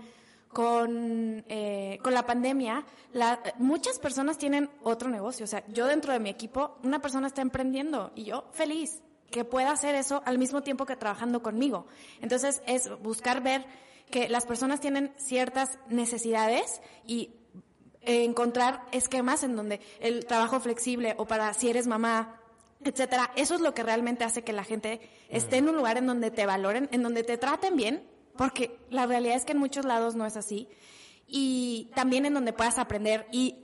con, 0.49 1.45
eh, 1.47 1.99
con 2.03 2.13
la 2.13 2.25
pandemia, 2.25 2.85
la, 3.13 3.41
muchas 3.57 3.99
personas 3.99 4.37
tienen 4.37 4.69
otro 4.83 5.09
negocio. 5.09 5.45
O 5.45 5.47
sea, 5.47 5.65
yo 5.67 5.85
dentro 5.87 6.13
de 6.13 6.19
mi 6.19 6.29
equipo, 6.29 6.77
una 6.83 6.99
persona 6.99 7.27
está 7.27 7.41
emprendiendo 7.41 8.11
y 8.15 8.25
yo 8.25 8.49
feliz 8.51 9.01
que 9.31 9.45
pueda 9.45 9.71
hacer 9.71 9.95
eso 9.95 10.21
al 10.25 10.37
mismo 10.37 10.61
tiempo 10.61 10.85
que 10.85 10.95
trabajando 10.95 11.41
conmigo. 11.41 11.87
Entonces, 12.21 12.61
es 12.65 12.89
buscar 13.01 13.41
ver 13.41 13.65
que 14.10 14.30
las 14.30 14.46
personas 14.46 14.80
tienen 14.80 15.13
ciertas 15.17 15.78
necesidades 15.89 16.82
y 17.06 17.32
encontrar 18.02 18.86
esquemas 18.91 19.43
en 19.43 19.56
donde 19.56 19.82
el 20.00 20.26
trabajo 20.26 20.60
flexible 20.60 21.15
o 21.17 21.26
para 21.26 21.54
si 21.54 21.70
eres 21.70 21.88
mamá, 21.88 22.39
etcétera, 22.84 23.32
eso 23.36 23.56
es 23.56 23.62
lo 23.62 23.74
que 23.74 23.84
realmente 23.84 24.24
hace 24.24 24.43
que 24.43 24.54
la 24.54 24.63
gente 24.63 25.02
esté 25.30 25.58
en 25.58 25.67
un 25.67 25.76
lugar 25.76 25.98
en 25.98 26.08
donde 26.08 26.32
te 26.32 26.46
valoren, 26.46 26.88
en 26.91 27.04
donde 27.04 27.24
te 27.24 27.38
traten 27.38 27.76
bien, 27.76 28.08
porque 28.38 28.78
la 28.89 29.06
realidad 29.06 29.36
es 29.36 29.46
que 29.46 29.52
en 29.52 29.58
muchos 29.58 29.84
lados 29.84 30.15
no 30.15 30.26
es 30.26 30.38
así, 30.38 30.70
y 31.28 31.91
también 31.96 32.26
en 32.26 32.34
donde 32.34 32.54
puedas 32.54 32.78
aprender 32.78 33.28
y 33.32 33.56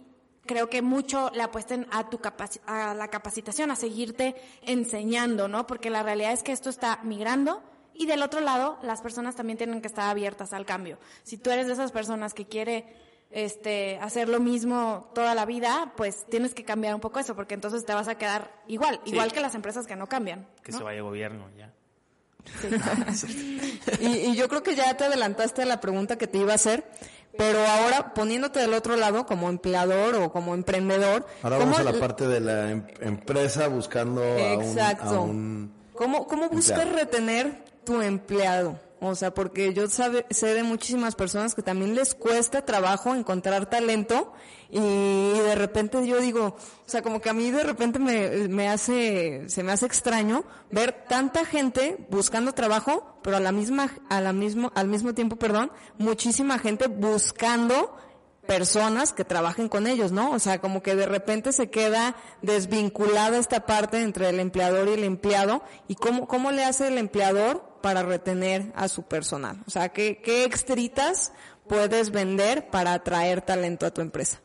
creo 0.46 0.70
que 0.70 0.82
mucho 0.82 1.32
le 1.34 1.42
apuesten 1.42 1.88
a 1.92 2.10
tu 2.10 2.20
a 2.66 2.94
la 2.94 3.08
capacitación, 3.08 3.72
a 3.72 3.78
seguirte 3.78 4.36
enseñando, 4.64 5.48
¿no? 5.48 5.66
Porque 5.68 5.90
la 5.90 6.04
realidad 6.04 6.34
es 6.34 6.44
que 6.44 6.52
esto 6.52 6.70
está 6.70 7.00
migrando 7.04 7.64
y 7.96 8.06
del 8.06 8.24
otro 8.24 8.40
lado, 8.40 8.78
las 8.82 9.02
personas 9.02 9.36
también 9.36 9.58
tienen 9.58 9.82
que 9.82 9.88
estar 9.88 10.10
abiertas 10.10 10.54
al 10.54 10.66
cambio. 10.66 10.98
Si 11.24 11.38
tú 11.38 11.52
eres 11.52 11.68
de 11.68 11.74
esas 11.74 11.92
personas 11.92 12.34
que 12.34 12.46
quiere 12.46 12.86
este, 13.32 13.98
hacer 14.00 14.30
lo 14.30 14.40
mismo 14.40 15.10
toda 15.14 15.36
la 15.36 15.46
vida, 15.46 15.94
pues 15.98 16.26
tienes 16.30 16.54
que 16.54 16.64
cambiar 16.64 16.96
un 16.96 17.02
poco 17.02 17.20
eso, 17.20 17.36
porque 17.36 17.56
entonces 17.56 17.86
te 17.86 17.94
vas 17.94 18.08
a 18.08 18.16
quedar 18.16 18.52
igual, 18.68 19.02
igual 19.06 19.32
que 19.32 19.42
las 19.42 19.56
empresas 19.56 19.88
que 19.88 19.96
no 19.96 20.08
cambian. 20.08 20.48
Que 20.64 20.72
se 20.72 20.84
vaya 20.84 21.02
gobierno, 21.02 21.50
ya. 21.58 21.72
y, 24.02 24.06
y, 24.06 24.36
yo 24.36 24.50
creo 24.50 24.64
que 24.64 24.76
ya 24.76 24.98
te 24.98 25.06
adelantaste 25.06 25.62
a 25.62 25.66
la 25.66 25.80
pregunta 25.80 26.18
que 26.18 26.28
te 26.28 26.40
iba 26.40 26.52
a 26.52 26.56
hacer, 26.56 26.84
pero 27.38 27.66
ahora 27.66 28.14
poniéndote 28.14 28.60
del 28.60 28.74
otro 28.74 28.98
lado 28.98 29.26
como 29.26 29.50
empleador 29.50 30.16
o 30.16 30.32
como 30.32 30.54
emprendedor. 30.54 31.26
Ahora 31.42 31.58
vamos 31.58 31.80
a 31.80 31.84
la 31.84 31.94
parte 31.94 32.28
de 32.28 32.42
la 32.42 32.70
em, 32.70 32.86
empresa 33.00 33.70
buscando 33.70 34.22
Exacto. 34.22 35.10
a 35.10 35.22
un, 35.22 35.74
¿Cómo, 35.94 36.28
cómo 36.28 36.50
buscas 36.50 36.92
retener 36.92 37.64
tu 37.84 38.02
empleado? 38.02 38.80
O 39.06 39.15
sea, 39.15 39.34
porque 39.34 39.74
yo 39.74 39.88
sé 39.89 40.24
de 40.54 40.63
muchísimas 40.63 41.13
personas 41.13 41.54
que 41.56 41.62
también 41.62 41.93
les 41.93 42.15
cuesta 42.15 42.63
trabajo 42.63 43.13
encontrar 43.13 43.69
talento 43.69 44.32
y 44.69 44.80
de 44.80 45.56
repente 45.56 46.08
yo 46.08 46.22
digo, 46.22 46.56
o 46.56 46.89
sea, 46.89 47.02
como 47.02 47.19
que 47.19 47.30
a 47.30 47.34
mí 47.34 47.52
de 47.52 47.63
repente 47.63 48.00
me, 48.00 48.48
me 48.48 48.69
hace, 48.69 49.43
se 49.50 49.62
me 49.62 49.74
hace 49.74 49.88
extraño 49.88 50.46
ver 50.72 51.06
tanta 51.10 51.43
gente 51.43 51.98
buscando 52.10 52.54
trabajo, 52.54 53.19
pero 53.22 53.36
a 53.36 53.39
la 53.41 53.52
misma, 53.52 53.91
a 54.10 54.22
la 54.22 54.32
mismo, 54.32 54.72
al 54.74 54.88
mismo 54.88 55.13
tiempo, 55.13 55.36
perdón, 55.36 55.69
muchísima 55.98 56.58
gente 56.58 56.88
buscando 56.88 57.98
personas 58.48 59.12
que 59.12 59.26
trabajen 59.26 59.67
con 59.67 59.86
ellos, 59.86 60.13
¿no? 60.13 60.32
O 60.32 60.39
sea, 60.39 60.62
como 60.62 60.82
que 60.82 60.96
de 60.96 61.08
repente 61.08 61.52
se 61.52 61.69
queda 61.69 62.15
desvinculada 62.41 63.38
esta 63.38 63.65
parte 63.65 64.02
entre 64.02 64.30
el 64.30 64.39
empleador 64.39 64.88
y 64.88 64.93
el 64.93 65.04
empleado 65.04 65.62
y 65.89 65.96
cómo, 65.96 66.26
cómo 66.26 66.52
le 66.52 66.63
hace 66.63 66.88
el 66.88 66.98
empleador 66.98 67.73
para 67.84 68.02
retener 68.02 68.72
a 68.78 68.88
su 68.88 69.04
personal. 69.04 69.62
O 69.67 69.69
sea, 69.69 69.89
¿qué, 69.89 70.22
qué 70.24 70.46
extritas 70.46 71.34
puedes 71.67 72.12
vender 72.12 72.69
para 72.69 72.93
atraer 72.93 73.41
talento 73.41 73.86
a 73.86 73.91
tu 73.91 74.00
empresa? 74.00 74.39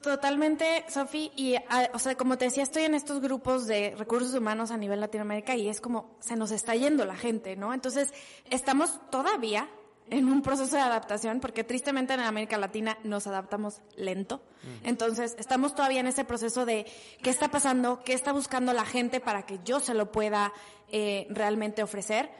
Totalmente, 0.00 0.84
Sofi, 0.88 1.32
y 1.34 1.56
o 1.92 1.98
sea, 1.98 2.14
como 2.14 2.38
te 2.38 2.44
decía, 2.44 2.62
estoy 2.62 2.84
en 2.84 2.94
estos 2.94 3.20
grupos 3.20 3.66
de 3.66 3.96
recursos 3.98 4.32
humanos 4.32 4.70
a 4.70 4.76
nivel 4.76 5.00
Latinoamérica 5.00 5.56
y 5.56 5.68
es 5.68 5.80
como 5.80 6.16
se 6.20 6.36
nos 6.36 6.52
está 6.52 6.76
yendo 6.76 7.04
la 7.04 7.16
gente, 7.16 7.56
¿no? 7.56 7.74
Entonces, 7.74 8.14
estamos 8.48 9.00
todavía 9.10 9.68
en 10.10 10.28
un 10.28 10.42
proceso 10.42 10.76
de 10.76 10.82
adaptación, 10.82 11.40
porque 11.40 11.64
tristemente 11.64 12.14
en 12.14 12.20
América 12.20 12.58
Latina 12.58 12.98
nos 13.04 13.26
adaptamos 13.26 13.80
lento. 13.96 14.42
Entonces, 14.84 15.36
estamos 15.38 15.74
todavía 15.74 16.00
en 16.00 16.06
ese 16.06 16.24
proceso 16.24 16.66
de 16.66 16.86
qué 17.22 17.30
está 17.30 17.48
pasando, 17.50 18.02
qué 18.04 18.12
está 18.12 18.32
buscando 18.32 18.72
la 18.72 18.84
gente 18.84 19.20
para 19.20 19.46
que 19.46 19.60
yo 19.64 19.80
se 19.80 19.94
lo 19.94 20.12
pueda 20.12 20.52
eh, 20.90 21.26
realmente 21.30 21.82
ofrecer. 21.82 22.30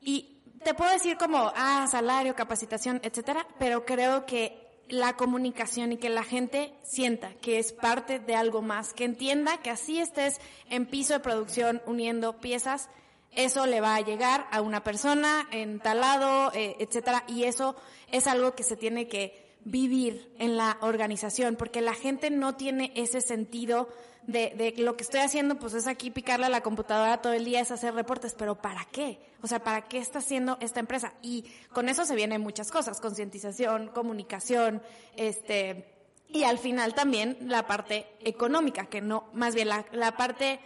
Y 0.00 0.42
te 0.62 0.74
puedo 0.74 0.92
decir 0.92 1.16
como, 1.16 1.52
ah, 1.56 1.86
salario, 1.90 2.34
capacitación, 2.34 3.00
etcétera, 3.02 3.46
pero 3.58 3.84
creo 3.84 4.26
que 4.26 4.62
la 4.88 5.16
comunicación 5.16 5.92
y 5.92 5.96
que 5.96 6.10
la 6.10 6.22
gente 6.22 6.74
sienta 6.82 7.32
que 7.34 7.58
es 7.58 7.72
parte 7.72 8.18
de 8.18 8.34
algo 8.34 8.62
más, 8.62 8.92
que 8.92 9.04
entienda 9.04 9.58
que 9.62 9.70
así 9.70 9.98
estés 9.98 10.40
en 10.68 10.86
piso 10.86 11.14
de 11.14 11.20
producción 11.20 11.82
uniendo 11.86 12.40
piezas, 12.40 12.88
eso 13.34 13.66
le 13.66 13.80
va 13.80 13.96
a 13.96 14.00
llegar 14.00 14.46
a 14.50 14.60
una 14.60 14.84
persona 14.84 15.48
en 15.50 15.80
tal 15.80 16.00
lado, 16.00 16.52
eh, 16.54 16.76
etcétera, 16.78 17.24
y 17.26 17.44
eso 17.44 17.76
es 18.10 18.26
algo 18.26 18.54
que 18.54 18.62
se 18.62 18.76
tiene 18.76 19.08
que 19.08 19.42
vivir 19.64 20.34
en 20.38 20.56
la 20.56 20.78
organización, 20.80 21.56
porque 21.56 21.80
la 21.80 21.94
gente 21.94 22.30
no 22.30 22.56
tiene 22.56 22.92
ese 22.94 23.20
sentido 23.20 23.88
de, 24.26 24.50
de 24.56 24.74
lo 24.82 24.96
que 24.96 25.04
estoy 25.04 25.20
haciendo, 25.20 25.56
pues 25.56 25.74
es 25.74 25.86
aquí 25.86 26.10
picarle 26.10 26.46
a 26.46 26.50
la 26.50 26.62
computadora 26.62 27.22
todo 27.22 27.32
el 27.32 27.44
día, 27.44 27.60
es 27.60 27.70
hacer 27.70 27.94
reportes, 27.94 28.34
pero 28.36 28.60
¿para 28.60 28.84
qué? 28.86 29.18
O 29.40 29.46
sea, 29.46 29.62
¿para 29.62 29.82
qué 29.82 29.98
está 29.98 30.18
haciendo 30.18 30.58
esta 30.60 30.80
empresa? 30.80 31.14
Y 31.22 31.46
con 31.72 31.88
eso 31.88 32.04
se 32.04 32.14
vienen 32.14 32.40
muchas 32.40 32.70
cosas, 32.70 33.00
concientización, 33.00 33.88
comunicación, 33.88 34.82
este, 35.16 35.86
y 36.28 36.44
al 36.44 36.58
final 36.58 36.94
también 36.94 37.36
la 37.40 37.66
parte 37.66 38.06
económica, 38.20 38.86
que 38.86 39.00
no, 39.00 39.28
más 39.32 39.54
bien 39.54 39.68
la 39.68 40.16
parte 40.16 40.60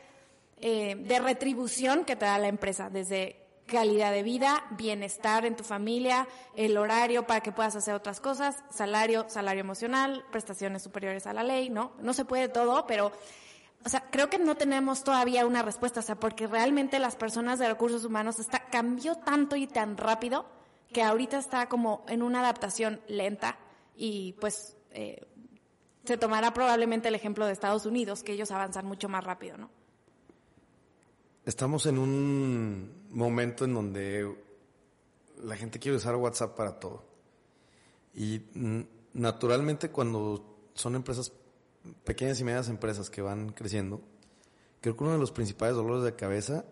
eh, 0.60 0.96
de 0.96 1.18
retribución 1.18 2.04
que 2.04 2.16
te 2.16 2.24
da 2.24 2.38
la 2.38 2.48
empresa, 2.48 2.90
desde 2.90 3.46
calidad 3.66 4.12
de 4.12 4.22
vida, 4.22 4.64
bienestar 4.70 5.44
en 5.44 5.56
tu 5.56 5.64
familia, 5.64 6.26
el 6.54 6.76
horario 6.78 7.26
para 7.26 7.40
que 7.40 7.52
puedas 7.52 7.76
hacer 7.76 7.94
otras 7.94 8.20
cosas, 8.20 8.56
salario, 8.70 9.26
salario 9.28 9.60
emocional, 9.60 10.24
prestaciones 10.30 10.82
superiores 10.82 11.26
a 11.26 11.32
la 11.32 11.42
ley, 11.42 11.68
¿no? 11.68 11.92
No 12.00 12.14
se 12.14 12.24
puede 12.24 12.48
todo, 12.48 12.86
pero, 12.86 13.12
o 13.84 13.88
sea, 13.88 14.08
creo 14.10 14.30
que 14.30 14.38
no 14.38 14.56
tenemos 14.56 15.04
todavía 15.04 15.46
una 15.46 15.62
respuesta, 15.62 16.00
o 16.00 16.02
sea, 16.02 16.14
porque 16.14 16.46
realmente 16.46 16.98
las 16.98 17.16
personas 17.16 17.58
de 17.58 17.68
recursos 17.68 18.04
humanos 18.04 18.38
está, 18.38 18.60
cambió 18.66 19.16
tanto 19.16 19.56
y 19.56 19.66
tan 19.66 19.96
rápido 19.96 20.46
que 20.92 21.02
ahorita 21.02 21.36
está 21.36 21.68
como 21.68 22.04
en 22.08 22.22
una 22.22 22.40
adaptación 22.40 23.00
lenta 23.08 23.58
y 23.96 24.34
pues 24.34 24.76
eh, 24.92 25.26
se 26.04 26.16
tomará 26.16 26.54
probablemente 26.54 27.08
el 27.08 27.16
ejemplo 27.16 27.46
de 27.46 27.52
Estados 27.52 27.84
Unidos, 27.84 28.22
que 28.22 28.32
ellos 28.32 28.52
avanzan 28.52 28.86
mucho 28.86 29.08
más 29.08 29.24
rápido, 29.24 29.58
¿no? 29.58 29.70
Estamos 31.46 31.86
en 31.86 31.98
un 31.98 33.06
momento 33.12 33.64
en 33.64 33.74
donde 33.74 34.36
la 35.44 35.56
gente 35.56 35.78
quiere 35.78 35.96
usar 35.96 36.16
WhatsApp 36.16 36.56
para 36.56 36.80
todo. 36.80 37.04
Y 38.12 38.42
naturalmente 39.14 39.92
cuando 39.92 40.72
son 40.74 40.96
empresas, 40.96 41.30
pequeñas 42.02 42.40
y 42.40 42.44
medianas 42.44 42.68
empresas 42.68 43.10
que 43.10 43.22
van 43.22 43.50
creciendo, 43.50 44.00
creo 44.80 44.96
que 44.96 45.04
uno 45.04 45.12
de 45.12 45.20
los 45.20 45.30
principales 45.30 45.76
dolores 45.76 46.02
de 46.02 46.16
cabeza 46.16 46.64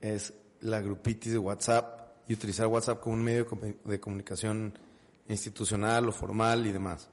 es 0.00 0.34
la 0.60 0.80
grupitis 0.80 1.30
de 1.30 1.38
WhatsApp 1.38 2.08
y 2.26 2.34
utilizar 2.34 2.66
WhatsApp 2.66 2.98
como 2.98 3.14
un 3.14 3.22
medio 3.22 3.46
de 3.84 4.00
comunicación 4.00 4.76
institucional 5.28 6.08
o 6.08 6.10
formal 6.12 6.66
y 6.66 6.72
demás. 6.72 7.10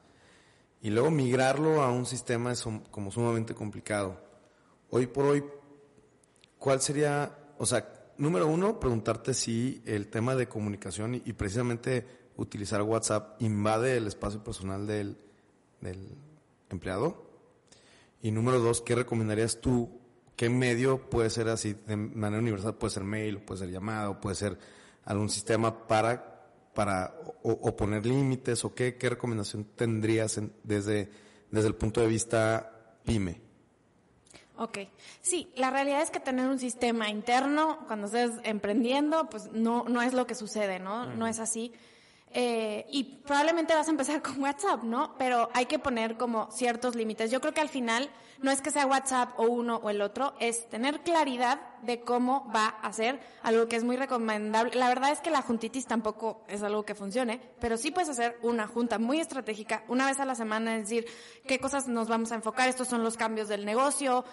Y 0.82 0.89
luego 0.89 1.12
migrarlo 1.12 1.84
a 1.84 1.91
un 1.91 2.08
sistema 2.08 2.52
es 2.52 2.63
como 2.89 3.12
sumamente 3.12 3.54
complicado. 3.54 4.19
Hoy 4.89 5.06
por 5.06 5.26
hoy 5.26 5.43
¿cuál 6.63 6.80
sería, 6.80 7.38
o 7.58 7.65
sea, 7.65 7.93
número 8.17 8.47
uno, 8.47 8.80
preguntarte 8.80 9.34
si 9.34 9.84
el 9.86 10.08
tema 10.08 10.34
de 10.34 10.47
comunicación 10.47 11.13
y, 11.15 11.34
precisamente 11.34 12.08
utilizar 12.38 12.82
WhatsApp 12.84 13.41
invade 13.41 13.97
el 13.97 14.08
espacio 14.08 14.41
personal 14.41 14.88
del, 14.88 15.17
empleado? 16.69 17.30
Y 18.21 18.32
número 18.32 18.62
dos, 18.62 18.80
¿qué 18.80 18.95
recomendarías 18.95 19.60
tú? 19.60 19.99
¿Qué 20.38 20.49
medio 20.49 21.10
puede 21.10 21.30
ser 21.30 21.49
así 21.49 21.76
de 21.86 21.97
manera 21.97 22.41
universal? 22.41 22.76
Puede 22.76 22.93
ser 22.93 23.04
mail, 23.04 23.41
puede 23.41 23.60
ser 23.60 23.69
llamado, 23.69 24.21
puede 24.21 24.38
ser 24.38 24.58
algún 25.04 25.30
sistema 25.30 25.86
para, 25.86 26.47
para 26.73 27.13
o, 27.43 27.76
poner 27.76 28.06
límites 28.06 28.63
o 28.63 28.73
qué, 28.73 28.95
qué 28.95 29.10
recomendación 29.10 29.65
tendrías 29.76 30.39
desde, 30.63 31.12
desde 31.52 31.67
el 31.67 31.76
punto 31.76 31.99
de 31.99 32.08
vista 32.08 33.02
PYME? 33.04 33.52
Ok, 34.56 34.80
sí, 35.22 35.51
la 35.56 35.72
realidad 35.72 36.01
es 36.01 36.12
que 36.12 36.20
tener 36.20 36.47
un 36.47 36.60
sistema 36.60 37.10
interno 37.10 37.80
cuando 37.88 38.06
estés 38.06 38.32
emprendiendo, 38.43 39.28
pues 39.30 39.51
no, 39.51 39.86
no 39.88 40.01
es 40.01 40.14
lo 40.14 40.28
que 40.28 40.36
sucede, 40.36 40.80
¿no? 40.80 41.08
No 41.08 41.26
es 41.26 41.39
así. 41.39 41.74
Eh, 42.36 42.86
y 42.91 43.04
probablemente 43.04 43.74
vas 43.74 43.88
a 43.88 43.91
empezar 43.91 44.22
con 44.24 44.41
WhatsApp, 44.41 44.84
¿no? 44.84 45.16
Pero 45.18 45.49
hay 45.54 45.66
que 45.66 45.80
poner 45.80 46.18
como 46.18 46.51
ciertos 46.51 46.95
límites. 46.95 47.32
Yo 47.32 47.41
creo 47.41 47.54
que 47.54 47.62
al 47.62 47.70
final 47.70 48.10
no 48.41 48.51
es 48.51 48.61
que 48.61 48.71
sea 48.71 48.86
WhatsApp 48.86 49.38
o 49.38 49.43
uno 49.43 49.77
o 49.77 49.89
el 49.89 50.01
otro, 50.01 50.34
es 50.39 50.69
tener 50.69 51.01
claridad 51.01 51.59
de 51.84 52.01
cómo 52.01 52.49
va 52.55 52.77
a 52.81 52.88
hacer 52.88 53.19
algo 53.41 53.67
que 53.67 53.75
es 53.75 53.84
muy 53.84 53.97
recomendable. 53.97 54.73
La 54.75 54.88
verdad 54.88 55.11
es 55.11 55.19
que 55.19 55.29
la 55.29 55.41
juntitis 55.41 55.86
tampoco 55.86 56.43
es 56.47 56.63
algo 56.63 56.84
que 56.84 56.95
funcione, 56.95 57.41
pero 57.59 57.77
sí 57.77 57.91
puedes 57.91 58.09
hacer 58.09 58.38
una 58.41 58.67
junta 58.67 58.99
muy 58.99 59.19
estratégica 59.19 59.84
una 59.88 60.05
vez 60.05 60.19
a 60.19 60.25
la 60.25 60.36
semana, 60.36 60.75
es 60.75 60.84
decir, 60.84 61.05
qué 61.45 61.59
cosas 61.59 61.88
nos 61.88 62.07
vamos 62.07 62.31
a 62.31 62.36
enfocar, 62.36 62.69
estos 62.69 62.88
son 62.88 63.03
los 63.03 63.17
cambios 63.17 63.49
del 63.49 63.65
negocio, 63.65 64.23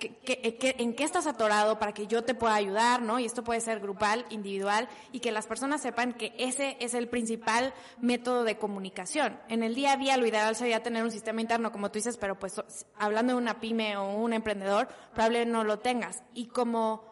en 0.00 0.94
qué 0.94 1.04
estás 1.04 1.26
atorado 1.26 1.78
para 1.78 1.92
que 1.92 2.06
yo 2.06 2.24
te 2.24 2.34
pueda 2.34 2.54
ayudar, 2.54 3.02
¿no? 3.02 3.18
Y 3.18 3.26
esto 3.26 3.44
puede 3.44 3.60
ser 3.60 3.80
grupal, 3.80 4.24
individual, 4.30 4.88
y 5.12 5.20
que 5.20 5.32
las 5.32 5.46
personas 5.46 5.82
sepan 5.82 6.14
que 6.14 6.34
ese 6.38 6.76
es 6.80 6.94
el 6.94 7.08
principal 7.08 7.74
método 8.00 8.44
de 8.44 8.56
comunicación. 8.56 9.38
En 9.48 9.62
el 9.62 9.74
día 9.74 9.92
a 9.92 9.96
día 9.96 10.16
lo 10.16 10.26
ideal 10.26 10.56
sería 10.56 10.82
tener 10.82 11.04
un 11.04 11.10
sistema 11.10 11.40
interno, 11.40 11.72
como 11.72 11.90
tú 11.90 11.98
dices, 11.98 12.16
pero 12.16 12.38
pues 12.38 12.62
hablando 12.98 13.35
una 13.36 13.60
pyme 13.60 13.96
o 13.96 14.16
un 14.16 14.32
emprendedor, 14.32 14.88
probablemente 15.14 15.52
no 15.52 15.64
lo 15.64 15.78
tengas. 15.78 16.22
Y 16.34 16.46
como, 16.46 17.04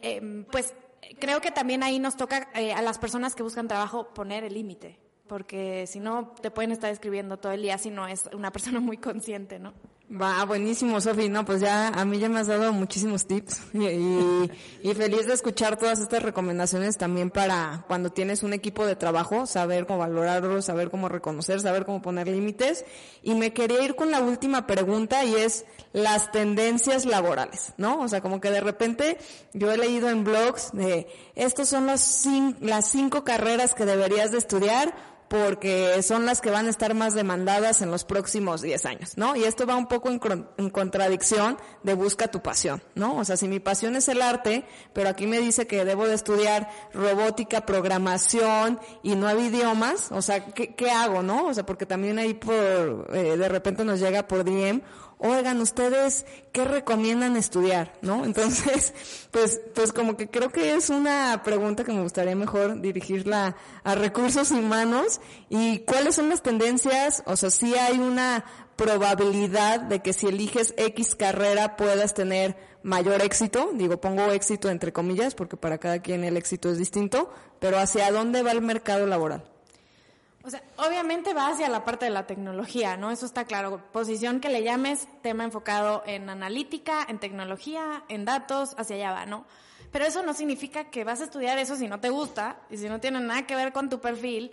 em, 0.00 0.44
pues 0.44 0.74
creo 1.18 1.40
que 1.40 1.50
también 1.50 1.82
ahí 1.82 1.98
nos 1.98 2.16
toca 2.16 2.48
eh, 2.54 2.72
a 2.72 2.82
las 2.82 2.98
personas 2.98 3.34
que 3.34 3.42
buscan 3.42 3.68
trabajo 3.68 4.08
poner 4.14 4.44
el 4.44 4.54
límite, 4.54 4.98
porque 5.26 5.86
si 5.86 6.00
no 6.00 6.34
te 6.40 6.50
pueden 6.50 6.72
estar 6.72 6.90
escribiendo 6.90 7.38
todo 7.38 7.52
el 7.52 7.62
día 7.62 7.78
si 7.78 7.90
no 7.90 8.06
es 8.06 8.28
una 8.32 8.50
persona 8.52 8.80
muy 8.80 8.96
consciente, 8.98 9.58
¿no? 9.58 9.74
Va, 10.08 10.44
buenísimo, 10.44 11.00
Sofi. 11.00 11.28
No, 11.28 11.44
pues 11.44 11.60
ya 11.60 11.88
a 11.88 12.04
mí 12.04 12.20
ya 12.20 12.28
me 12.28 12.38
has 12.38 12.46
dado 12.46 12.72
muchísimos 12.72 13.26
tips 13.26 13.60
y, 13.74 14.94
feliz 14.94 15.26
de 15.26 15.34
escuchar 15.34 15.76
todas 15.76 15.98
estas 15.98 16.22
recomendaciones 16.22 16.96
también 16.96 17.28
para 17.28 17.84
cuando 17.88 18.10
tienes 18.10 18.44
un 18.44 18.52
equipo 18.52 18.86
de 18.86 18.94
trabajo, 18.94 19.46
saber 19.46 19.84
cómo 19.84 19.98
valorarlo, 19.98 20.62
saber 20.62 20.90
cómo 20.90 21.08
reconocer, 21.08 21.60
saber 21.60 21.84
cómo 21.84 22.02
poner 22.02 22.28
límites. 22.28 22.84
Y 23.24 23.34
me 23.34 23.52
quería 23.52 23.82
ir 23.82 23.96
con 23.96 24.12
la 24.12 24.20
última 24.20 24.68
pregunta 24.68 25.24
y 25.24 25.34
es 25.34 25.64
las 25.92 26.30
tendencias 26.30 27.04
laborales, 27.04 27.72
¿no? 27.76 27.98
O 28.00 28.06
sea, 28.06 28.20
como 28.20 28.40
que 28.40 28.50
de 28.50 28.60
repente 28.60 29.18
yo 29.54 29.72
he 29.72 29.76
leído 29.76 30.08
en 30.08 30.22
blogs 30.22 30.70
de 30.72 31.08
estos 31.34 31.68
son 31.68 31.86
los 31.86 32.26
las 32.60 32.88
cinco 32.88 33.24
carreras 33.24 33.74
que 33.74 33.84
deberías 33.84 34.30
de 34.30 34.38
estudiar 34.38 35.15
porque 35.28 36.02
son 36.02 36.26
las 36.26 36.40
que 36.40 36.50
van 36.50 36.66
a 36.66 36.70
estar 36.70 36.94
más 36.94 37.14
demandadas 37.14 37.82
en 37.82 37.90
los 37.90 38.04
próximos 38.04 38.62
10 38.62 38.86
años, 38.86 39.12
¿no? 39.16 39.36
Y 39.36 39.44
esto 39.44 39.66
va 39.66 39.76
un 39.76 39.86
poco 39.86 40.10
en, 40.10 40.20
en, 40.56 40.70
contradicción 40.70 41.58
de 41.82 41.94
busca 41.94 42.28
tu 42.28 42.42
pasión, 42.42 42.82
¿no? 42.94 43.16
O 43.16 43.24
sea, 43.24 43.36
si 43.36 43.48
mi 43.48 43.60
pasión 43.60 43.96
es 43.96 44.08
el 44.08 44.22
arte, 44.22 44.64
pero 44.92 45.08
aquí 45.08 45.26
me 45.26 45.40
dice 45.40 45.66
que 45.66 45.84
debo 45.84 46.06
de 46.06 46.14
estudiar 46.14 46.68
robótica, 46.92 47.66
programación 47.66 48.78
y 49.02 49.16
nueve 49.16 49.44
idiomas, 49.44 50.12
o 50.12 50.22
sea, 50.22 50.44
¿qué, 50.46 50.74
qué 50.74 50.90
hago, 50.90 51.22
no? 51.22 51.46
O 51.46 51.54
sea, 51.54 51.66
porque 51.66 51.86
también 51.86 52.18
ahí 52.18 52.34
por, 52.34 53.08
eh, 53.12 53.36
de 53.36 53.48
repente 53.48 53.84
nos 53.84 54.00
llega 54.00 54.28
por 54.28 54.44
DM, 54.44 54.82
oigan, 55.18 55.60
ustedes, 55.60 56.26
¿qué 56.52 56.64
recomiendan 56.64 57.36
estudiar? 57.36 57.92
¿No? 58.02 58.24
Entonces, 58.26 58.94
pues, 59.30 59.60
pues 59.74 59.92
como 59.92 60.16
que 60.16 60.28
creo 60.28 60.50
que 60.50 60.74
es 60.74 60.90
una 60.90 61.42
pregunta 61.44 61.84
que 61.84 61.92
me 61.92 62.02
gustaría 62.02 62.36
mejor 62.36 62.80
dirigirla 62.80 63.56
a 63.84 63.94
recursos 63.94 64.50
humanos 64.50 65.20
y 65.48 65.80
cuáles 65.80 66.16
son 66.16 66.28
las 66.28 66.42
tendencias, 66.42 67.22
o 67.26 67.36
sea, 67.36 67.50
si 67.50 67.74
hay 67.74 67.98
una 67.98 68.44
probabilidad 68.76 69.80
de 69.80 70.00
que 70.00 70.12
si 70.12 70.26
eliges 70.26 70.74
X 70.76 71.14
carrera 71.14 71.76
puedas 71.76 72.12
tener 72.12 72.56
mayor 72.82 73.22
éxito, 73.22 73.70
digo, 73.72 74.00
pongo 74.00 74.30
éxito 74.32 74.68
entre 74.68 74.92
comillas 74.92 75.34
porque 75.34 75.56
para 75.56 75.78
cada 75.78 76.00
quien 76.00 76.24
el 76.24 76.36
éxito 76.36 76.70
es 76.70 76.78
distinto, 76.78 77.30
pero 77.58 77.78
hacia 77.78 78.12
dónde 78.12 78.42
va 78.42 78.52
el 78.52 78.60
mercado 78.60 79.06
laboral. 79.06 79.55
O 80.46 80.50
sea, 80.50 80.62
obviamente 80.76 81.34
va 81.34 81.48
hacia 81.48 81.68
la 81.68 81.84
parte 81.84 82.04
de 82.04 82.12
la 82.12 82.28
tecnología, 82.28 82.96
¿no? 82.96 83.10
Eso 83.10 83.26
está 83.26 83.46
claro. 83.46 83.82
Posición 83.90 84.38
que 84.38 84.48
le 84.48 84.62
llames, 84.62 85.08
tema 85.20 85.42
enfocado 85.42 86.04
en 86.06 86.30
analítica, 86.30 87.04
en 87.08 87.18
tecnología, 87.18 88.04
en 88.08 88.24
datos, 88.24 88.76
hacia 88.78 88.94
allá 88.94 89.10
va, 89.10 89.26
¿no? 89.26 89.44
Pero 89.90 90.04
eso 90.04 90.22
no 90.22 90.34
significa 90.34 90.84
que 90.84 91.02
vas 91.02 91.20
a 91.20 91.24
estudiar 91.24 91.58
eso 91.58 91.74
si 91.74 91.88
no 91.88 91.98
te 91.98 92.10
gusta 92.10 92.60
y 92.70 92.76
si 92.76 92.88
no 92.88 93.00
tiene 93.00 93.18
nada 93.18 93.44
que 93.44 93.56
ver 93.56 93.72
con 93.72 93.90
tu 93.90 94.00
perfil. 94.00 94.52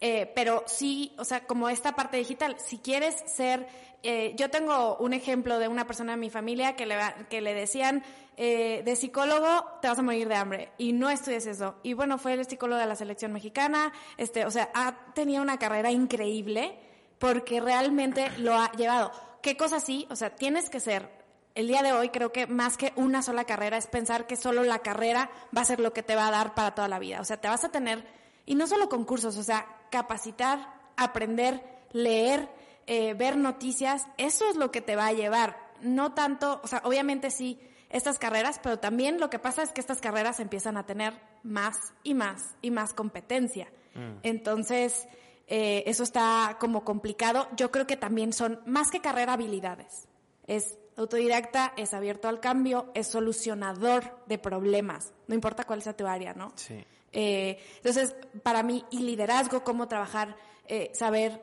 Eh, 0.00 0.32
pero 0.34 0.64
sí, 0.66 1.12
o 1.18 1.26
sea, 1.26 1.46
como 1.46 1.68
esta 1.68 1.94
parte 1.94 2.16
digital, 2.16 2.56
si 2.58 2.78
quieres 2.78 3.14
ser, 3.26 3.68
eh, 4.06 4.34
yo 4.36 4.50
tengo 4.50 4.98
un 4.98 5.14
ejemplo 5.14 5.58
de 5.58 5.66
una 5.66 5.86
persona 5.86 6.12
en 6.12 6.20
mi 6.20 6.28
familia 6.28 6.76
que 6.76 6.84
le, 6.84 6.94
que 7.30 7.40
le 7.40 7.54
decían, 7.54 8.04
eh, 8.36 8.82
de 8.84 8.96
psicólogo 8.96 9.64
te 9.80 9.88
vas 9.88 9.98
a 9.98 10.02
morir 10.02 10.28
de 10.28 10.34
hambre 10.34 10.72
y 10.76 10.92
no 10.92 11.08
estudies 11.08 11.46
eso. 11.46 11.76
Y 11.82 11.94
bueno, 11.94 12.18
fue 12.18 12.34
el 12.34 12.44
psicólogo 12.44 12.78
de 12.78 12.86
la 12.86 12.96
selección 12.96 13.32
mexicana, 13.32 13.94
este, 14.18 14.44
o 14.44 14.50
sea, 14.50 14.70
ha 14.74 15.14
tenido 15.14 15.42
una 15.42 15.58
carrera 15.58 15.90
increíble 15.90 16.78
porque 17.18 17.62
realmente 17.62 18.30
lo 18.36 18.54
ha 18.54 18.70
llevado. 18.72 19.10
¿Qué 19.40 19.56
cosa 19.56 19.80
sí? 19.80 20.06
O 20.10 20.16
sea, 20.16 20.36
tienes 20.36 20.68
que 20.68 20.80
ser, 20.80 21.08
el 21.54 21.66
día 21.66 21.82
de 21.82 21.92
hoy 21.94 22.10
creo 22.10 22.30
que 22.30 22.46
más 22.46 22.76
que 22.76 22.92
una 22.96 23.22
sola 23.22 23.44
carrera 23.44 23.78
es 23.78 23.86
pensar 23.86 24.26
que 24.26 24.36
solo 24.36 24.64
la 24.64 24.80
carrera 24.80 25.30
va 25.56 25.62
a 25.62 25.64
ser 25.64 25.80
lo 25.80 25.94
que 25.94 26.02
te 26.02 26.14
va 26.14 26.28
a 26.28 26.30
dar 26.30 26.54
para 26.54 26.74
toda 26.74 26.88
la 26.88 26.98
vida. 26.98 27.22
O 27.22 27.24
sea, 27.24 27.40
te 27.40 27.48
vas 27.48 27.64
a 27.64 27.70
tener, 27.70 28.04
y 28.44 28.54
no 28.54 28.66
solo 28.66 28.90
concursos, 28.90 29.38
o 29.38 29.42
sea, 29.42 29.66
capacitar, 29.90 30.74
aprender, 30.98 31.64
leer, 31.92 32.50
eh, 32.86 33.14
ver 33.14 33.36
noticias, 33.36 34.06
eso 34.18 34.48
es 34.48 34.56
lo 34.56 34.70
que 34.70 34.80
te 34.80 34.96
va 34.96 35.06
a 35.06 35.12
llevar. 35.12 35.56
No 35.80 36.12
tanto, 36.12 36.60
o 36.62 36.66
sea, 36.66 36.82
obviamente 36.84 37.30
sí 37.30 37.60
estas 37.90 38.18
carreras, 38.18 38.58
pero 38.62 38.78
también 38.78 39.20
lo 39.20 39.30
que 39.30 39.38
pasa 39.38 39.62
es 39.62 39.70
que 39.70 39.80
estas 39.80 40.00
carreras 40.00 40.40
empiezan 40.40 40.76
a 40.76 40.84
tener 40.84 41.14
más 41.44 41.76
y 42.02 42.14
más 42.14 42.56
y 42.60 42.70
más 42.70 42.92
competencia. 42.92 43.68
Mm. 43.94 44.18
Entonces, 44.24 45.06
eh, 45.46 45.84
eso 45.86 46.02
está 46.02 46.56
como 46.58 46.84
complicado. 46.84 47.46
Yo 47.56 47.70
creo 47.70 47.86
que 47.86 47.96
también 47.96 48.32
son 48.32 48.60
más 48.66 48.90
que 48.90 49.00
carrera 49.00 49.34
habilidades. 49.34 50.08
Es 50.46 50.76
autodidacta, 50.96 51.72
es 51.76 51.94
abierto 51.94 52.28
al 52.28 52.40
cambio, 52.40 52.90
es 52.94 53.08
solucionador 53.08 54.18
de 54.26 54.38
problemas, 54.38 55.12
no 55.26 55.34
importa 55.34 55.64
cuál 55.64 55.82
sea 55.82 55.96
tu 55.96 56.06
área, 56.06 56.34
¿no? 56.34 56.52
Sí. 56.56 56.84
Eh, 57.12 57.58
entonces, 57.76 58.14
para 58.42 58.62
mí, 58.62 58.84
y 58.90 59.00
liderazgo, 59.00 59.62
cómo 59.62 59.86
trabajar, 59.86 60.36
eh, 60.66 60.90
saber 60.94 61.42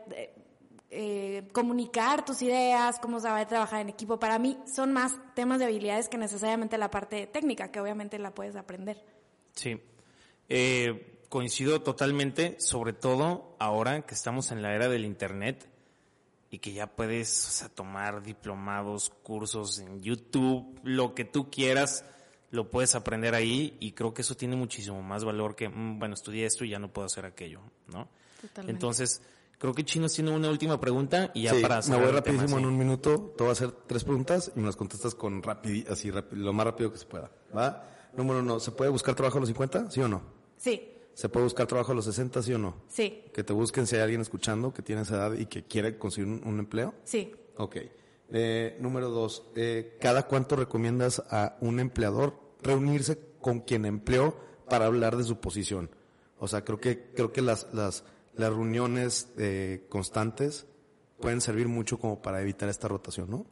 eh, 0.93 1.47
comunicar 1.53 2.25
tus 2.25 2.41
ideas, 2.41 2.99
cómo 2.99 3.21
saber 3.21 3.47
trabajar 3.47 3.79
en 3.79 3.87
equipo. 3.87 4.19
Para 4.19 4.37
mí 4.37 4.57
son 4.65 4.91
más 4.91 5.15
temas 5.35 5.59
de 5.59 5.65
habilidades 5.65 6.09
que 6.09 6.17
necesariamente 6.17 6.77
la 6.77 6.91
parte 6.91 7.27
técnica, 7.27 7.71
que 7.71 7.79
obviamente 7.79 8.19
la 8.19 8.33
puedes 8.33 8.57
aprender. 8.57 9.01
Sí, 9.55 9.81
eh, 10.49 11.23
coincido 11.29 11.81
totalmente, 11.81 12.57
sobre 12.59 12.91
todo 12.91 13.55
ahora 13.57 14.01
que 14.05 14.13
estamos 14.13 14.51
en 14.51 14.61
la 14.61 14.75
era 14.75 14.89
del 14.89 15.05
Internet 15.05 15.69
y 16.49 16.59
que 16.59 16.73
ya 16.73 16.87
puedes 16.87 17.65
tomar 17.73 18.21
diplomados, 18.21 19.11
cursos 19.23 19.79
en 19.79 20.01
YouTube, 20.01 20.77
lo 20.83 21.15
que 21.15 21.23
tú 21.23 21.49
quieras, 21.49 22.03
lo 22.49 22.69
puedes 22.69 22.95
aprender 22.95 23.33
ahí 23.33 23.77
y 23.79 23.93
creo 23.93 24.13
que 24.13 24.23
eso 24.23 24.35
tiene 24.35 24.57
muchísimo 24.57 25.01
más 25.01 25.23
valor 25.23 25.55
que, 25.55 25.69
mm, 25.69 25.99
bueno, 25.99 26.15
estudié 26.15 26.45
esto 26.45 26.65
y 26.65 26.71
ya 26.71 26.79
no 26.79 26.91
puedo 26.91 27.05
hacer 27.05 27.25
aquello, 27.25 27.61
¿no? 27.87 28.09
Totalmente. 28.41 28.71
Entonces, 28.73 29.21
Creo 29.61 29.75
que 29.75 29.85
Chinos 29.85 30.11
tiene 30.11 30.31
una 30.31 30.49
última 30.49 30.81
pregunta 30.81 31.29
y 31.35 31.43
ya 31.43 31.53
para 31.61 31.81
Me 31.83 31.95
voy 31.95 32.09
rapidísimo 32.11 32.57
en 32.57 32.65
un 32.65 32.75
minuto. 32.75 33.31
Te 33.37 33.43
voy 33.43 33.49
a 33.49 33.51
hacer 33.51 33.69
tres 33.85 34.03
preguntas 34.03 34.51
y 34.55 34.59
me 34.59 34.65
las 34.65 34.75
contestas 34.75 35.13
con 35.13 35.43
rapid, 35.43 35.87
así 35.87 36.11
lo 36.31 36.51
más 36.51 36.65
rápido 36.65 36.91
que 36.91 36.97
se 36.97 37.05
pueda. 37.05 37.29
¿Va? 37.55 37.87
Número 38.17 38.39
uno, 38.39 38.59
¿se 38.59 38.71
puede 38.71 38.89
buscar 38.89 39.13
trabajo 39.13 39.37
a 39.37 39.41
los 39.41 39.49
50? 39.49 39.91
¿Sí 39.91 40.01
o 40.01 40.07
no? 40.07 40.23
Sí. 40.57 40.89
¿Se 41.13 41.29
puede 41.29 41.43
buscar 41.43 41.67
trabajo 41.67 41.91
a 41.91 41.95
los 41.95 42.05
60? 42.05 42.41
¿Sí 42.41 42.53
o 42.55 42.57
no? 42.57 42.75
Sí. 42.87 43.25
Que 43.31 43.43
te 43.43 43.53
busquen 43.53 43.85
si 43.85 43.97
hay 43.97 44.01
alguien 44.01 44.21
escuchando 44.21 44.73
que 44.73 44.81
tiene 44.81 45.03
esa 45.03 45.17
edad 45.17 45.33
y 45.33 45.45
que 45.45 45.63
quiere 45.63 45.99
conseguir 45.99 46.41
un, 46.43 46.57
empleo. 46.57 46.95
Sí. 47.03 47.31
Ok. 47.57 47.77
Eh, 48.31 48.77
número 48.79 49.11
dos, 49.11 49.43
eh, 49.55 49.95
¿cada 50.01 50.25
cuánto 50.25 50.55
recomiendas 50.55 51.21
a 51.29 51.57
un 51.61 51.79
empleador 51.79 52.33
reunirse 52.63 53.19
con 53.39 53.59
quien 53.59 53.85
empleó 53.85 54.35
para 54.67 54.87
hablar 54.87 55.17
de 55.17 55.23
su 55.23 55.39
posición? 55.39 55.91
O 56.39 56.47
sea, 56.47 56.65
creo 56.65 56.79
que, 56.79 57.11
creo 57.13 57.31
que 57.31 57.43
las, 57.43 57.71
las, 57.73 58.03
las 58.35 58.49
reuniones 58.49 59.29
eh, 59.37 59.85
constantes 59.89 60.65
pueden 61.19 61.41
servir 61.41 61.67
mucho 61.67 61.99
como 61.99 62.21
para 62.21 62.41
evitar 62.41 62.69
esta 62.69 62.87
rotación, 62.87 63.29
¿no? 63.29 63.45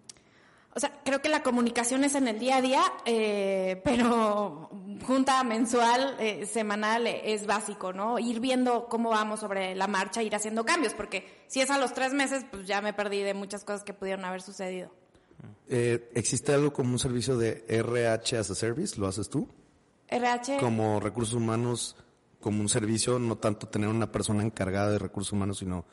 O 0.75 0.79
sea, 0.79 1.01
creo 1.03 1.21
que 1.21 1.29
la 1.29 1.41
comunicación 1.41 2.03
es 2.03 2.15
en 2.15 2.27
el 2.27 2.39
día 2.39 2.57
a 2.57 2.61
día, 2.61 2.81
eh, 3.05 3.81
pero 3.83 4.69
junta 5.05 5.43
mensual, 5.43 6.15
eh, 6.19 6.45
semanal 6.45 7.07
es 7.07 7.47
básico, 7.47 7.91
¿no? 7.91 8.19
Ir 8.19 8.39
viendo 8.39 8.87
cómo 8.87 9.09
vamos 9.09 9.39
sobre 9.39 9.75
la 9.75 9.87
marcha, 9.87 10.21
ir 10.21 10.35
haciendo 10.35 10.65
cambios, 10.65 10.93
porque 10.93 11.43
si 11.47 11.59
es 11.59 11.69
a 11.71 11.79
los 11.79 11.93
tres 11.93 12.13
meses, 12.13 12.45
pues 12.49 12.67
ya 12.67 12.81
me 12.81 12.93
perdí 12.93 13.23
de 13.23 13.33
muchas 13.33 13.63
cosas 13.63 13.83
que 13.83 13.93
pudieron 13.93 14.25
haber 14.25 14.41
sucedido. 14.41 14.91
¿Existe 15.67 16.53
algo 16.53 16.71
como 16.71 16.91
un 16.91 16.99
servicio 16.99 17.37
de 17.37 17.65
RH 17.67 18.37
as 18.37 18.51
a 18.51 18.55
service? 18.55 18.99
¿Lo 18.99 19.07
haces 19.07 19.29
tú? 19.29 19.47
RH. 20.07 20.57
Como 20.57 20.99
recursos 20.99 21.35
humanos 21.35 21.95
como 22.39 22.61
un 22.61 22.69
servicio, 22.69 23.19
no 23.19 23.37
tanto 23.37 23.67
tener 23.67 23.89
una 23.89 24.11
persona 24.11 24.43
encargada 24.43 24.91
de 24.91 24.99
recursos 24.99 25.33
humanos, 25.33 25.57
sino 25.59 25.85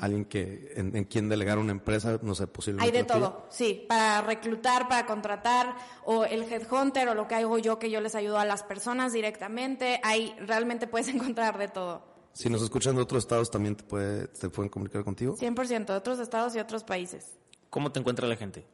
alguien 0.00 0.24
que 0.24 0.72
en, 0.76 1.04
quien 1.04 1.28
delegar 1.28 1.58
una 1.58 1.72
empresa, 1.72 2.18
no 2.22 2.34
sé, 2.34 2.46
posiblemente. 2.46 2.96
Hay 2.96 3.02
de 3.02 3.06
todo, 3.06 3.46
sí, 3.50 3.84
para 3.86 4.22
reclutar, 4.22 4.88
para 4.88 5.04
contratar, 5.04 5.76
o 6.04 6.24
el 6.24 6.42
headhunter, 6.44 7.08
o 7.08 7.14
lo 7.14 7.28
que 7.28 7.34
hago 7.34 7.58
yo, 7.58 7.78
que 7.78 7.90
yo 7.90 8.00
les 8.00 8.14
ayudo 8.14 8.38
a 8.38 8.46
las 8.46 8.62
personas 8.62 9.12
directamente, 9.12 10.00
ahí 10.02 10.34
realmente 10.40 10.86
puedes 10.86 11.08
encontrar 11.14 11.58
de 11.58 11.68
todo. 11.68 12.08
Si 12.32 12.48
nos 12.48 12.62
escuchan 12.62 12.96
de 12.96 13.02
otros 13.02 13.24
estados, 13.24 13.50
¿también 13.50 13.76
te, 13.76 13.84
puede, 13.84 14.28
te 14.28 14.48
pueden 14.48 14.70
comunicar 14.70 15.04
contigo? 15.04 15.36
100%, 15.36 15.86
de 15.86 15.92
otros 15.92 16.18
estados 16.18 16.54
y 16.56 16.60
otros 16.60 16.84
países. 16.84 17.36
¿Cómo 17.68 17.92
te 17.92 18.00
encuentra 18.00 18.26
la 18.26 18.36
gente? 18.36 18.66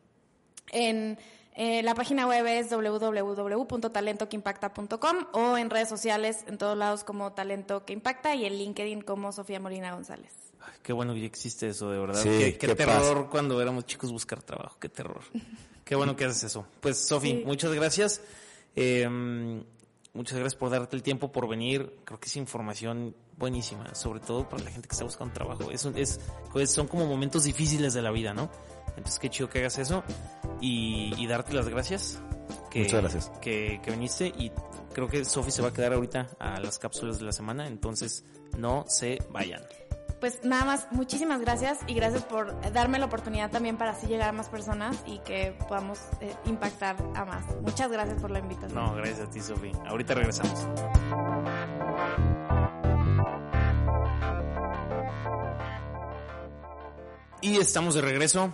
En 0.70 1.18
Eh, 1.58 1.82
la 1.82 1.94
página 1.94 2.26
web 2.26 2.44
es 2.46 2.68
www.talentoqueimpacta.com 2.70 5.16
o 5.32 5.56
en 5.56 5.70
redes 5.70 5.88
sociales 5.88 6.44
en 6.46 6.58
todos 6.58 6.76
lados 6.76 7.02
como 7.02 7.32
Talento 7.32 7.84
que 7.84 7.94
Impacta 7.94 8.34
y 8.34 8.44
en 8.44 8.58
LinkedIn 8.58 9.00
como 9.00 9.32
Sofía 9.32 9.58
Molina 9.58 9.94
González. 9.94 10.30
Ay, 10.60 10.74
qué 10.82 10.92
bueno 10.92 11.14
que 11.14 11.20
ya 11.20 11.26
existe 11.26 11.68
eso, 11.68 11.90
de 11.90 11.98
verdad. 11.98 12.20
Sí, 12.22 12.28
qué, 12.28 12.58
qué 12.58 12.66
qué 12.68 12.74
terror 12.74 13.28
cuando 13.30 13.60
éramos 13.62 13.86
chicos 13.86 14.12
buscar 14.12 14.42
trabajo, 14.42 14.76
qué 14.78 14.88
terror. 14.90 15.22
qué 15.84 15.94
bueno 15.94 16.14
que 16.16 16.26
haces 16.26 16.44
eso. 16.44 16.66
Pues, 16.80 16.98
Sofi, 16.98 17.30
Sí. 17.30 17.42
muchas 17.46 17.72
gracias. 17.72 18.20
Eh, 18.74 19.08
muchas 20.16 20.38
gracias 20.38 20.58
por 20.58 20.70
darte 20.70 20.96
el 20.96 21.02
tiempo, 21.02 21.30
por 21.30 21.48
venir. 21.48 21.98
Creo 22.04 22.18
que 22.18 22.26
es 22.26 22.36
información 22.36 23.14
buenísima, 23.36 23.94
sobre 23.94 24.20
todo 24.20 24.48
para 24.48 24.64
la 24.64 24.70
gente 24.70 24.88
que 24.88 24.92
está 24.92 25.04
buscando 25.04 25.32
trabajo. 25.34 25.70
Es, 25.70 25.84
es, 25.94 26.20
pues, 26.52 26.70
son 26.70 26.88
como 26.88 27.06
momentos 27.06 27.44
difíciles 27.44 27.94
de 27.94 28.02
la 28.02 28.10
vida, 28.10 28.34
¿no? 28.34 28.50
Entonces, 28.88 29.18
qué 29.18 29.30
chido 29.30 29.48
que 29.48 29.60
hagas 29.60 29.78
eso 29.78 30.02
y, 30.60 31.12
y 31.16 31.26
darte 31.26 31.52
las 31.52 31.68
gracias. 31.68 32.20
Que, 32.70 32.80
Muchas 32.80 33.00
gracias. 33.00 33.32
Que, 33.40 33.80
que 33.82 33.90
viniste 33.90 34.26
y 34.26 34.50
creo 34.92 35.08
que 35.08 35.24
Sofi 35.24 35.50
se 35.50 35.62
va 35.62 35.68
a 35.68 35.72
quedar 35.72 35.92
ahorita 35.92 36.28
a 36.38 36.60
las 36.60 36.78
cápsulas 36.78 37.18
de 37.18 37.26
la 37.26 37.32
semana, 37.32 37.66
entonces 37.66 38.24
no 38.56 38.84
se 38.88 39.18
vayan. 39.30 39.62
Pues 40.20 40.44
nada 40.44 40.64
más, 40.64 40.88
muchísimas 40.92 41.40
gracias 41.40 41.78
y 41.86 41.94
gracias 41.94 42.24
por 42.24 42.58
darme 42.72 42.98
la 42.98 43.04
oportunidad 43.06 43.50
también 43.50 43.76
para 43.76 43.92
así 43.92 44.06
llegar 44.06 44.30
a 44.30 44.32
más 44.32 44.48
personas 44.48 44.96
y 45.06 45.18
que 45.18 45.56
podamos 45.68 45.98
eh, 46.20 46.34
impactar 46.46 46.96
a 47.14 47.24
más. 47.24 47.44
Muchas 47.62 47.90
gracias 47.90 48.20
por 48.20 48.30
la 48.30 48.38
invitación. 48.38 48.74
No, 48.74 48.94
gracias 48.94 49.28
a 49.28 49.30
ti, 49.30 49.40
Sofi. 49.40 49.72
Ahorita 49.86 50.14
regresamos. 50.14 50.66
Y 57.42 57.58
estamos 57.58 57.94
de 57.94 58.00
regreso 58.00 58.52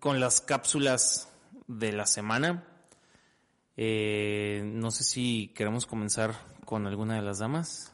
con 0.00 0.18
las 0.18 0.40
cápsulas 0.40 1.28
de 1.66 1.92
la 1.92 2.06
semana. 2.06 2.64
Eh, 3.76 4.62
no 4.64 4.90
sé 4.90 5.04
si 5.04 5.52
queremos 5.54 5.86
comenzar 5.86 6.34
con 6.64 6.86
alguna 6.86 7.16
de 7.16 7.22
las 7.22 7.38
damas. 7.38 7.91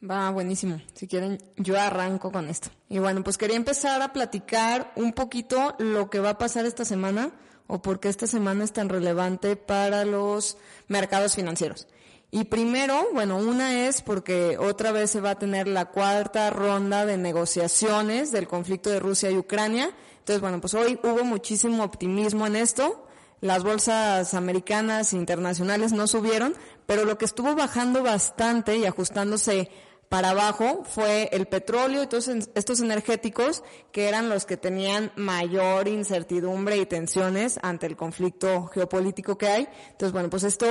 Va, 0.00 0.30
buenísimo. 0.30 0.80
Si 0.94 1.08
quieren, 1.08 1.42
yo 1.56 1.78
arranco 1.78 2.30
con 2.30 2.48
esto. 2.48 2.70
Y 2.88 3.00
bueno, 3.00 3.24
pues 3.24 3.36
quería 3.36 3.56
empezar 3.56 4.00
a 4.00 4.12
platicar 4.12 4.92
un 4.94 5.12
poquito 5.12 5.74
lo 5.78 6.08
que 6.08 6.20
va 6.20 6.30
a 6.30 6.38
pasar 6.38 6.66
esta 6.66 6.84
semana 6.84 7.32
o 7.66 7.82
por 7.82 7.98
qué 7.98 8.08
esta 8.08 8.28
semana 8.28 8.62
es 8.62 8.72
tan 8.72 8.88
relevante 8.88 9.56
para 9.56 10.04
los 10.04 10.56
mercados 10.86 11.34
financieros. 11.34 11.88
Y 12.30 12.44
primero, 12.44 13.08
bueno, 13.12 13.38
una 13.38 13.86
es 13.86 14.02
porque 14.02 14.56
otra 14.58 14.92
vez 14.92 15.10
se 15.10 15.20
va 15.20 15.30
a 15.30 15.38
tener 15.38 15.66
la 15.66 15.86
cuarta 15.86 16.50
ronda 16.50 17.04
de 17.04 17.16
negociaciones 17.16 18.30
del 18.30 18.46
conflicto 18.46 18.90
de 18.90 19.00
Rusia 19.00 19.30
y 19.30 19.38
Ucrania. 19.38 19.90
Entonces, 20.18 20.40
bueno, 20.40 20.60
pues 20.60 20.74
hoy 20.74 21.00
hubo 21.02 21.24
muchísimo 21.24 21.82
optimismo 21.82 22.46
en 22.46 22.54
esto. 22.54 23.06
Las 23.40 23.64
bolsas 23.64 24.34
americanas 24.34 25.12
e 25.12 25.16
internacionales 25.16 25.92
no 25.92 26.06
subieron, 26.06 26.54
pero 26.86 27.04
lo 27.04 27.18
que 27.18 27.24
estuvo 27.24 27.54
bajando 27.54 28.02
bastante 28.02 28.76
y 28.76 28.84
ajustándose 28.84 29.70
para 30.08 30.30
abajo 30.30 30.82
fue 30.84 31.28
el 31.32 31.46
petróleo 31.46 32.02
y 32.02 32.06
todos 32.06 32.28
estos 32.28 32.80
energéticos 32.80 33.62
que 33.92 34.08
eran 34.08 34.28
los 34.30 34.46
que 34.46 34.56
tenían 34.56 35.12
mayor 35.16 35.86
incertidumbre 35.86 36.78
y 36.78 36.86
tensiones 36.86 37.58
ante 37.62 37.86
el 37.86 37.96
conflicto 37.96 38.66
geopolítico 38.68 39.36
que 39.36 39.48
hay. 39.48 39.68
Entonces, 39.90 40.12
bueno, 40.12 40.30
pues 40.30 40.44
esto, 40.44 40.66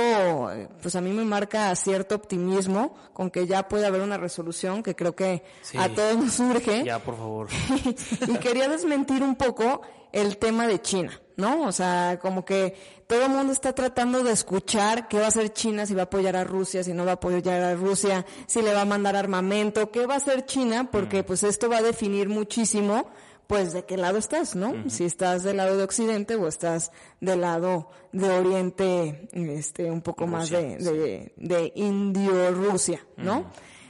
pues 0.82 0.96
a 0.96 1.00
mí 1.00 1.10
me 1.12 1.24
marca 1.24 1.74
cierto 1.76 2.16
optimismo 2.16 2.94
con 3.12 3.30
que 3.30 3.46
ya 3.46 3.68
puede 3.68 3.86
haber 3.86 4.00
una 4.00 4.16
resolución 4.16 4.82
que 4.82 4.96
creo 4.96 5.14
que 5.14 5.42
Sí. 5.62 5.78
a 5.78 5.88
todos 5.94 6.16
nos 6.16 6.32
surge 6.32 6.84
Ya, 6.84 6.98
por 6.98 7.16
favor. 7.16 7.48
y 8.26 8.36
quería 8.38 8.68
desmentir 8.68 9.22
un 9.22 9.36
poco 9.36 9.82
el 10.12 10.38
tema 10.38 10.66
de 10.66 10.80
China, 10.82 11.20
¿no? 11.38 11.62
O 11.62 11.72
sea, 11.72 12.18
como 12.20 12.44
que 12.44 12.74
todo 13.06 13.22
el 13.22 13.30
mundo 13.30 13.52
está 13.52 13.72
tratando 13.72 14.22
de 14.22 14.32
escuchar 14.32 15.08
qué 15.08 15.18
va 15.18 15.26
a 15.26 15.28
hacer 15.28 15.52
China, 15.52 15.86
si 15.86 15.94
va 15.94 16.02
a 16.02 16.04
apoyar 16.04 16.36
a 16.36 16.44
Rusia, 16.44 16.82
si 16.82 16.92
no 16.92 17.04
va 17.04 17.12
a 17.12 17.14
apoyar 17.14 17.62
a 17.62 17.74
Rusia, 17.74 18.26
si 18.46 18.60
le 18.60 18.74
va 18.74 18.82
a 18.82 18.84
mandar 18.84 19.16
armamento, 19.16 19.90
qué 19.90 20.04
va 20.04 20.14
a 20.14 20.16
hacer 20.18 20.44
China, 20.44 20.90
porque 20.90 21.22
pues 21.22 21.44
esto 21.44 21.70
va 21.70 21.78
a 21.78 21.82
definir 21.82 22.28
muchísimo 22.28 23.06
pues 23.46 23.72
de 23.72 23.84
qué 23.84 23.96
lado 23.96 24.18
estás, 24.18 24.54
¿no? 24.56 24.90
Si 24.90 25.04
estás 25.04 25.42
del 25.42 25.56
lado 25.56 25.78
de 25.78 25.84
Occidente 25.84 26.34
o 26.34 26.48
estás 26.48 26.92
del 27.20 27.40
lado 27.40 27.88
de 28.12 28.28
Oriente, 28.28 29.28
este, 29.32 29.90
un 29.90 30.02
poco 30.02 30.26
más 30.26 30.50
de, 30.50 30.76
de, 30.76 31.32
de 31.36 31.72
Indio-Rusia, 31.74 33.00
¿no? 33.16 33.46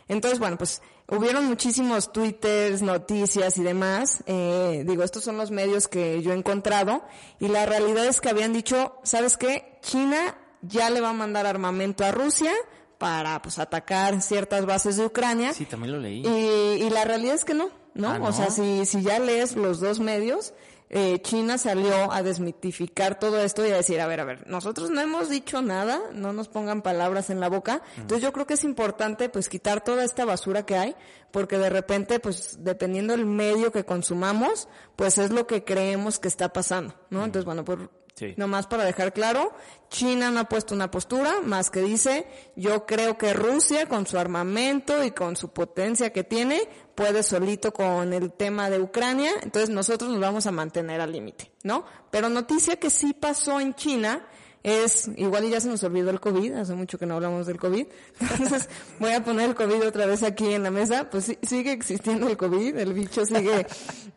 Entonces, 0.08 0.38
bueno, 0.38 0.56
pues 0.56 0.82
hubieron 1.08 1.46
muchísimos 1.46 2.12
twitters, 2.12 2.82
noticias 2.82 3.58
y 3.58 3.62
demás. 3.62 4.22
Eh, 4.26 4.84
digo, 4.86 5.02
estos 5.02 5.24
son 5.24 5.36
los 5.36 5.50
medios 5.50 5.88
que 5.88 6.22
yo 6.22 6.32
he 6.32 6.34
encontrado 6.34 7.04
y 7.38 7.48
la 7.48 7.66
realidad 7.66 8.06
es 8.06 8.20
que 8.20 8.30
habían 8.30 8.52
dicho, 8.52 8.96
¿sabes 9.04 9.36
qué? 9.36 9.78
China 9.82 10.36
ya 10.62 10.90
le 10.90 11.00
va 11.00 11.10
a 11.10 11.14
mandar 11.14 11.46
armamento 11.46 12.04
a 12.04 12.10
Rusia 12.10 12.52
para 12.98 13.40
pues 13.42 13.58
atacar 13.58 14.20
ciertas 14.20 14.66
bases 14.66 14.96
de 14.96 15.06
Ucrania. 15.06 15.52
Sí, 15.52 15.66
también 15.66 15.92
lo 15.92 15.98
leí. 16.00 16.22
Y, 16.26 16.82
y 16.82 16.90
la 16.90 17.04
realidad 17.04 17.34
es 17.34 17.44
que 17.44 17.54
no, 17.54 17.70
¿no? 17.94 18.10
Ah, 18.10 18.18
¿no? 18.18 18.26
O 18.26 18.32
sea, 18.32 18.50
si, 18.50 18.84
si 18.86 19.02
ya 19.02 19.18
lees 19.18 19.54
los 19.54 19.80
dos 19.80 20.00
medios, 20.00 20.52
eh, 20.90 21.20
China 21.22 21.58
salió 21.58 22.10
a 22.12 22.22
desmitificar 22.22 23.18
todo 23.18 23.40
esto 23.40 23.66
y 23.66 23.70
a 23.70 23.76
decir, 23.76 24.00
a 24.00 24.06
ver, 24.06 24.20
a 24.20 24.24
ver, 24.24 24.48
nosotros 24.48 24.90
no 24.90 25.00
hemos 25.00 25.28
dicho 25.28 25.60
nada, 25.60 26.00
no 26.12 26.32
nos 26.32 26.48
pongan 26.48 26.82
palabras 26.82 27.28
en 27.30 27.40
la 27.40 27.48
boca. 27.48 27.82
Entonces 27.96 28.22
yo 28.22 28.32
creo 28.32 28.46
que 28.46 28.54
es 28.54 28.64
importante 28.64 29.28
pues 29.28 29.48
quitar 29.48 29.84
toda 29.84 30.04
esta 30.04 30.24
basura 30.24 30.64
que 30.64 30.76
hay, 30.76 30.96
porque 31.30 31.58
de 31.58 31.68
repente, 31.68 32.20
pues 32.20 32.58
dependiendo 32.60 33.14
del 33.14 33.26
medio 33.26 33.70
que 33.70 33.84
consumamos, 33.84 34.68
pues 34.96 35.18
es 35.18 35.30
lo 35.30 35.46
que 35.46 35.64
creemos 35.64 36.18
que 36.18 36.28
está 36.28 36.52
pasando, 36.52 36.94
¿no? 37.10 37.24
Entonces, 37.24 37.44
bueno, 37.44 37.64
por, 37.64 37.90
Sí. 38.18 38.34
Nomás 38.36 38.66
para 38.66 38.84
dejar 38.84 39.12
claro, 39.12 39.52
China 39.90 40.32
no 40.32 40.40
ha 40.40 40.44
puesto 40.48 40.74
una 40.74 40.90
postura, 40.90 41.36
más 41.44 41.70
que 41.70 41.82
dice, 41.82 42.26
yo 42.56 42.84
creo 42.84 43.16
que 43.16 43.32
Rusia 43.32 43.86
con 43.86 44.08
su 44.08 44.18
armamento 44.18 45.04
y 45.04 45.12
con 45.12 45.36
su 45.36 45.50
potencia 45.50 46.12
que 46.12 46.24
tiene, 46.24 46.68
puede 46.96 47.22
solito 47.22 47.72
con 47.72 48.12
el 48.12 48.32
tema 48.32 48.70
de 48.70 48.80
Ucrania, 48.80 49.30
entonces 49.42 49.70
nosotros 49.70 50.10
nos 50.10 50.20
vamos 50.20 50.46
a 50.46 50.50
mantener 50.50 51.00
al 51.00 51.12
límite, 51.12 51.52
¿no? 51.62 51.84
Pero 52.10 52.28
noticia 52.28 52.74
que 52.74 52.90
sí 52.90 53.12
pasó 53.14 53.60
en 53.60 53.74
China 53.74 54.26
es, 54.64 55.08
igual 55.16 55.48
ya 55.48 55.60
se 55.60 55.68
nos 55.68 55.84
olvidó 55.84 56.10
el 56.10 56.18
COVID, 56.18 56.54
hace 56.54 56.74
mucho 56.74 56.98
que 56.98 57.06
no 57.06 57.14
hablamos 57.14 57.46
del 57.46 57.58
COVID, 57.60 57.86
entonces 58.20 58.68
voy 58.98 59.12
a 59.12 59.22
poner 59.22 59.50
el 59.50 59.54
COVID 59.54 59.86
otra 59.86 60.06
vez 60.06 60.24
aquí 60.24 60.52
en 60.52 60.64
la 60.64 60.72
mesa, 60.72 61.08
pues 61.08 61.26
sí- 61.26 61.38
sigue 61.42 61.70
existiendo 61.70 62.26
el 62.28 62.36
COVID, 62.36 62.76
el 62.76 62.92
bicho 62.94 63.24
sigue, 63.24 63.64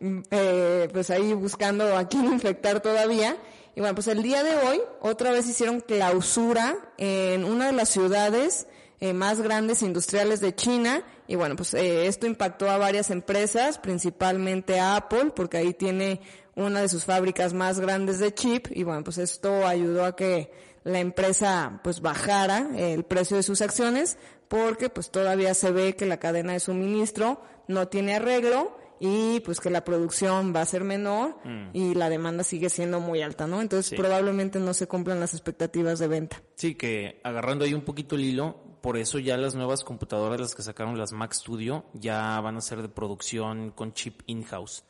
eh, 0.32 0.88
pues 0.92 1.10
ahí 1.10 1.32
buscando 1.34 1.96
a 1.96 2.08
quién 2.08 2.24
infectar 2.26 2.80
todavía, 2.80 3.36
y 3.74 3.80
bueno, 3.80 3.94
pues 3.94 4.06
el 4.08 4.22
día 4.22 4.42
de 4.42 4.56
hoy 4.56 4.82
otra 5.00 5.32
vez 5.32 5.48
hicieron 5.48 5.80
clausura 5.80 6.76
en 6.98 7.44
una 7.44 7.66
de 7.66 7.72
las 7.72 7.88
ciudades 7.88 8.66
eh, 9.00 9.14
más 9.14 9.40
grandes 9.40 9.82
industriales 9.82 10.40
de 10.40 10.54
China. 10.54 11.02
Y 11.26 11.36
bueno, 11.36 11.56
pues 11.56 11.72
eh, 11.74 12.06
esto 12.06 12.26
impactó 12.26 12.70
a 12.70 12.76
varias 12.76 13.10
empresas, 13.10 13.78
principalmente 13.78 14.78
a 14.78 14.96
Apple, 14.96 15.32
porque 15.34 15.56
ahí 15.56 15.72
tiene 15.72 16.20
una 16.54 16.82
de 16.82 16.88
sus 16.88 17.04
fábricas 17.04 17.54
más 17.54 17.80
grandes 17.80 18.18
de 18.18 18.34
chip. 18.34 18.68
Y 18.70 18.82
bueno, 18.82 19.04
pues 19.04 19.16
esto 19.16 19.66
ayudó 19.66 20.04
a 20.04 20.16
que 20.16 20.52
la 20.84 21.00
empresa 21.00 21.80
pues 21.82 22.00
bajara 22.00 22.70
el 22.76 23.04
precio 23.04 23.36
de 23.36 23.42
sus 23.42 23.62
acciones 23.62 24.18
porque 24.48 24.90
pues 24.90 25.10
todavía 25.10 25.54
se 25.54 25.70
ve 25.70 25.96
que 25.96 26.04
la 26.04 26.18
cadena 26.18 26.52
de 26.52 26.60
suministro 26.60 27.40
no 27.68 27.88
tiene 27.88 28.16
arreglo 28.16 28.76
y 29.04 29.40
pues 29.40 29.58
que 29.58 29.68
la 29.68 29.82
producción 29.84 30.54
va 30.54 30.60
a 30.60 30.64
ser 30.64 30.84
menor 30.84 31.36
y 31.72 31.92
la 31.94 32.08
demanda 32.08 32.44
sigue 32.44 32.70
siendo 32.70 33.00
muy 33.00 33.20
alta, 33.20 33.48
¿no? 33.48 33.60
Entonces 33.60 33.86
Sí. 33.90 33.96
probablemente 33.96 34.60
no 34.60 34.72
se 34.74 34.86
cumplan 34.86 35.18
las 35.18 35.34
expectativas 35.34 35.98
de 35.98 36.06
venta. 36.06 36.40
Sí, 36.54 36.76
que 36.76 37.20
agarrando 37.24 37.64
ahí 37.64 37.74
un 37.74 37.80
poquito 37.82 38.14
el 38.14 38.20
hilo, 38.24 38.78
por 38.80 38.96
eso 38.96 39.18
ya 39.18 39.36
las 39.36 39.56
nuevas 39.56 39.82
computadoras, 39.82 40.38
las 40.40 40.54
que 40.54 40.62
sacaron 40.62 40.96
las 40.98 41.10
Mac 41.10 41.32
Studio, 41.32 41.84
ya 41.94 42.40
van 42.40 42.56
a 42.56 42.60
ser 42.60 42.80
de 42.80 42.88
producción 42.88 43.72
con 43.72 43.92
chip 43.92 44.22
in-house. 44.26 44.84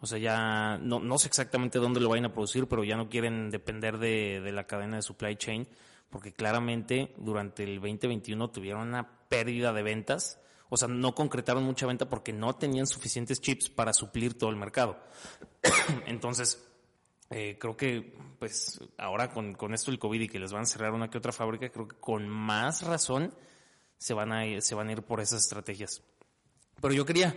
O 0.00 0.06
sea, 0.06 0.18
ya 0.18 0.76
no, 0.82 1.00
no 1.00 1.16
sé 1.16 1.28
exactamente 1.28 1.78
dónde 1.78 2.00
lo 2.00 2.10
vayan 2.10 2.26
a 2.26 2.32
producir, 2.34 2.66
pero 2.68 2.84
ya 2.84 2.96
no 2.98 3.08
quieren 3.08 3.48
depender 3.50 3.96
de, 3.96 4.42
de 4.44 4.52
la 4.52 4.66
cadena 4.66 4.96
de 4.96 5.02
supply 5.02 5.36
chain, 5.36 5.66
porque 6.10 6.34
claramente 6.34 7.14
durante 7.16 7.64
el 7.64 7.76
2021 7.80 8.50
tuvieron 8.50 8.88
una 8.88 9.08
pérdida 9.30 9.72
de 9.72 9.82
ventas. 9.82 10.38
O 10.68 10.76
sea, 10.76 10.88
no 10.88 11.14
concretaron 11.14 11.64
mucha 11.64 11.86
venta 11.86 12.08
porque 12.08 12.32
no 12.32 12.56
tenían 12.56 12.86
suficientes 12.86 13.40
chips 13.40 13.68
para 13.68 13.92
suplir 13.92 14.36
todo 14.38 14.50
el 14.50 14.56
mercado. 14.56 14.98
Entonces, 16.06 16.66
eh, 17.30 17.56
creo 17.58 17.76
que, 17.76 18.16
pues, 18.38 18.80
ahora 18.98 19.30
con, 19.30 19.54
con 19.54 19.74
esto 19.74 19.90
del 19.90 19.98
COVID 19.98 20.20
y 20.20 20.28
que 20.28 20.38
les 20.38 20.52
van 20.52 20.62
a 20.62 20.66
cerrar 20.66 20.92
una 20.92 21.10
que 21.10 21.18
otra 21.18 21.32
fábrica, 21.32 21.68
creo 21.70 21.88
que 21.88 21.96
con 21.96 22.28
más 22.28 22.82
razón 22.82 23.34
se 23.98 24.14
van 24.14 24.32
a 24.32 24.46
ir, 24.46 24.62
se 24.62 24.74
van 24.74 24.88
a 24.88 24.92
ir 24.92 25.02
por 25.02 25.20
esas 25.20 25.42
estrategias. 25.42 26.02
Pero 26.80 26.94
yo 26.94 27.04
quería, 27.04 27.34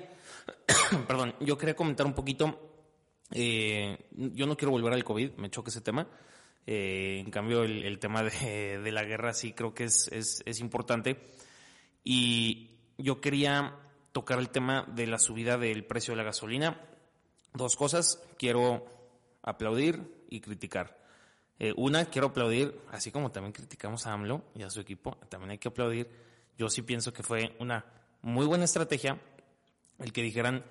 perdón, 1.08 1.36
yo 1.40 1.58
quería 1.58 1.76
comentar 1.76 2.06
un 2.06 2.14
poquito, 2.14 2.60
eh, 3.32 4.08
yo 4.12 4.46
no 4.46 4.58
quiero 4.58 4.72
volver 4.72 4.94
al 4.94 5.04
COVID, 5.04 5.34
me 5.38 5.50
choca 5.50 5.70
ese 5.70 5.82
tema. 5.82 6.08
Eh, 6.66 7.22
en 7.26 7.32
cambio, 7.32 7.64
el, 7.64 7.84
el 7.84 7.98
tema 7.98 8.24
de, 8.24 8.80
de 8.80 8.92
la 8.92 9.04
guerra 9.04 9.34
sí 9.34 9.54
creo 9.54 9.74
que 9.74 9.86
es, 9.86 10.10
es, 10.12 10.44
es 10.46 10.60
importante. 10.60 11.18
Y 12.04 12.77
yo 12.98 13.22
quería 13.22 13.76
tocar 14.12 14.40
el 14.40 14.50
tema 14.50 14.86
de 14.88 15.08
la 15.08 15.20
subida 15.20 15.58
del 15.58 15.86
precio 15.86 16.14
de 16.14 16.18
la 16.18 16.24
gasolina. 16.24 16.82
Dos 17.54 17.76
cosas, 17.76 18.24
quiero 18.38 18.86
aplaudir 19.44 20.26
y 20.30 20.42
criticar. 20.42 20.98
Eh, 21.60 21.74
una, 21.76 22.06
quiero 22.06 22.28
aplaudir, 22.28 22.80
así 22.92 23.12
como 23.12 23.32
también 23.32 23.54
criticamos 23.54 24.06
a 24.06 24.14
AMLO 24.14 24.44
y 24.56 24.64
a 24.64 24.70
su 24.70 24.80
equipo, 24.80 25.18
también 25.30 25.52
hay 25.52 25.58
que 25.58 25.70
aplaudir. 25.70 26.10
Yo 26.58 26.70
sí 26.70 26.82
pienso 26.82 27.14
que 27.14 27.24
fue 27.24 27.56
una 27.60 27.86
muy 28.22 28.46
buena 28.46 28.66
estrategia 28.66 29.20
el 30.00 30.14
que 30.14 30.22
dijeran 30.22 30.64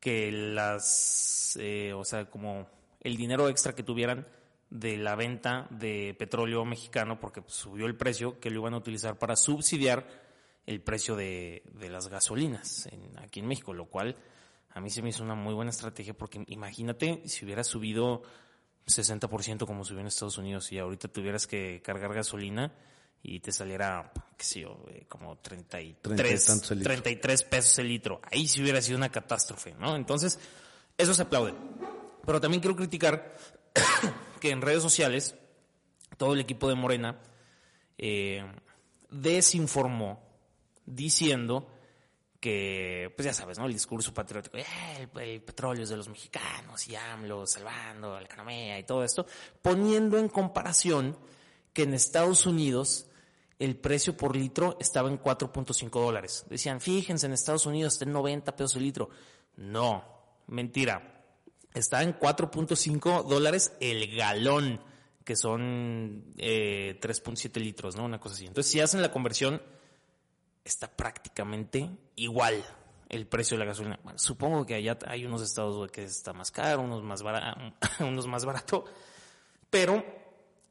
que 0.00 0.30
las, 0.30 1.58
eh, 1.60 1.92
o 1.92 2.04
sea, 2.04 2.30
como 2.30 2.68
el 3.00 3.16
dinero 3.16 3.48
extra 3.48 3.74
que 3.74 3.82
tuvieran 3.82 4.26
de 4.70 4.96
la 4.96 5.14
venta 5.14 5.66
de 5.70 6.14
petróleo 6.18 6.64
mexicano, 6.64 7.18
porque 7.18 7.42
subió 7.46 7.86
el 7.86 7.96
precio, 7.96 8.38
que 8.38 8.50
lo 8.50 8.60
iban 8.60 8.74
a 8.74 8.78
utilizar 8.78 9.18
para 9.18 9.36
subsidiar 9.36 10.27
el 10.68 10.82
precio 10.82 11.16
de, 11.16 11.62
de 11.72 11.88
las 11.88 12.08
gasolinas 12.08 12.86
en, 12.92 13.18
aquí 13.18 13.40
en 13.40 13.46
México, 13.46 13.72
lo 13.72 13.86
cual 13.86 14.16
a 14.68 14.80
mí 14.80 14.90
se 14.90 15.00
me 15.00 15.08
hizo 15.08 15.22
una 15.22 15.34
muy 15.34 15.54
buena 15.54 15.70
estrategia 15.70 16.12
porque 16.12 16.44
imagínate 16.46 17.22
si 17.24 17.46
hubiera 17.46 17.64
subido 17.64 18.22
60% 18.86 19.64
como 19.66 19.82
subió 19.82 20.02
en 20.02 20.08
Estados 20.08 20.36
Unidos 20.36 20.70
y 20.70 20.78
ahorita 20.78 21.08
tuvieras 21.08 21.46
que 21.46 21.80
cargar 21.82 22.12
gasolina 22.12 22.74
y 23.22 23.40
te 23.40 23.50
saliera, 23.50 24.12
qué 24.36 24.44
sé 24.44 24.60
yo, 24.60 24.84
eh, 24.90 25.06
como 25.08 25.38
33, 25.38 26.62
33 26.82 27.42
pesos 27.44 27.78
el 27.78 27.88
litro. 27.88 28.20
Ahí 28.30 28.46
sí 28.46 28.60
hubiera 28.60 28.82
sido 28.82 28.98
una 28.98 29.08
catástrofe, 29.08 29.74
¿no? 29.74 29.96
Entonces, 29.96 30.38
eso 30.98 31.14
se 31.14 31.22
aplaude. 31.22 31.54
Pero 32.26 32.42
también 32.42 32.60
quiero 32.60 32.76
criticar 32.76 33.34
que 34.40 34.50
en 34.50 34.60
redes 34.60 34.82
sociales 34.82 35.34
todo 36.18 36.34
el 36.34 36.40
equipo 36.40 36.68
de 36.68 36.74
Morena 36.74 37.18
eh, 37.96 38.44
desinformó 39.10 40.27
diciendo 40.94 41.68
que, 42.40 43.12
pues 43.16 43.26
ya 43.26 43.32
sabes, 43.32 43.58
¿no? 43.58 43.66
El 43.66 43.72
discurso 43.72 44.14
patriótico, 44.14 44.56
eh, 44.56 44.64
el, 45.20 45.42
petróleo 45.42 45.82
es 45.82 45.88
de 45.88 45.96
los 45.96 46.08
mexicanos 46.08 46.86
y 46.88 46.94
AMLO 46.94 47.46
salvando 47.46 48.18
la 48.18 48.78
y 48.78 48.84
todo 48.84 49.02
esto, 49.04 49.26
poniendo 49.60 50.18
en 50.18 50.28
comparación 50.28 51.16
que 51.72 51.82
en 51.82 51.94
Estados 51.94 52.46
Unidos 52.46 53.06
el 53.58 53.76
precio 53.76 54.16
por 54.16 54.36
litro 54.36 54.76
estaba 54.80 55.08
en 55.08 55.20
4.5 55.20 55.90
dólares. 55.90 56.46
Decían, 56.48 56.80
fíjense, 56.80 57.26
en 57.26 57.32
Estados 57.32 57.66
Unidos 57.66 57.94
está 57.94 58.04
en 58.04 58.12
90 58.12 58.54
pesos 58.54 58.76
el 58.76 58.84
litro. 58.84 59.10
No, 59.56 60.04
mentira. 60.46 61.24
Está 61.74 62.02
en 62.02 62.16
4.5 62.16 63.24
dólares 63.24 63.72
el 63.80 64.16
galón, 64.16 64.80
que 65.24 65.34
son 65.34 66.32
eh, 66.38 66.98
3.7 67.02 67.60
litros, 67.60 67.96
¿no? 67.96 68.04
Una 68.04 68.20
cosa 68.20 68.36
así. 68.36 68.46
Entonces, 68.46 68.70
si 68.70 68.80
hacen 68.80 69.02
la 69.02 69.10
conversión, 69.10 69.60
está 70.68 70.88
prácticamente 70.88 71.90
igual 72.16 72.64
el 73.08 73.26
precio 73.26 73.56
de 73.56 73.60
la 73.60 73.70
gasolina. 73.70 73.98
supongo 74.16 74.66
que 74.66 74.74
allá 74.74 74.98
hay 75.06 75.24
unos 75.24 75.42
estados 75.42 75.90
que 75.90 76.04
está 76.04 76.32
más 76.32 76.50
caro, 76.50 76.82
unos 76.82 77.02
más 77.02 77.22
barato, 77.22 77.60
unos 78.00 78.26
más 78.26 78.44
barato, 78.44 78.84
pero 79.70 80.04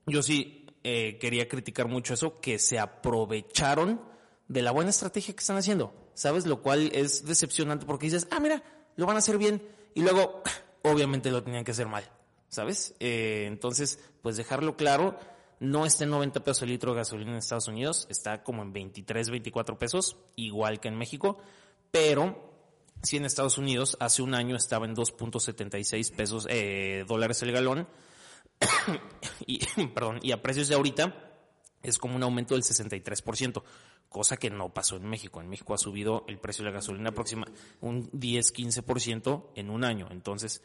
yo 0.05 0.21
sí 0.21 0.65
eh, 0.83 1.17
quería 1.19 1.47
criticar 1.47 1.87
mucho 1.87 2.13
eso, 2.13 2.39
que 2.39 2.59
se 2.59 2.79
aprovecharon 2.79 4.01
de 4.47 4.61
la 4.61 4.71
buena 4.71 4.91
estrategia 4.91 5.33
que 5.33 5.41
están 5.41 5.57
haciendo, 5.57 5.93
¿sabes? 6.13 6.45
Lo 6.45 6.61
cual 6.61 6.91
es 6.93 7.25
decepcionante 7.25 7.85
porque 7.85 8.05
dices, 8.05 8.27
ah, 8.31 8.39
mira, 8.39 8.63
lo 8.95 9.05
van 9.05 9.15
a 9.15 9.19
hacer 9.19 9.37
bien 9.37 9.61
y 9.95 10.01
luego, 10.01 10.43
obviamente 10.83 11.31
lo 11.31 11.43
tenían 11.43 11.65
que 11.65 11.71
hacer 11.71 11.87
mal, 11.87 12.09
¿sabes? 12.49 12.93
Eh, 12.99 13.45
entonces, 13.47 13.99
pues 14.21 14.37
dejarlo 14.37 14.77
claro 14.77 15.17
no 15.59 15.85
está 15.85 16.03
en 16.03 16.11
90 16.11 16.43
pesos 16.43 16.63
el 16.63 16.69
litro 16.69 16.91
de 16.91 16.97
gasolina 16.97 17.31
en 17.31 17.37
Estados 17.37 17.67
Unidos, 17.67 18.07
está 18.09 18.43
como 18.43 18.61
en 18.61 18.73
23, 18.73 19.29
24 19.29 19.77
pesos, 19.77 20.17
igual 20.35 20.79
que 20.79 20.87
en 20.87 20.97
México, 20.97 21.37
pero 21.91 22.47
si 23.01 23.17
en 23.17 23.25
Estados 23.25 23.57
Unidos 23.57 23.97
hace 23.99 24.21
un 24.21 24.33
año 24.33 24.55
estaba 24.55 24.85
en 24.85 24.95
2.76 24.95 26.15
pesos 26.15 26.47
eh, 26.49 27.05
dólares 27.07 27.41
el 27.43 27.51
galón, 27.51 27.87
y, 29.45 29.59
perdón, 29.93 30.19
y 30.21 30.31
a 30.31 30.41
precios 30.41 30.67
de 30.67 30.75
ahorita 30.75 31.23
es 31.83 31.97
como 31.97 32.15
un 32.15 32.23
aumento 32.23 32.53
del 32.53 32.63
63%, 32.63 33.63
cosa 34.09 34.37
que 34.37 34.49
no 34.49 34.73
pasó 34.73 34.97
en 34.97 35.05
México. 35.05 35.41
En 35.41 35.49
México 35.49 35.73
ha 35.73 35.77
subido 35.77 36.25
el 36.27 36.39
precio 36.39 36.63
de 36.63 36.71
la 36.71 36.75
gasolina 36.75 37.09
aproxima 37.09 37.47
un 37.81 38.09
10-15% 38.11 39.51
en 39.55 39.69
un 39.69 39.83
año. 39.83 40.07
Entonces, 40.11 40.61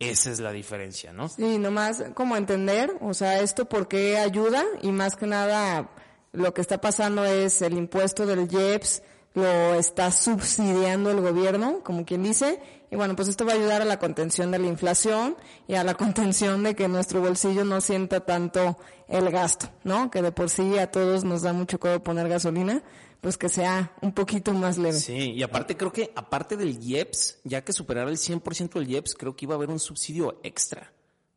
esa 0.00 0.30
es 0.30 0.40
la 0.40 0.50
diferencia, 0.50 1.12
¿no? 1.12 1.28
Sí, 1.28 1.58
nomás 1.58 2.02
como 2.14 2.36
entender, 2.36 2.92
o 3.00 3.14
sea, 3.14 3.40
esto 3.40 3.66
por 3.66 3.86
qué 3.86 4.18
ayuda 4.18 4.64
y 4.82 4.90
más 4.90 5.14
que 5.14 5.26
nada 5.26 5.90
lo 6.32 6.52
que 6.54 6.60
está 6.60 6.80
pasando 6.80 7.24
es 7.24 7.62
el 7.62 7.74
impuesto 7.74 8.26
del 8.26 8.50
IEPS 8.50 9.02
lo 9.34 9.74
está 9.74 10.10
subsidiando 10.10 11.10
el 11.10 11.20
gobierno, 11.20 11.82
como 11.84 12.04
quien 12.04 12.22
dice, 12.22 12.60
y 12.90 12.96
bueno, 12.96 13.14
pues 13.14 13.28
esto 13.28 13.44
va 13.44 13.52
a 13.52 13.54
ayudar 13.54 13.82
a 13.82 13.84
la 13.84 13.98
contención 13.98 14.50
de 14.50 14.58
la 14.58 14.66
inflación 14.66 15.36
y 15.68 15.74
a 15.74 15.84
la 15.84 15.94
contención 15.96 16.62
de 16.62 16.74
que 16.74 16.88
nuestro 16.88 17.20
bolsillo 17.20 17.64
no 17.64 17.80
sienta 17.80 18.20
tanto 18.20 18.76
el 19.08 19.30
gasto, 19.30 19.68
¿no? 19.84 20.10
Que 20.10 20.22
de 20.22 20.32
por 20.32 20.50
sí 20.50 20.78
a 20.78 20.90
todos 20.90 21.24
nos 21.24 21.42
da 21.42 21.52
mucho 21.52 21.78
codo 21.78 22.02
poner 22.02 22.28
gasolina, 22.28 22.82
pues 23.20 23.36
que 23.36 23.48
sea 23.48 23.94
un 24.00 24.12
poquito 24.12 24.52
más 24.52 24.78
leve. 24.78 24.98
Sí, 24.98 25.32
y 25.32 25.42
aparte 25.42 25.76
creo 25.76 25.92
que, 25.92 26.10
aparte 26.14 26.56
del 26.56 26.78
IEPS, 26.82 27.40
ya 27.44 27.62
que 27.62 27.72
superara 27.72 28.10
el 28.10 28.16
100% 28.16 28.74
del 28.74 28.88
IEPS, 28.88 29.14
creo 29.14 29.36
que 29.36 29.44
iba 29.44 29.54
a 29.54 29.56
haber 29.56 29.70
un 29.70 29.78
subsidio 29.78 30.40
extra, 30.42 30.92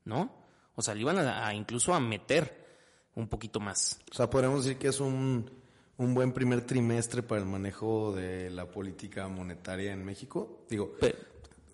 ¿no? 0.05 0.31
O 0.75 0.81
sea, 0.81 0.95
le 0.95 1.01
iban 1.01 1.17
a, 1.17 1.53
incluso 1.53 1.93
a 1.93 1.99
meter 1.99 2.63
un 3.15 3.27
poquito 3.27 3.59
más. 3.59 3.99
O 4.11 4.15
sea, 4.15 4.29
podemos 4.29 4.63
decir 4.63 4.79
que 4.79 4.87
es 4.87 4.99
un, 4.99 5.49
un 5.97 6.13
buen 6.13 6.31
primer 6.31 6.65
trimestre 6.65 7.21
para 7.21 7.41
el 7.41 7.47
manejo 7.47 8.13
de 8.13 8.49
la 8.49 8.69
política 8.71 9.27
monetaria 9.27 9.91
en 9.91 10.03
México. 10.03 10.65
Digo, 10.69 10.95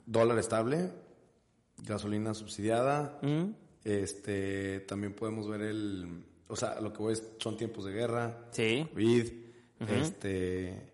dólar 0.05 0.39
estable, 0.39 0.91
gasolina 1.77 2.33
subsidiada, 2.33 3.19
mm. 3.21 3.51
este, 3.83 4.81
también 4.81 5.13
podemos 5.13 5.47
ver 5.47 5.61
el, 5.61 6.25
o 6.47 6.55
sea, 6.55 6.81
lo 6.81 6.91
que 6.91 6.99
voy 6.99 7.13
es, 7.13 7.23
son 7.37 7.55
tiempos 7.55 7.85
de 7.85 7.93
guerra, 7.93 8.49
sí. 8.51 8.87
COVID, 8.91 9.48
este... 9.87 10.93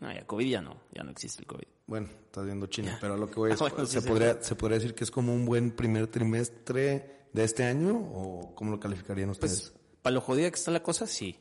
No, 0.00 0.12
ya 0.12 0.26
COVID 0.26 0.46
ya 0.46 0.60
no, 0.60 0.76
ya 0.92 1.02
no 1.02 1.10
existe 1.10 1.40
el 1.40 1.46
COVID. 1.46 1.66
Bueno, 1.86 2.08
estás 2.26 2.44
viendo 2.44 2.66
China, 2.66 2.98
pero 3.00 3.16
lo 3.16 3.30
que 3.30 3.36
voy 3.36 3.52
es, 3.52 3.58
se, 3.88 4.02
podría, 4.02 4.42
¿se 4.42 4.54
podría 4.54 4.78
decir 4.78 4.94
que 4.94 5.04
es 5.04 5.10
como 5.10 5.32
un 5.32 5.46
buen 5.46 5.70
primer 5.70 6.08
trimestre 6.08 7.28
de 7.32 7.44
este 7.44 7.64
año 7.64 7.96
o 7.96 8.54
cómo 8.54 8.72
lo 8.72 8.80
calificarían 8.80 9.28
pues, 9.28 9.52
ustedes? 9.52 9.70
Pues, 9.70 9.86
para 10.02 10.14
lo 10.14 10.20
jodida 10.20 10.50
que 10.50 10.56
está 10.56 10.70
la 10.70 10.82
cosa, 10.82 11.06
sí. 11.06 11.38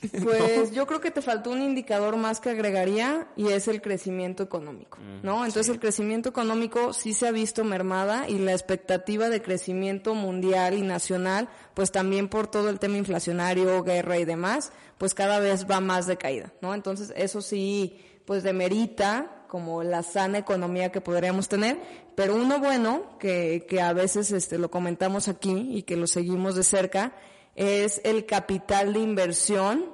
Pues 0.22 0.72
yo 0.72 0.86
creo 0.86 1.00
que 1.00 1.10
te 1.10 1.22
faltó 1.22 1.50
un 1.50 1.62
indicador 1.62 2.16
más 2.16 2.40
que 2.40 2.50
agregaría 2.50 3.28
y 3.36 3.48
es 3.48 3.68
el 3.68 3.82
crecimiento 3.82 4.42
económico, 4.42 4.98
mm, 4.98 5.24
¿no? 5.24 5.44
Entonces 5.44 5.68
el 5.72 5.80
crecimiento 5.80 6.28
económico 6.28 6.92
sí 6.92 7.14
se 7.14 7.26
ha 7.26 7.32
visto 7.32 7.64
mermada 7.64 8.28
y 8.28 8.38
la 8.38 8.52
expectativa 8.52 9.28
de 9.28 9.42
crecimiento 9.42 10.14
mundial 10.14 10.74
y 10.74 10.82
nacional, 10.82 11.48
pues 11.74 11.90
también 11.90 12.28
por 12.28 12.48
todo 12.48 12.68
el 12.68 12.78
tema 12.78 12.96
inflacionario, 12.96 13.82
guerra 13.82 14.18
y 14.18 14.24
demás, 14.24 14.72
pues 14.98 15.14
cada 15.14 15.40
vez 15.40 15.66
va 15.68 15.80
más 15.80 16.06
de 16.06 16.16
caída, 16.16 16.52
¿no? 16.60 16.74
Entonces 16.74 17.12
eso 17.16 17.42
sí, 17.42 17.98
pues 18.24 18.42
demerita 18.42 19.44
como 19.48 19.82
la 19.82 20.02
sana 20.02 20.38
economía 20.38 20.92
que 20.92 21.00
podríamos 21.00 21.48
tener, 21.48 21.78
pero 22.14 22.36
uno 22.36 22.60
bueno, 22.60 23.18
que, 23.18 23.66
que 23.68 23.80
a 23.80 23.92
veces 23.92 24.30
este, 24.30 24.58
lo 24.58 24.70
comentamos 24.70 25.26
aquí 25.28 25.70
y 25.72 25.82
que 25.82 25.96
lo 25.96 26.06
seguimos 26.06 26.54
de 26.54 26.62
cerca, 26.62 27.14
es 27.58 28.00
el 28.04 28.24
capital 28.24 28.92
de 28.92 29.00
inversión 29.00 29.86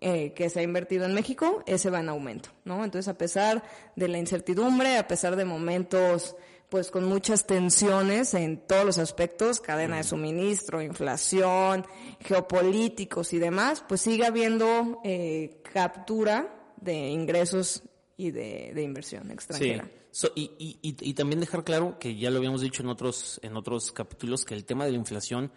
eh, 0.00 0.32
que 0.34 0.48
se 0.48 0.60
ha 0.60 0.62
invertido 0.62 1.04
en 1.04 1.14
México, 1.14 1.64
ese 1.66 1.90
va 1.90 1.98
en 1.98 2.08
aumento, 2.08 2.50
¿no? 2.64 2.84
Entonces, 2.84 3.08
a 3.08 3.18
pesar 3.18 3.64
de 3.96 4.06
la 4.06 4.18
incertidumbre, 4.18 4.96
a 4.96 5.08
pesar 5.08 5.34
de 5.34 5.44
momentos 5.44 6.36
pues 6.68 6.90
con 6.90 7.04
muchas 7.04 7.46
tensiones 7.46 8.34
en 8.34 8.58
todos 8.58 8.84
los 8.84 8.98
aspectos, 8.98 9.58
cadena 9.58 9.96
de 9.96 10.04
suministro, 10.04 10.82
inflación, 10.82 11.86
geopolíticos 12.20 13.32
y 13.32 13.38
demás, 13.38 13.82
pues 13.88 14.02
sigue 14.02 14.26
habiendo 14.26 15.00
eh, 15.02 15.62
captura 15.72 16.74
de 16.76 17.08
ingresos 17.08 17.82
y 18.18 18.30
de, 18.30 18.80
inversión 18.82 19.30
extranjera. 19.30 19.90
Sí. 20.10 20.28
y, 20.36 20.50
y, 20.58 20.78
y, 20.82 21.14
también 21.14 21.40
dejar 21.40 21.64
claro 21.64 21.98
que 21.98 22.16
ya 22.16 22.30
lo 22.30 22.36
habíamos 22.36 22.60
dicho 22.60 22.82
en 22.82 22.90
otros, 22.90 23.40
en 23.42 23.56
otros 23.56 23.90
capítulos, 23.90 24.44
que 24.44 24.54
el 24.54 24.66
tema 24.66 24.84
de 24.84 24.92
la 24.92 24.98
inflación 24.98 25.50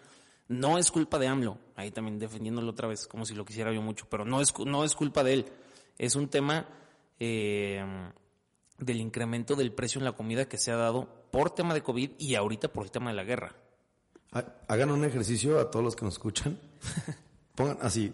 no 0.48 0.78
es 0.78 0.90
culpa 0.90 1.18
de 1.18 1.28
AMLO, 1.28 1.58
ahí 1.76 1.90
también 1.90 2.18
defendiéndolo 2.18 2.70
otra 2.70 2.88
vez, 2.88 3.06
como 3.06 3.24
si 3.24 3.34
lo 3.34 3.44
quisiera 3.44 3.72
yo 3.72 3.82
mucho, 3.82 4.06
pero 4.08 4.24
no 4.24 4.40
es, 4.40 4.52
no 4.66 4.84
es 4.84 4.94
culpa 4.94 5.24
de 5.24 5.32
él. 5.34 5.46
Es 5.98 6.16
un 6.16 6.28
tema 6.28 6.66
eh, 7.18 7.84
del 8.78 9.00
incremento 9.00 9.54
del 9.54 9.72
precio 9.72 9.98
en 9.98 10.04
la 10.04 10.12
comida 10.12 10.48
que 10.48 10.58
se 10.58 10.72
ha 10.72 10.76
dado 10.76 11.08
por 11.30 11.50
tema 11.54 11.74
de 11.74 11.82
COVID 11.82 12.12
y 12.18 12.34
ahorita 12.34 12.68
por 12.68 12.84
el 12.84 12.90
tema 12.90 13.10
de 13.10 13.16
la 13.16 13.24
guerra. 13.24 13.54
Hagan 14.68 14.90
un 14.90 15.04
ejercicio 15.04 15.60
a 15.60 15.70
todos 15.70 15.84
los 15.84 15.96
que 15.96 16.04
nos 16.04 16.14
escuchan. 16.14 16.58
Pongan 17.54 17.78
así, 17.82 18.12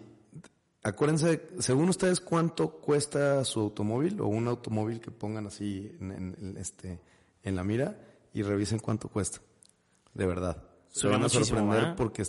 acuérdense, 0.83 1.49
según 1.59 1.89
ustedes, 1.89 2.19
¿cuánto 2.19 2.71
cuesta 2.71 3.43
su 3.45 3.59
automóvil 3.59 4.19
o 4.21 4.27
un 4.27 4.47
automóvil 4.47 4.99
que 4.99 5.11
pongan 5.11 5.47
así 5.47 5.95
en 6.01 6.55
este, 6.57 6.99
en 7.43 7.55
la 7.55 7.63
mira 7.63 7.97
y 8.33 8.41
revisen 8.41 8.79
cuánto 8.79 9.07
cuesta? 9.07 9.39
De 10.13 10.25
verdad. 10.25 10.68
Se 10.91 11.07
van 11.07 11.23
a 11.23 11.29
sorprender 11.29 11.95
porque, 11.95 12.23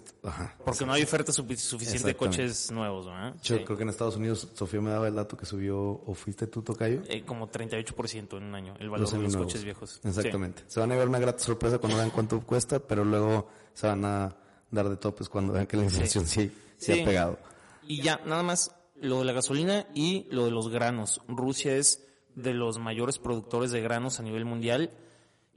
porque 0.64 0.84
no 0.84 0.92
hay 0.92 1.02
oferta 1.02 1.32
suficiente 1.32 2.06
de 2.06 2.14
coches 2.14 2.70
nuevos. 2.70 3.06
Yo 3.42 3.64
creo 3.64 3.76
que 3.76 3.82
en 3.82 3.88
Estados 3.88 4.16
Unidos, 4.16 4.48
Sofía 4.54 4.80
me 4.80 4.90
daba 4.90 5.08
el 5.08 5.14
dato 5.14 5.36
que 5.36 5.46
subió, 5.46 5.78
¿o 5.80 6.14
fuiste 6.14 6.46
tú, 6.46 6.62
Tocayo? 6.62 7.02
Eh, 7.08 7.24
como 7.24 7.50
38% 7.50 8.36
en 8.36 8.44
un 8.44 8.54
año, 8.54 8.74
el 8.78 8.90
valor 8.90 9.08
de 9.10 9.18
los 9.18 9.36
coches 9.36 9.64
viejos. 9.64 10.00
Exactamente. 10.04 10.62
Se 10.66 10.78
van 10.78 10.92
a 10.92 10.96
ver 10.96 11.08
una 11.08 11.18
grata 11.18 11.38
sorpresa 11.38 11.78
cuando 11.78 11.96
vean 11.96 12.10
cuánto 12.10 12.40
cuesta, 12.42 12.78
pero 12.80 13.04
luego 13.04 13.48
se 13.72 13.86
van 13.86 14.04
a 14.04 14.36
dar 14.70 14.88
de 14.88 14.96
topes 14.96 15.28
cuando 15.28 15.52
vean 15.54 15.66
que 15.66 15.76
la 15.76 15.84
inflación 15.84 16.26
sí, 16.26 16.52
sí, 16.76 16.92
Sí. 16.94 17.00
ha 17.00 17.04
pegado. 17.04 17.38
Y 17.86 18.02
ya, 18.02 18.20
nada 18.26 18.42
más 18.42 18.74
lo 19.00 19.20
de 19.20 19.24
la 19.24 19.32
gasolina 19.32 19.86
y 19.94 20.26
lo 20.30 20.44
de 20.44 20.50
los 20.50 20.68
granos. 20.68 21.22
Rusia 21.26 21.74
es 21.74 22.06
de 22.34 22.52
los 22.54 22.78
mayores 22.78 23.18
productores 23.18 23.70
de 23.72 23.80
granos 23.80 24.20
a 24.20 24.22
nivel 24.22 24.44
mundial 24.44 24.90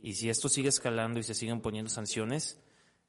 y 0.01 0.13
si 0.13 0.29
esto 0.29 0.49
sigue 0.49 0.69
escalando 0.69 1.19
y 1.19 1.23
se 1.23 1.35
siguen 1.35 1.61
poniendo 1.61 1.89
sanciones, 1.89 2.59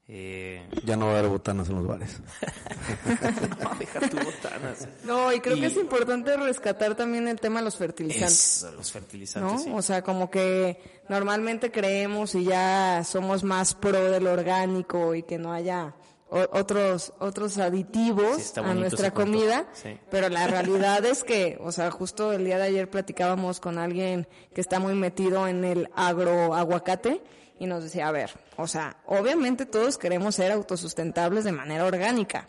eh, 0.08 0.68
Ya 0.84 0.96
no 0.96 1.06
va 1.06 1.12
a 1.16 1.18
haber 1.18 1.30
botanas 1.30 1.68
en 1.68 1.76
los 1.76 1.86
bares. 1.86 2.20
no, 3.62 3.70
deja 3.78 4.00
tu 4.08 4.16
botanas. 4.16 4.88
No, 5.04 5.32
y 5.32 5.40
creo 5.40 5.56
Y- 5.56 5.60
que 5.60 5.66
es 5.66 5.76
importante 5.76 6.36
rescatar 6.36 6.94
también 6.94 7.28
el 7.28 7.40
tema 7.40 7.60
de 7.60 7.64
los 7.64 7.76
fertilizantes. 7.76 8.56
Es, 8.58 8.62
los 8.64 8.74
¿no? 8.76 9.00
fertilizantes, 9.00 9.62
sí. 9.64 9.70
O 9.74 9.82
sea, 9.82 10.02
como 10.02 10.30
que 10.30 10.80
normalmente 11.08 11.70
creemos 11.70 12.34
y 12.34 12.44
ya 12.44 13.02
somos 13.04 13.44
más 13.44 13.74
pro 13.74 14.10
del 14.10 14.26
orgánico 14.26 15.14
y 15.14 15.22
que 15.22 15.38
no 15.38 15.52
haya 15.52 15.94
o- 16.30 16.48
otros 16.58 17.12
otros 17.18 17.58
aditivos 17.58 18.42
Sí, 18.42 18.60
a 18.60 18.74
nuestra 18.74 19.12
comida, 19.12 19.66
Sí. 19.72 19.96
pero 20.10 20.28
la 20.28 20.46
realidad 20.48 21.04
es 21.04 21.22
que, 21.24 21.58
o 21.62 21.70
sea, 21.72 21.90
justo 21.90 22.32
el 22.32 22.44
día 22.44 22.56
de 22.58 22.64
ayer 22.64 22.90
platicábamos 22.90 23.60
con 23.60 23.78
alguien 23.78 24.26
que 24.54 24.60
está 24.60 24.78
muy 24.80 24.94
metido 24.94 25.46
en 25.48 25.64
el 25.64 25.88
agroaguacate 25.94 27.22
y 27.58 27.66
nos 27.66 27.82
decía, 27.82 28.08
a 28.08 28.12
ver, 28.12 28.30
o 28.56 28.66
sea, 28.66 28.96
obviamente 29.06 29.66
todos 29.66 29.98
queremos 29.98 30.34
ser 30.34 30.52
autosustentables 30.52 31.44
de 31.44 31.52
manera 31.52 31.84
orgánica, 31.84 32.48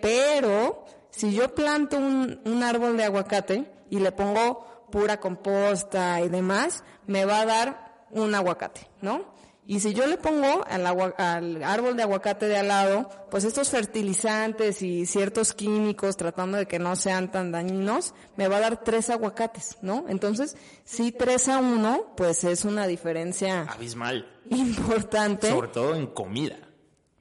pero 0.00 0.84
si 1.10 1.32
yo 1.34 1.54
planto 1.54 1.96
un, 1.96 2.40
un 2.44 2.62
árbol 2.62 2.96
de 2.96 3.04
aguacate 3.04 3.70
y 3.90 3.98
le 3.98 4.12
pongo 4.12 4.86
pura 4.90 5.18
composta 5.18 6.20
y 6.20 6.28
demás, 6.28 6.84
me 7.06 7.24
va 7.24 7.40
a 7.40 7.46
dar 7.46 8.06
un 8.10 8.34
aguacate, 8.34 8.88
¿no? 9.00 9.35
Y 9.68 9.80
si 9.80 9.94
yo 9.94 10.06
le 10.06 10.16
pongo 10.16 10.64
al, 10.68 10.86
agua- 10.86 11.14
al 11.18 11.62
árbol 11.64 11.96
de 11.96 12.04
aguacate 12.04 12.46
de 12.46 12.56
al 12.56 12.68
lado, 12.68 13.08
pues 13.30 13.42
estos 13.42 13.68
fertilizantes 13.70 14.80
y 14.80 15.06
ciertos 15.06 15.52
químicos 15.54 16.16
tratando 16.16 16.56
de 16.56 16.66
que 16.66 16.78
no 16.78 16.94
sean 16.94 17.32
tan 17.32 17.50
dañinos, 17.50 18.14
me 18.36 18.46
va 18.46 18.58
a 18.58 18.60
dar 18.60 18.84
tres 18.84 19.10
aguacates, 19.10 19.78
¿no? 19.82 20.04
Entonces, 20.08 20.56
si 20.84 21.10
tres 21.10 21.48
a 21.48 21.58
uno, 21.58 22.14
pues 22.16 22.44
es 22.44 22.64
una 22.64 22.86
diferencia 22.86 23.62
Abismal. 23.62 24.28
importante. 24.50 25.50
Sobre 25.50 25.68
todo 25.68 25.96
en 25.96 26.06
comida. 26.06 26.56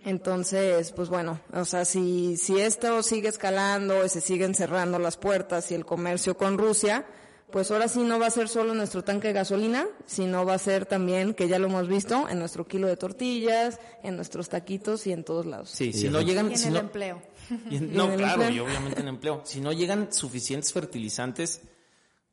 Entonces, 0.04 0.92
pues 0.92 1.10
bueno, 1.10 1.40
o 1.52 1.66
sea, 1.66 1.84
si, 1.84 2.38
si 2.38 2.60
esto 2.60 3.02
sigue 3.02 3.28
escalando 3.30 4.06
y 4.06 4.10
se 4.10 4.22
siguen 4.22 4.54
cerrando 4.54 5.00
las 5.00 5.18
puertas 5.18 5.72
y 5.72 5.74
el 5.74 5.84
comercio 5.84 6.38
con 6.38 6.60
Rusia, 6.60 7.08
pues 7.52 7.72
ahora 7.72 7.88
sí 7.88 8.00
no 8.04 8.20
va 8.20 8.28
a 8.28 8.32
ser 8.32 8.50
solo 8.50 8.74
nuestro 8.74 9.04
tanque 9.04 9.28
de 9.30 9.34
gasolina, 9.34 9.88
sino 10.06 10.46
va 10.46 10.56
a 10.56 10.60
ser 10.60 10.86
también, 10.86 11.34
que 11.34 11.48
ya 11.48 11.60
lo 11.60 11.68
hemos 11.68 11.88
visto, 11.88 12.28
en 12.28 12.40
nuestro 12.40 12.68
kilo 12.68 12.88
de 12.88 12.98
tortillas, 12.98 13.80
en 14.04 14.16
nuestros 14.16 14.50
taquitos 14.50 15.08
y 15.08 15.12
en 15.14 15.24
todos 15.24 15.46
lados. 15.46 15.70
Sí, 15.70 15.94
si 15.94 16.10
no 16.10 16.22
llegan... 16.22 16.50
Y 16.50 16.54
en 16.54 16.58
si 16.60 16.68
el 16.68 16.74
no- 16.74 16.80
empleo. 16.80 17.22
y 17.50 17.54
en- 17.54 17.72
Y 17.72 17.76
en 17.78 17.94
no, 17.96 18.14
claro, 18.16 18.44
empleo. 18.44 18.50
y 18.52 18.68
obviamente 18.68 19.02
en 19.02 19.08
empleo. 19.08 19.42
Si 19.46 19.62
no 19.62 19.72
llegan 19.72 20.12
suficientes 20.12 20.74
fertilizantes, 20.74 21.62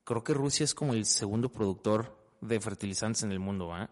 creo 0.05 0.25
que 0.25 0.35
Rusia 0.35 0.65
es 0.65 0.75
como 0.75 0.95
el 0.95 1.05
segundo 1.07 1.51
productor 1.51 2.17
de 2.41 2.61
fertilizantes 2.61 3.23
en 3.23 3.31
el 3.33 3.39
mundo, 3.39 3.69
¿va? 3.69 3.91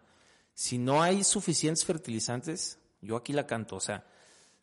Si 0.55 0.79
no 0.79 1.03
hay 1.03 1.23
suficientes 1.23 1.85
fertilizantes, 1.85 2.79
yo 3.03 3.17
aquí 3.17 3.33
la 3.33 3.47
canto, 3.47 3.77
o 3.77 3.81
sea, 3.81 4.05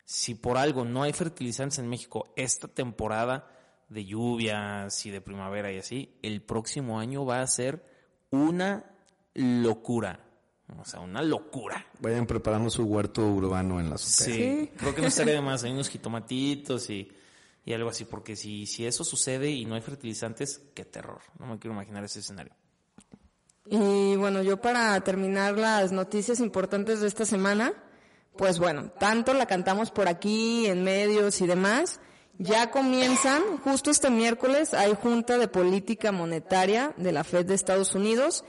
si 0.04 0.34
por 0.34 0.58
algo 0.58 0.84
no 0.84 1.02
hay 1.02 1.12
fertilizantes 1.12 1.78
en 1.78 1.88
México 1.88 2.32
esta 2.36 2.68
temporada 2.68 3.50
de 3.88 4.04
lluvias 4.04 5.06
y 5.06 5.10
de 5.10 5.20
primavera 5.20 5.72
y 5.72 5.78
así, 5.78 6.18
el 6.22 6.42
próximo 6.42 7.00
año 7.00 7.24
va 7.24 7.40
a 7.40 7.46
ser 7.46 7.84
una 8.30 8.84
locura. 9.34 10.24
O 10.78 10.84
sea, 10.84 11.00
una 11.00 11.22
locura. 11.22 11.86
Vayan 12.00 12.26
preparando 12.26 12.68
su 12.68 12.84
huerto 12.84 13.26
urbano 13.26 13.80
en 13.80 13.88
la 13.88 13.94
azotea. 13.94 14.34
Sí, 14.34 14.70
creo 14.76 14.94
que 14.94 15.00
no 15.00 15.08
estaría 15.08 15.34
de 15.34 15.40
más. 15.40 15.64
Hay 15.64 15.72
unos 15.72 15.88
jitomatitos 15.88 16.90
y, 16.90 17.10
y 17.64 17.72
algo 17.72 17.88
así, 17.88 18.04
porque 18.04 18.36
si, 18.36 18.66
si 18.66 18.84
eso 18.84 19.02
sucede 19.02 19.50
y 19.50 19.64
no 19.64 19.76
hay 19.76 19.80
fertilizantes, 19.80 20.60
qué 20.74 20.84
terror. 20.84 21.20
No 21.38 21.46
me 21.46 21.58
quiero 21.58 21.72
imaginar 21.74 22.04
ese 22.04 22.18
escenario. 22.18 22.52
Y 23.64 24.16
bueno, 24.16 24.42
yo 24.42 24.60
para 24.60 25.00
terminar 25.00 25.58
las 25.58 25.90
noticias 25.92 26.40
importantes 26.40 27.00
de 27.00 27.08
esta 27.08 27.24
semana, 27.24 27.72
pues 28.36 28.58
bueno, 28.58 28.90
tanto 28.98 29.34
la 29.34 29.46
cantamos 29.46 29.90
por 29.90 30.08
aquí, 30.08 30.66
en 30.66 30.84
medios 30.84 31.40
y 31.40 31.46
demás, 31.46 32.00
ya 32.38 32.70
comienzan, 32.70 33.42
justo 33.64 33.90
este 33.90 34.10
miércoles 34.10 34.72
hay 34.72 34.94
Junta 34.94 35.38
de 35.38 35.48
Política 35.48 36.12
Monetaria 36.12 36.94
de 36.96 37.12
la 37.12 37.24
Fed 37.24 37.46
de 37.46 37.54
Estados 37.54 37.94
Unidos 37.94 38.44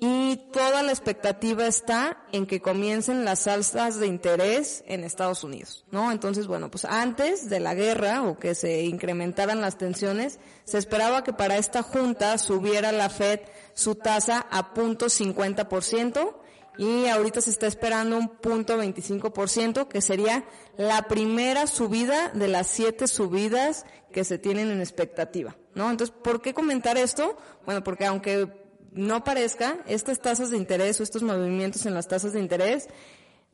y 0.00 0.36
toda 0.52 0.82
la 0.82 0.90
expectativa 0.90 1.66
está 1.66 2.18
en 2.32 2.46
que 2.46 2.60
comiencen 2.60 3.24
las 3.24 3.46
alzas 3.46 4.00
de 4.00 4.06
interés 4.06 4.82
en 4.86 5.04
Estados 5.04 5.44
Unidos, 5.44 5.84
¿no? 5.92 6.10
Entonces, 6.10 6.46
bueno, 6.48 6.70
pues 6.70 6.84
antes 6.84 7.48
de 7.48 7.60
la 7.60 7.74
guerra 7.74 8.22
o 8.22 8.38
que 8.38 8.54
se 8.54 8.82
incrementaran 8.82 9.60
las 9.60 9.78
tensiones, 9.78 10.40
se 10.64 10.78
esperaba 10.78 11.22
que 11.22 11.32
para 11.32 11.58
esta 11.58 11.82
junta 11.82 12.38
subiera 12.38 12.90
la 12.92 13.08
Fed 13.08 13.40
su 13.74 13.94
tasa 13.94 14.46
a 14.50 14.74
punto 14.74 15.06
50% 15.06 16.34
y 16.76 17.06
ahorita 17.06 17.40
se 17.40 17.50
está 17.50 17.66
esperando 17.66 18.16
un 18.16 18.28
punto 18.28 18.76
25%, 18.80 19.88
que 19.88 20.00
sería 20.00 20.44
la 20.76 21.02
primera 21.02 21.66
subida 21.66 22.30
de 22.30 22.48
las 22.48 22.66
siete 22.66 23.06
subidas 23.06 23.86
que 24.12 24.24
se 24.24 24.38
tienen 24.38 24.70
en 24.70 24.80
expectativa, 24.80 25.56
¿no? 25.74 25.90
Entonces, 25.90 26.14
¿por 26.22 26.40
qué 26.42 26.54
comentar 26.54 26.96
esto? 26.96 27.36
Bueno, 27.64 27.82
porque 27.84 28.06
aunque 28.06 28.48
no 28.92 29.24
parezca, 29.24 29.78
estas 29.86 30.20
tasas 30.20 30.50
de 30.50 30.56
interés 30.56 31.00
o 31.00 31.02
estos 31.02 31.22
movimientos 31.22 31.84
en 31.86 31.94
las 31.94 32.08
tasas 32.08 32.32
de 32.32 32.40
interés 32.40 32.88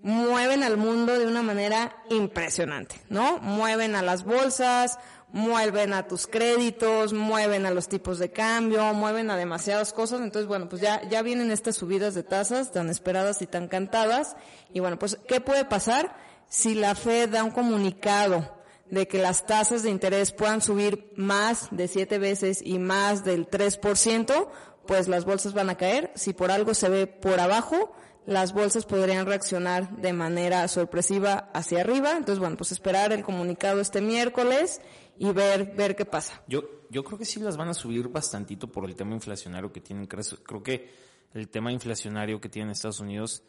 mueven 0.03 0.63
al 0.63 0.77
mundo 0.77 1.19
de 1.19 1.27
una 1.27 1.43
manera 1.43 2.03
impresionante, 2.09 2.97
¿no? 3.09 3.39
Mueven 3.39 3.95
a 3.95 4.03
las 4.03 4.25
bolsas, 4.25 4.99
mueven 5.33 5.93
a 5.93 6.07
tus 6.07 6.27
créditos, 6.27 7.13
mueven 7.13 7.67
a 7.67 7.71
los 7.71 7.89
tipos 7.89 8.19
de 8.19 8.31
cambio, 8.31 8.93
mueven 8.95 9.31
a 9.31 9.37
demasiadas 9.37 9.93
cosas. 9.93 10.21
Entonces, 10.21 10.49
bueno, 10.49 10.69
pues 10.69 10.83
ya, 10.83 11.03
ya 11.09 11.23
vienen 11.23 11.51
estas 11.51 11.77
subidas 11.77 12.15
de 12.15 12.23
tasas 12.23 12.73
tan 12.73 12.89
esperadas 12.89 13.41
y 13.43 13.47
tan 13.47 13.69
cantadas. 13.69 14.37
Y 14.73 14.81
bueno, 14.81 14.99
pues, 14.99 15.19
¿qué 15.29 15.41
puede 15.41 15.65
pasar 15.65 16.17
si 16.49 16.75
la 16.75 16.95
Fed 16.95 17.31
da 17.31 17.45
un 17.45 17.51
comunicado 17.51 18.57
de 18.91 19.07
que 19.07 19.19
las 19.19 19.47
tasas 19.47 19.83
de 19.83 19.91
interés 19.91 20.33
puedan 20.33 20.61
subir 20.61 21.13
más 21.17 21.69
de 21.71 21.87
siete 21.87 22.19
veces 22.19 22.61
y 22.65 22.79
más 22.79 23.25
del 23.25 23.49
3%? 23.49 24.49
Pues 24.87 25.07
las 25.07 25.25
bolsas 25.25 25.55
van 25.55 25.71
a 25.71 25.77
caer. 25.77 26.11
Si 26.17 26.33
por 26.33 26.51
algo 26.51 26.75
se 26.75 26.89
ve 26.89 27.07
por 27.07 27.39
abajo, 27.39 27.93
las 28.27 28.53
bolsas 28.53 28.85
podrían 28.85 29.27
reaccionar 29.27 29.97
de 29.97 30.13
manera 30.13 30.67
sorpresiva 30.69 31.51
hacia 31.53 31.81
arriba. 31.81 32.13
Entonces, 32.13 32.39
bueno, 32.39 32.57
pues 32.57 32.73
esperar 32.73 33.13
el 33.13 33.23
comunicado 33.23 33.81
este 33.81 34.01
miércoles 34.01 34.81
y 35.21 35.33
ver, 35.33 35.75
ver 35.77 35.95
qué 35.95 36.07
pasa. 36.07 36.43
Yo, 36.49 36.65
yo 36.89 37.05
creo 37.05 37.19
que 37.19 37.27
sí 37.27 37.41
las 37.41 37.59
van 37.59 37.69
a 37.69 37.75
subir 37.75 38.09
bastantito 38.09 38.73
por 38.73 38.87
el 38.87 38.97
tema 38.97 39.13
inflacionario 39.13 39.71
que 39.71 39.83
tienen. 39.83 40.07
Creo 40.07 40.63
que 40.63 40.91
el 41.35 41.51
tema 41.51 41.71
inflacionario 41.71 42.41
que 42.41 42.49
tienen 42.49 42.71
Estados 42.71 43.01
Unidos 43.01 43.43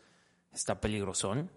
está 0.51 0.81
peligrosón. 0.81 1.49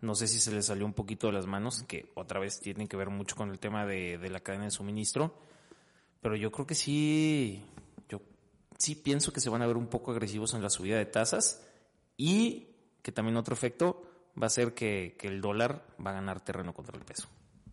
No 0.00 0.16
sé 0.16 0.26
si 0.26 0.40
se 0.40 0.50
les 0.50 0.66
salió 0.66 0.84
un 0.84 0.94
poquito 0.94 1.28
de 1.28 1.34
las 1.34 1.46
manos, 1.46 1.84
que 1.86 2.10
otra 2.16 2.40
vez 2.40 2.58
tiene 2.58 2.88
que 2.88 2.96
ver 2.96 3.08
mucho 3.08 3.36
con 3.36 3.50
el 3.50 3.60
tema 3.60 3.86
de, 3.86 4.18
de 4.18 4.30
la 4.30 4.40
cadena 4.40 4.64
de 4.64 4.72
suministro. 4.72 5.32
Pero 6.20 6.34
yo 6.34 6.50
creo 6.50 6.66
que 6.66 6.74
sí, 6.74 7.62
yo 8.08 8.20
sí 8.78 8.96
pienso 8.96 9.32
que 9.32 9.38
se 9.38 9.48
van 9.48 9.62
a 9.62 9.66
ver 9.68 9.76
un 9.76 9.86
poco 9.86 10.10
agresivos 10.10 10.54
en 10.54 10.62
la 10.62 10.70
subida 10.70 10.98
de 10.98 11.06
tasas 11.06 11.64
y 12.16 12.66
que 13.00 13.12
también 13.12 13.36
otro 13.36 13.54
efecto 13.54 14.02
va 14.42 14.48
a 14.48 14.50
ser 14.50 14.74
que, 14.74 15.14
que 15.16 15.28
el 15.28 15.40
dólar 15.40 15.86
va 16.04 16.10
a 16.10 16.14
ganar 16.14 16.40
terreno 16.40 16.74
contra 16.74 16.98
el 16.98 17.04
peso. 17.04 17.28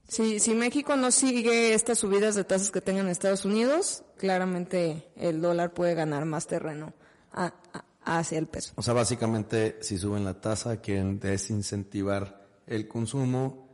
Si, 0.07 0.39
si 0.39 0.53
México 0.53 0.95
no 0.95 1.11
sigue 1.11 1.73
estas 1.73 1.99
subidas 1.99 2.35
de 2.35 2.43
tasas 2.45 2.71
que 2.71 2.79
tengan 2.81 3.09
Estados 3.09 3.43
Unidos, 3.45 4.03
claramente 4.17 5.07
el 5.17 5.41
dólar 5.41 5.73
puede 5.73 5.95
ganar 5.95 6.23
más 6.25 6.47
terreno 6.47 6.93
a- 7.33 7.53
a- 7.73 8.19
hacia 8.19 8.39
el 8.39 8.47
peso. 8.47 8.71
O 8.77 8.81
sea, 8.81 8.93
básicamente, 8.93 9.77
si 9.81 9.97
suben 9.97 10.23
la 10.23 10.39
tasa, 10.39 10.79
quieren 10.79 11.19
desincentivar 11.19 12.47
el 12.67 12.87
consumo, 12.87 13.67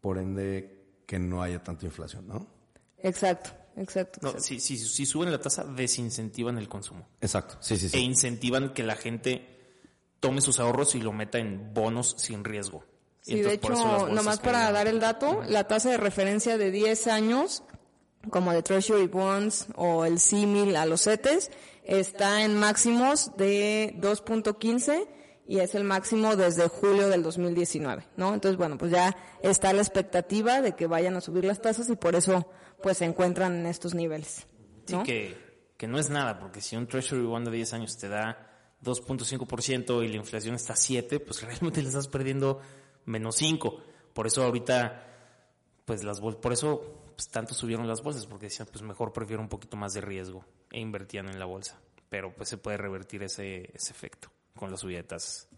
por 0.00 0.18
ende, 0.18 0.84
que 1.06 1.18
no 1.18 1.42
haya 1.42 1.62
tanta 1.62 1.86
inflación, 1.86 2.26
¿no? 2.28 2.46
Exacto, 2.98 3.50
exacto. 3.76 4.18
No, 4.22 4.28
exacto. 4.28 4.46
si, 4.46 4.60
si, 4.60 4.76
si 4.76 5.06
suben 5.06 5.30
la 5.32 5.40
tasa, 5.40 5.64
desincentivan 5.64 6.58
el 6.58 6.68
consumo. 6.68 7.06
Exacto, 7.20 7.56
sí, 7.60 7.76
sí, 7.78 7.86
E 7.86 7.88
sí. 7.88 7.98
incentivan 8.00 8.74
que 8.74 8.82
la 8.82 8.94
gente 8.96 9.48
tome 10.20 10.40
sus 10.42 10.60
ahorros 10.60 10.94
y 10.94 11.00
lo 11.00 11.12
meta 11.12 11.38
en 11.38 11.72
bonos 11.72 12.14
sin 12.18 12.44
riesgo. 12.44 12.84
Sí, 13.22 13.40
de 13.40 13.54
hecho, 13.54 14.08
nomás 14.08 14.40
para 14.40 14.70
dar 14.72 14.88
el 14.88 14.98
dato, 14.98 15.42
la 15.46 15.68
tasa 15.68 15.90
de 15.90 15.96
referencia 15.96 16.58
de 16.58 16.72
10 16.72 17.06
años, 17.06 17.62
como 18.30 18.52
de 18.52 18.62
Treasury 18.62 19.06
Bonds 19.06 19.68
o 19.76 20.04
el 20.04 20.18
símil 20.18 20.74
a 20.74 20.86
los 20.86 21.04
CETES, 21.04 21.50
está 21.84 22.42
en 22.42 22.58
máximos 22.58 23.36
de 23.36 23.94
2.15 24.00 25.06
y 25.46 25.60
es 25.60 25.74
el 25.76 25.84
máximo 25.84 26.34
desde 26.34 26.66
julio 26.68 27.08
del 27.08 27.22
2019, 27.22 28.08
¿no? 28.16 28.34
Entonces, 28.34 28.56
bueno, 28.56 28.76
pues 28.76 28.90
ya 28.90 29.16
está 29.40 29.72
la 29.72 29.82
expectativa 29.82 30.60
de 30.60 30.74
que 30.74 30.88
vayan 30.88 31.16
a 31.16 31.20
subir 31.20 31.44
las 31.44 31.62
tasas 31.62 31.88
y 31.90 31.96
por 31.96 32.16
eso, 32.16 32.48
pues 32.82 32.98
se 32.98 33.04
encuentran 33.04 33.54
en 33.54 33.66
estos 33.66 33.94
niveles. 33.94 34.46
Sí, 34.86 34.94
¿no? 34.94 35.04
que, 35.04 35.36
que 35.76 35.86
no 35.86 35.98
es 35.98 36.10
nada, 36.10 36.40
porque 36.40 36.60
si 36.60 36.74
un 36.74 36.88
Treasury 36.88 37.22
Bond 37.22 37.48
de 37.48 37.56
10 37.56 37.72
años 37.74 37.96
te 37.98 38.08
da 38.08 38.48
2.5% 38.82 40.04
y 40.04 40.08
la 40.08 40.16
inflación 40.16 40.56
está 40.56 40.72
a 40.72 40.76
7, 40.76 41.20
pues 41.20 41.42
realmente 41.46 41.82
le 41.82 41.88
estás 41.88 42.08
perdiendo 42.08 42.60
menos 43.04 43.36
5. 43.36 43.82
Por 44.12 44.26
eso 44.26 44.42
ahorita, 44.44 45.06
pues 45.84 46.04
las 46.04 46.20
bolsas, 46.20 46.40
por 46.40 46.52
eso 46.52 47.02
pues, 47.14 47.28
tanto 47.28 47.54
subieron 47.54 47.86
las 47.86 48.02
bolsas, 48.02 48.26
porque 48.26 48.46
decían, 48.46 48.68
pues 48.70 48.82
mejor 48.82 49.12
prefiero 49.12 49.42
un 49.42 49.48
poquito 49.48 49.76
más 49.76 49.92
de 49.94 50.00
riesgo 50.00 50.44
e 50.70 50.80
invertían 50.80 51.28
en 51.28 51.38
la 51.38 51.46
bolsa. 51.46 51.80
Pero 52.08 52.34
pues 52.34 52.48
se 52.48 52.58
puede 52.58 52.76
revertir 52.76 53.22
ese, 53.22 53.70
ese 53.74 53.92
efecto 53.92 54.30
con 54.56 54.70
las 54.70 54.80
subida 54.80 54.98
de 54.98 55.04
tasas. 55.04 55.48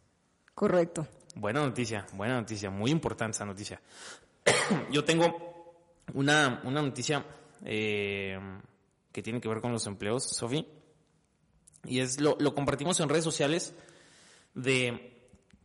Correcto. 0.54 1.06
Buena 1.34 1.60
noticia, 1.60 2.06
buena 2.12 2.34
noticia, 2.34 2.70
muy 2.70 2.90
importante 2.90 3.34
esa 3.34 3.44
noticia. 3.44 3.80
Yo 4.92 5.04
tengo 5.04 5.74
una, 6.12 6.60
una 6.64 6.80
noticia 6.80 7.24
eh, 7.64 8.38
que 9.10 9.22
tiene 9.22 9.40
que 9.40 9.48
ver 9.48 9.60
con 9.60 9.72
los 9.72 9.86
empleos, 9.86 10.24
Sofi, 10.24 10.66
y 11.84 12.00
es 12.00 12.20
lo, 12.20 12.36
lo 12.38 12.54
compartimos 12.54 13.00
en 13.00 13.08
redes 13.08 13.24
sociales 13.24 13.74
de 14.54 15.13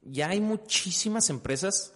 ya 0.01 0.29
hay 0.29 0.41
muchísimas 0.41 1.29
empresas, 1.29 1.93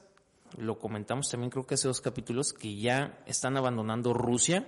lo 0.57 0.79
comentamos 0.79 1.29
también 1.29 1.49
creo 1.49 1.65
que 1.65 1.75
hace 1.75 1.87
dos 1.87 2.01
capítulos, 2.01 2.53
que 2.53 2.75
ya 2.75 3.23
están 3.25 3.57
abandonando 3.57 4.13
Rusia 4.13 4.67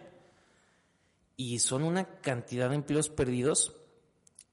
y 1.38 1.60
son 1.60 1.84
una 1.84 2.20
cantidad 2.22 2.70
de 2.70 2.76
empleos 2.76 3.10
perdidos. 3.10 3.74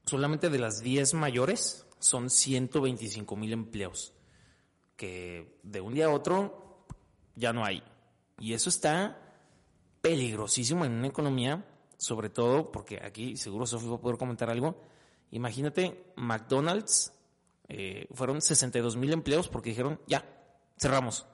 Solamente 0.04 0.50
de 0.50 0.58
las 0.58 0.80
10 0.80 1.14
mayores 1.14 1.86
son 2.00 2.28
125 2.28 3.36
mil 3.36 3.52
empleos 3.52 4.12
que 5.02 5.58
de 5.64 5.80
un 5.80 5.94
día 5.94 6.06
a 6.06 6.10
otro 6.10 6.86
ya 7.34 7.52
no 7.52 7.64
hay. 7.64 7.82
Y 8.38 8.54
eso 8.54 8.68
está 8.68 9.18
peligrosísimo 10.00 10.84
en 10.84 10.92
una 10.92 11.08
economía, 11.08 11.64
sobre 11.96 12.28
todo 12.28 12.70
porque 12.70 13.00
aquí 13.04 13.36
seguro 13.36 13.66
Sofía 13.66 13.90
va 13.90 13.96
a 13.96 14.00
poder 14.00 14.16
comentar 14.16 14.48
algo. 14.48 14.80
Imagínate, 15.32 16.12
McDonald's 16.14 17.12
eh, 17.68 18.06
fueron 18.12 18.40
62 18.40 18.96
mil 18.96 19.12
empleos 19.12 19.48
porque 19.48 19.70
dijeron, 19.70 20.00
ya, 20.06 20.24
cerramos. 20.78 21.26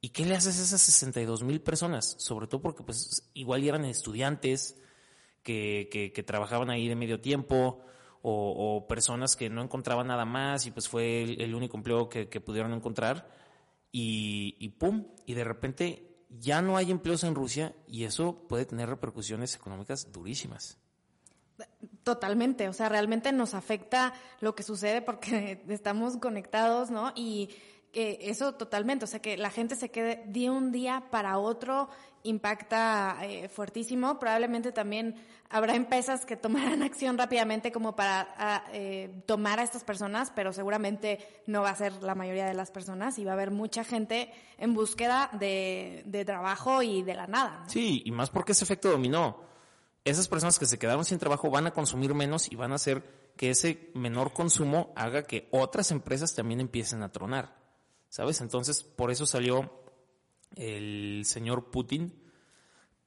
¿Y 0.00 0.10
qué 0.10 0.24
le 0.24 0.34
haces 0.34 0.58
a 0.58 0.62
esas 0.62 0.80
62 0.80 1.42
mil 1.42 1.60
personas? 1.60 2.16
Sobre 2.18 2.46
todo 2.46 2.62
porque 2.62 2.82
pues 2.82 3.30
igual 3.34 3.62
eran 3.64 3.84
estudiantes 3.84 4.76
que, 5.42 6.24
trabajaban 6.26 6.70
ahí 6.70 6.88
de 6.88 6.96
medio 6.96 7.20
tiempo 7.20 7.80
o, 8.22 8.86
personas 8.88 9.36
que 9.36 9.48
no 9.50 9.62
encontraban 9.62 10.06
nada 10.06 10.24
más 10.24 10.66
y 10.66 10.70
pues 10.70 10.88
fue 10.88 11.22
el, 11.22 11.54
único 11.54 11.76
empleo 11.76 12.08
que, 12.08 12.40
pudieron 12.40 12.72
encontrar 12.72 13.30
y, 13.92 14.68
pum, 14.78 15.06
y 15.26 15.34
de 15.34 15.44
repente 15.44 16.24
ya 16.30 16.62
no 16.62 16.76
hay 16.76 16.90
empleos 16.90 17.24
en 17.24 17.34
Rusia 17.34 17.74
y 17.86 18.04
eso 18.04 18.46
puede 18.48 18.64
tener 18.64 18.88
repercusiones 18.88 19.54
económicas 19.54 20.12
durísimas. 20.12 20.78
Totalmente, 22.02 22.68
o 22.68 22.72
sea, 22.72 22.88
realmente 22.88 23.32
nos 23.32 23.54
afecta 23.54 24.12
lo 24.40 24.54
que 24.54 24.62
sucede 24.62 25.02
porque 25.02 25.62
estamos 25.68 26.16
conectados, 26.16 26.90
¿no? 26.90 27.12
Y 27.14 27.50
eso 27.92 28.54
totalmente, 28.54 29.04
o 29.04 29.08
sea, 29.08 29.20
que 29.20 29.36
la 29.36 29.50
gente 29.50 29.74
se 29.74 29.90
quede 29.90 30.22
de 30.26 30.48
un 30.48 30.70
día 30.70 31.08
para 31.10 31.38
otro 31.38 31.88
impacta 32.22 33.18
eh, 33.22 33.48
fuertísimo. 33.48 34.18
Probablemente 34.18 34.72
también 34.72 35.16
habrá 35.48 35.74
empresas 35.74 36.24
que 36.24 36.36
tomarán 36.36 36.82
acción 36.82 37.18
rápidamente 37.18 37.72
como 37.72 37.96
para 37.96 38.64
eh, 38.72 39.22
tomar 39.26 39.60
a 39.60 39.62
estas 39.62 39.84
personas, 39.84 40.32
pero 40.34 40.52
seguramente 40.52 41.18
no 41.46 41.62
va 41.62 41.70
a 41.70 41.76
ser 41.76 42.02
la 42.02 42.14
mayoría 42.14 42.46
de 42.46 42.54
las 42.54 42.70
personas 42.70 43.18
y 43.18 43.24
va 43.24 43.32
a 43.32 43.34
haber 43.34 43.50
mucha 43.50 43.84
gente 43.84 44.32
en 44.58 44.74
búsqueda 44.74 45.30
de, 45.32 46.02
de 46.06 46.24
trabajo 46.24 46.82
y 46.82 47.02
de 47.02 47.14
la 47.14 47.26
nada. 47.26 47.64
Sí, 47.66 48.02
y 48.04 48.10
más 48.10 48.30
porque 48.30 48.52
ese 48.52 48.64
efecto 48.64 48.90
dominó. 48.90 49.49
Esas 50.04 50.28
personas 50.28 50.58
que 50.58 50.66
se 50.66 50.78
quedaron 50.78 51.04
sin 51.04 51.18
trabajo 51.18 51.50
van 51.50 51.66
a 51.66 51.72
consumir 51.72 52.14
menos 52.14 52.50
y 52.50 52.56
van 52.56 52.72
a 52.72 52.76
hacer 52.76 53.04
que 53.36 53.50
ese 53.50 53.90
menor 53.94 54.32
consumo 54.32 54.92
haga 54.96 55.24
que 55.24 55.48
otras 55.50 55.90
empresas 55.90 56.34
también 56.34 56.60
empiecen 56.60 57.02
a 57.02 57.12
tronar. 57.12 57.56
¿Sabes? 58.08 58.40
Entonces, 58.40 58.82
por 58.82 59.10
eso 59.10 59.26
salió 59.26 59.80
el 60.56 61.22
señor 61.24 61.70
Putin 61.70 62.12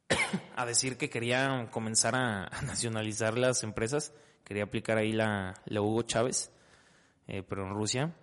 a 0.55 0.65
decir 0.65 0.97
que 0.97 1.09
quería 1.09 1.69
comenzar 1.71 2.15
a, 2.15 2.49
nacionalizar 2.65 3.37
las 3.37 3.63
empresas, 3.63 4.13
quería 4.43 4.63
aplicar 4.63 4.97
ahí 4.97 5.11
la, 5.11 5.55
Hugo 5.67 6.03
Chávez, 6.03 6.51
eh, 7.27 7.43
pero 7.43 7.67
en 7.67 7.73
Rusia, 7.73 8.15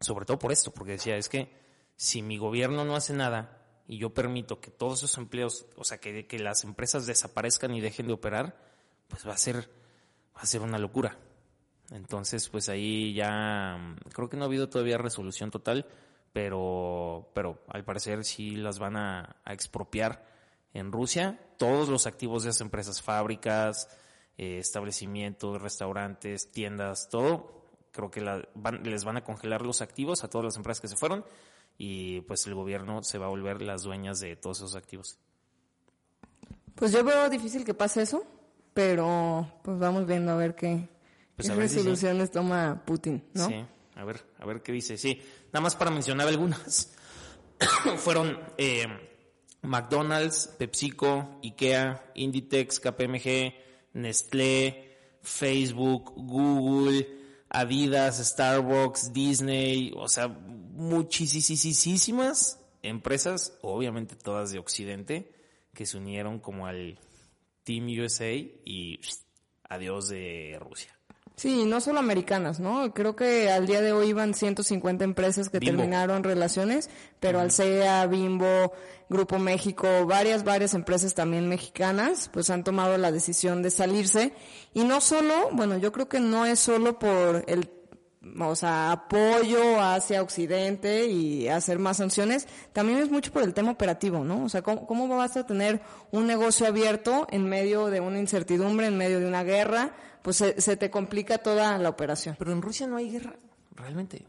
sobre 0.00 0.26
todo 0.26 0.38
por 0.38 0.52
esto, 0.52 0.72
porque 0.72 0.92
decía, 0.92 1.16
es 1.16 1.28
que 1.28 1.50
si 1.96 2.22
mi 2.22 2.38
gobierno 2.38 2.84
no 2.84 2.96
hace 2.96 3.12
nada 3.14 3.63
y 3.86 3.98
yo 3.98 4.14
permito 4.14 4.60
que 4.60 4.70
todos 4.70 5.02
esos 5.02 5.18
empleos, 5.18 5.66
o 5.76 5.84
sea, 5.84 5.98
que, 5.98 6.26
que 6.26 6.38
las 6.38 6.64
empresas 6.64 7.06
desaparezcan 7.06 7.74
y 7.74 7.80
dejen 7.80 8.06
de 8.06 8.14
operar, 8.14 8.56
pues 9.08 9.26
va 9.26 9.34
a 9.34 9.38
ser, 9.38 9.68
va 10.36 10.40
a 10.40 10.46
ser 10.46 10.62
una 10.62 10.78
locura. 10.78 11.18
Entonces, 11.90 12.48
pues 12.48 12.68
ahí 12.68 13.12
ya 13.12 13.96
creo 14.12 14.28
que 14.30 14.36
no 14.36 14.44
ha 14.44 14.46
habido 14.46 14.68
todavía 14.68 14.96
resolución 14.96 15.50
total, 15.50 15.86
pero, 16.32 17.30
pero 17.34 17.62
al 17.68 17.84
parecer 17.84 18.24
sí 18.24 18.56
las 18.56 18.78
van 18.78 18.96
a, 18.96 19.36
expropiar 19.46 20.26
en 20.72 20.90
Rusia. 20.90 21.38
Todos 21.58 21.90
los 21.90 22.06
activos 22.06 22.44
de 22.44 22.50
esas 22.50 22.62
empresas, 22.62 23.02
fábricas, 23.02 23.88
eh, 24.38 24.58
establecimientos, 24.58 25.60
restaurantes, 25.60 26.50
tiendas, 26.50 27.08
todo, 27.10 27.68
creo 27.92 28.10
que 28.10 28.22
les 28.22 29.04
van 29.04 29.16
a 29.18 29.24
congelar 29.24 29.60
los 29.62 29.82
activos 29.82 30.24
a 30.24 30.30
todas 30.30 30.46
las 30.46 30.56
empresas 30.56 30.80
que 30.80 30.88
se 30.88 30.96
fueron 30.96 31.24
y 31.78 32.20
pues 32.22 32.46
el 32.46 32.54
gobierno 32.54 33.02
se 33.02 33.18
va 33.18 33.26
a 33.26 33.30
volver 33.30 33.62
las 33.62 33.82
dueñas 33.82 34.20
de 34.20 34.36
todos 34.36 34.58
esos 34.58 34.76
activos. 34.76 35.18
Pues 36.74 36.92
yo 36.92 37.04
veo 37.04 37.28
difícil 37.30 37.64
que 37.64 37.74
pase 37.74 38.02
eso, 38.02 38.24
pero 38.72 39.60
pues 39.62 39.78
vamos 39.78 40.06
viendo 40.06 40.32
a 40.32 40.36
ver 40.36 40.54
qué, 40.54 40.88
pues 41.36 41.54
resoluciones 41.54 42.30
toma 42.30 42.82
Putin, 42.84 43.24
¿no? 43.34 43.48
Sí, 43.48 43.64
a 43.94 44.04
ver, 44.04 44.24
a 44.38 44.46
ver 44.46 44.62
qué 44.62 44.72
dice. 44.72 44.96
Sí, 44.98 45.20
Nada 45.54 45.62
más 45.62 45.76
para 45.76 45.92
mencionar 45.92 46.26
algunas. 46.26 46.92
Fueron 47.98 48.36
eh, 48.58 48.88
McDonald's, 49.62 50.52
PepsiCo, 50.58 51.38
IKEA, 51.44 52.10
Inditex, 52.16 52.80
KPMG, 52.80 53.54
Nestlé, 53.92 55.18
Facebook, 55.22 56.12
Google, 56.16 57.06
Adidas, 57.54 58.18
Starbucks, 58.18 59.12
Disney, 59.12 59.92
o 59.96 60.08
sea, 60.08 60.28
muchísimas 60.28 62.60
empresas, 62.82 63.56
obviamente 63.62 64.16
todas 64.16 64.50
de 64.50 64.58
Occidente, 64.58 65.32
que 65.72 65.86
se 65.86 65.96
unieron 65.96 66.40
como 66.40 66.66
al 66.66 66.98
Team 67.62 67.86
USA 68.00 68.32
y 68.32 68.98
adiós 69.68 70.08
de 70.08 70.58
Rusia. 70.60 70.98
Sí, 71.36 71.64
no 71.64 71.80
solo 71.80 71.98
americanas, 71.98 72.60
¿no? 72.60 72.94
Creo 72.94 73.16
que 73.16 73.50
al 73.50 73.66
día 73.66 73.80
de 73.80 73.92
hoy 73.92 74.08
iban 74.08 74.34
150 74.34 75.02
empresas 75.02 75.48
que 75.48 75.58
terminaron 75.58 76.22
relaciones, 76.22 76.88
pero 77.18 77.40
Alsea, 77.40 78.06
Bimbo, 78.06 78.72
Grupo 79.08 79.40
México, 79.40 80.06
varias, 80.06 80.44
varias 80.44 80.74
empresas 80.74 81.14
también 81.14 81.48
mexicanas, 81.48 82.30
pues 82.32 82.50
han 82.50 82.62
tomado 82.62 82.96
la 82.98 83.10
decisión 83.10 83.62
de 83.62 83.70
salirse. 83.70 84.32
Y 84.74 84.84
no 84.84 85.00
solo, 85.00 85.48
bueno, 85.52 85.76
yo 85.76 85.90
creo 85.90 86.08
que 86.08 86.20
no 86.20 86.46
es 86.46 86.60
solo 86.60 87.00
por 87.00 87.44
el 87.48 87.68
o 88.40 88.56
sea, 88.56 88.92
apoyo 88.92 89.80
hacia 89.80 90.22
Occidente 90.22 91.06
y 91.06 91.48
hacer 91.48 91.78
más 91.78 91.98
sanciones, 91.98 92.48
también 92.72 92.98
es 92.98 93.10
mucho 93.10 93.32
por 93.32 93.42
el 93.42 93.54
tema 93.54 93.72
operativo, 93.72 94.24
¿no? 94.24 94.44
O 94.44 94.48
sea, 94.48 94.62
¿cómo, 94.62 94.86
cómo 94.86 95.08
vas 95.08 95.36
a 95.36 95.46
tener 95.46 95.82
un 96.10 96.26
negocio 96.26 96.66
abierto 96.66 97.26
en 97.30 97.48
medio 97.48 97.86
de 97.86 98.00
una 98.00 98.18
incertidumbre, 98.18 98.86
en 98.86 98.96
medio 98.96 99.20
de 99.20 99.26
una 99.26 99.44
guerra? 99.44 99.92
pues 100.24 100.38
se, 100.38 100.76
te 100.78 100.90
complica 100.90 101.36
toda 101.36 101.76
la 101.76 101.90
operación. 101.90 102.34
Pero 102.38 102.50
en 102.52 102.62
Rusia 102.62 102.86
no 102.86 102.96
hay 102.96 103.10
guerra, 103.10 103.36
realmente. 103.74 104.24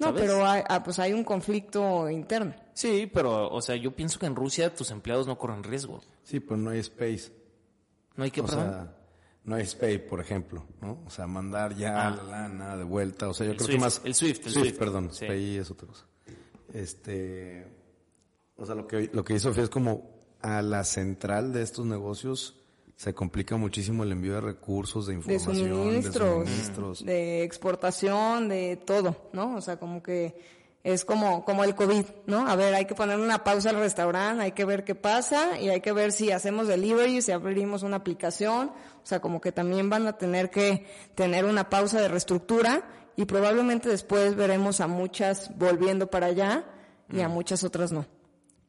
No, 0.00 0.12
pero 0.12 0.44
hay, 0.44 0.64
ah, 0.68 0.82
pues 0.82 0.98
hay 0.98 1.12
un 1.12 1.22
conflicto 1.22 2.10
interno. 2.10 2.52
Sí, 2.72 3.08
pero, 3.14 3.48
o 3.48 3.62
sea, 3.62 3.76
yo 3.76 3.94
pienso 3.94 4.18
que 4.18 4.26
en 4.26 4.34
Rusia 4.34 4.74
tus 4.74 4.90
empleados 4.90 5.28
no 5.28 5.38
corren 5.38 5.62
riesgo. 5.62 6.00
Sí, 6.24 6.40
pero 6.40 6.56
no 6.56 6.70
hay 6.70 6.80
space. 6.80 7.30
No 8.16 8.24
hay 8.24 8.32
que, 8.32 8.40
o 8.40 8.48
sea, 8.48 8.92
no 9.44 9.56
hay 9.56 9.62
space, 9.62 9.98
por 10.00 10.20
ejemplo, 10.20 10.66
¿no? 10.80 11.02
O 11.06 11.10
sea, 11.10 11.26
mandar 11.26 11.74
ya 11.74 12.08
ah. 12.08 12.16
la 12.16 12.22
lana 12.22 12.76
de 12.76 12.84
vuelta. 12.84 13.28
O 13.28 13.34
sea, 13.34 13.46
yo 13.46 13.56
creo 13.56 13.68
que 13.68 13.78
más. 13.78 14.00
El 14.04 14.14
Swift, 14.14 14.46
el 14.46 14.52
Swift. 14.52 14.78
perdón. 14.78 15.10
Sí. 15.12 15.26
es 15.26 15.70
otra 15.70 15.88
cosa. 15.88 16.06
Este. 16.72 17.66
O 18.56 18.66
sea, 18.66 18.74
lo 18.74 18.86
que, 18.86 19.10
lo 19.12 19.24
que 19.24 19.34
hizo 19.34 19.48
Sofía 19.48 19.64
es 19.64 19.70
como 19.70 20.10
a 20.42 20.62
la 20.62 20.84
central 20.84 21.52
de 21.52 21.62
estos 21.62 21.86
negocios 21.86 22.56
se 23.00 23.14
complica 23.14 23.56
muchísimo 23.56 24.04
el 24.04 24.12
envío 24.12 24.34
de 24.34 24.42
recursos, 24.42 25.06
de 25.06 25.14
información, 25.14 25.56
de 25.56 26.02
suministros, 26.02 27.02
de, 27.02 27.44
exportación, 27.44 28.50
de 28.50 28.76
todo, 28.76 29.30
¿no? 29.32 29.56
O 29.56 29.60
sea, 29.62 29.78
como 29.78 30.02
que 30.02 30.36
es 30.82 31.04
como, 31.04 31.44
como 31.44 31.64
el 31.64 31.74
COVID, 31.74 32.06
¿no? 32.26 32.48
A 32.48 32.56
ver, 32.56 32.74
hay 32.74 32.86
que 32.86 32.94
poner 32.94 33.18
una 33.18 33.44
pausa 33.44 33.70
al 33.70 33.76
restaurante, 33.76 34.44
hay 34.44 34.52
que 34.52 34.64
ver 34.64 34.84
qué 34.84 34.94
pasa 34.94 35.58
y 35.60 35.68
hay 35.68 35.80
que 35.80 35.92
ver 35.92 36.10
si 36.12 36.30
hacemos 36.30 36.68
delivery, 36.68 37.20
si 37.20 37.32
abrimos 37.32 37.82
una 37.82 37.96
aplicación, 37.96 38.68
o 38.68 39.06
sea, 39.06 39.20
como 39.20 39.40
que 39.40 39.52
también 39.52 39.90
van 39.90 40.06
a 40.06 40.16
tener 40.16 40.50
que 40.50 40.86
tener 41.14 41.44
una 41.44 41.68
pausa 41.68 42.00
de 42.00 42.08
reestructura 42.08 42.88
y 43.16 43.26
probablemente 43.26 43.88
después 43.90 44.34
veremos 44.36 44.80
a 44.80 44.86
muchas 44.86 45.56
volviendo 45.58 46.08
para 46.08 46.26
allá 46.26 46.64
y 47.10 47.20
a 47.20 47.28
mm. 47.28 47.32
muchas 47.32 47.62
otras 47.62 47.92
no. 47.92 48.06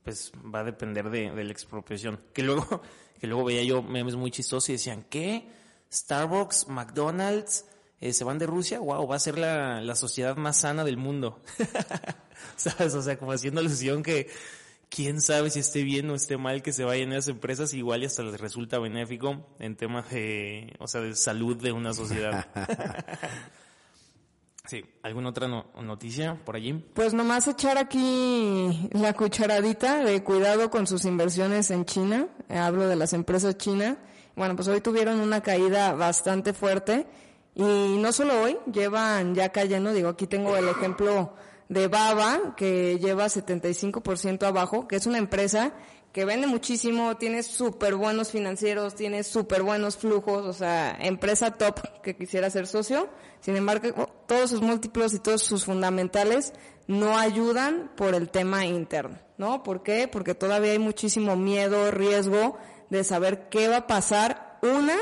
Pues 0.03 0.32
va 0.53 0.59
a 0.59 0.64
depender 0.64 1.09
de, 1.09 1.32
de 1.32 1.43
la 1.43 1.51
expropiación. 1.51 2.20
Que 2.34 2.43
luego, 2.43 2.82
que 3.20 3.28
luego 3.28 3.45
veía 3.45 3.64
yo 3.64 3.82
memes 3.82 4.16
muy 4.16 4.32
chistosos 4.32 4.68
y 4.70 4.74
decían, 4.74 5.05
¿qué? 5.09 5.47
Starbucks, 5.91 6.68
McDonald's, 6.68 7.66
eh, 8.01 8.13
se 8.13 8.23
van 8.23 8.39
de 8.39 8.47
Rusia, 8.47 8.79
wow, 8.79 9.07
va 9.07 9.15
a 9.15 9.19
ser 9.19 9.37
la, 9.37 9.79
la 9.79 9.95
sociedad 9.95 10.35
más 10.35 10.57
sana 10.57 10.83
del 10.83 10.97
mundo. 10.97 11.39
¿Sabes? 12.57 12.95
O 12.95 13.01
sea, 13.03 13.17
como 13.17 13.31
haciendo 13.31 13.61
alusión 13.61 14.01
que 14.01 14.27
quién 14.89 15.21
sabe 15.21 15.51
si 15.51 15.59
esté 15.59 15.83
bien 15.83 16.09
o 16.09 16.15
esté 16.15 16.37
mal 16.37 16.63
que 16.63 16.73
se 16.73 16.83
vayan 16.83 17.13
esas 17.13 17.29
empresas, 17.29 17.75
igual 17.75 18.01
y 18.01 18.07
hasta 18.07 18.23
les 18.23 18.41
resulta 18.41 18.79
benéfico 18.79 19.45
en 19.59 19.75
temas 19.75 20.09
de, 20.09 20.75
o 20.79 20.87
sea, 20.87 21.01
de 21.01 21.15
salud 21.15 21.55
de 21.57 21.71
una 21.71 21.93
sociedad. 21.93 22.47
sí, 24.65 24.83
¿alguna 25.03 25.29
otra 25.29 25.47
noticia 25.47 26.43
por 26.43 26.55
allí? 26.55 26.73
Pues 26.73 27.13
nomás 27.13 27.47
echar 27.47 27.77
aquí 27.77 28.89
la 28.93 29.13
cucharadita 29.13 30.03
de 30.03 30.23
cuidado 30.23 30.71
con 30.71 30.87
sus 30.87 31.05
inversiones 31.05 31.69
en 31.69 31.85
China. 31.85 32.29
Hablo 32.49 32.87
de 32.87 32.95
las 32.95 33.13
empresas 33.13 33.57
chinas. 33.57 33.97
Bueno, 34.35 34.55
pues 34.55 34.67
hoy 34.69 34.81
tuvieron 34.81 35.19
una 35.19 35.41
caída 35.41 35.93
bastante 35.93 36.53
fuerte 36.53 37.05
y 37.55 37.97
no 37.97 38.11
solo 38.11 38.41
hoy, 38.41 38.57
llevan 38.71 39.35
ya 39.35 39.49
cayendo, 39.49 39.93
digo, 39.93 40.09
aquí 40.09 40.27
tengo 40.27 40.55
el 40.55 40.67
ejemplo 40.69 41.33
de 41.69 41.87
Baba, 41.87 42.53
que 42.55 42.99
lleva 42.99 43.25
75% 43.25 44.43
abajo, 44.43 44.87
que 44.87 44.95
es 44.95 45.05
una 45.05 45.17
empresa 45.17 45.73
que 46.11 46.25
vende 46.25 46.45
muchísimo, 46.47 47.15
tiene 47.15 47.41
súper 47.41 47.95
buenos 47.95 48.31
financieros, 48.31 48.95
tiene 48.95 49.23
súper 49.23 49.63
buenos 49.63 49.95
flujos, 49.95 50.45
o 50.45 50.53
sea, 50.53 50.97
empresa 50.99 51.51
top 51.51 51.79
que 52.01 52.15
quisiera 52.15 52.49
ser 52.49 52.67
socio. 52.67 53.07
Sin 53.39 53.55
embargo, 53.55 54.09
todos 54.27 54.49
sus 54.49 54.61
múltiplos 54.61 55.13
y 55.13 55.19
todos 55.19 55.41
sus 55.41 55.63
fundamentales 55.63 56.53
no 56.87 57.17
ayudan 57.17 57.91
por 57.95 58.13
el 58.13 58.29
tema 58.29 58.65
interno, 58.65 59.17
¿no? 59.37 59.63
¿Por 59.63 59.83
qué? 59.83 60.09
Porque 60.09 60.35
todavía 60.35 60.73
hay 60.73 60.79
muchísimo 60.79 61.37
miedo, 61.37 61.91
riesgo 61.91 62.57
de 62.89 63.05
saber 63.05 63.47
qué 63.47 63.69
va 63.69 63.77
a 63.77 63.87
pasar, 63.87 64.59
una, 64.61 64.97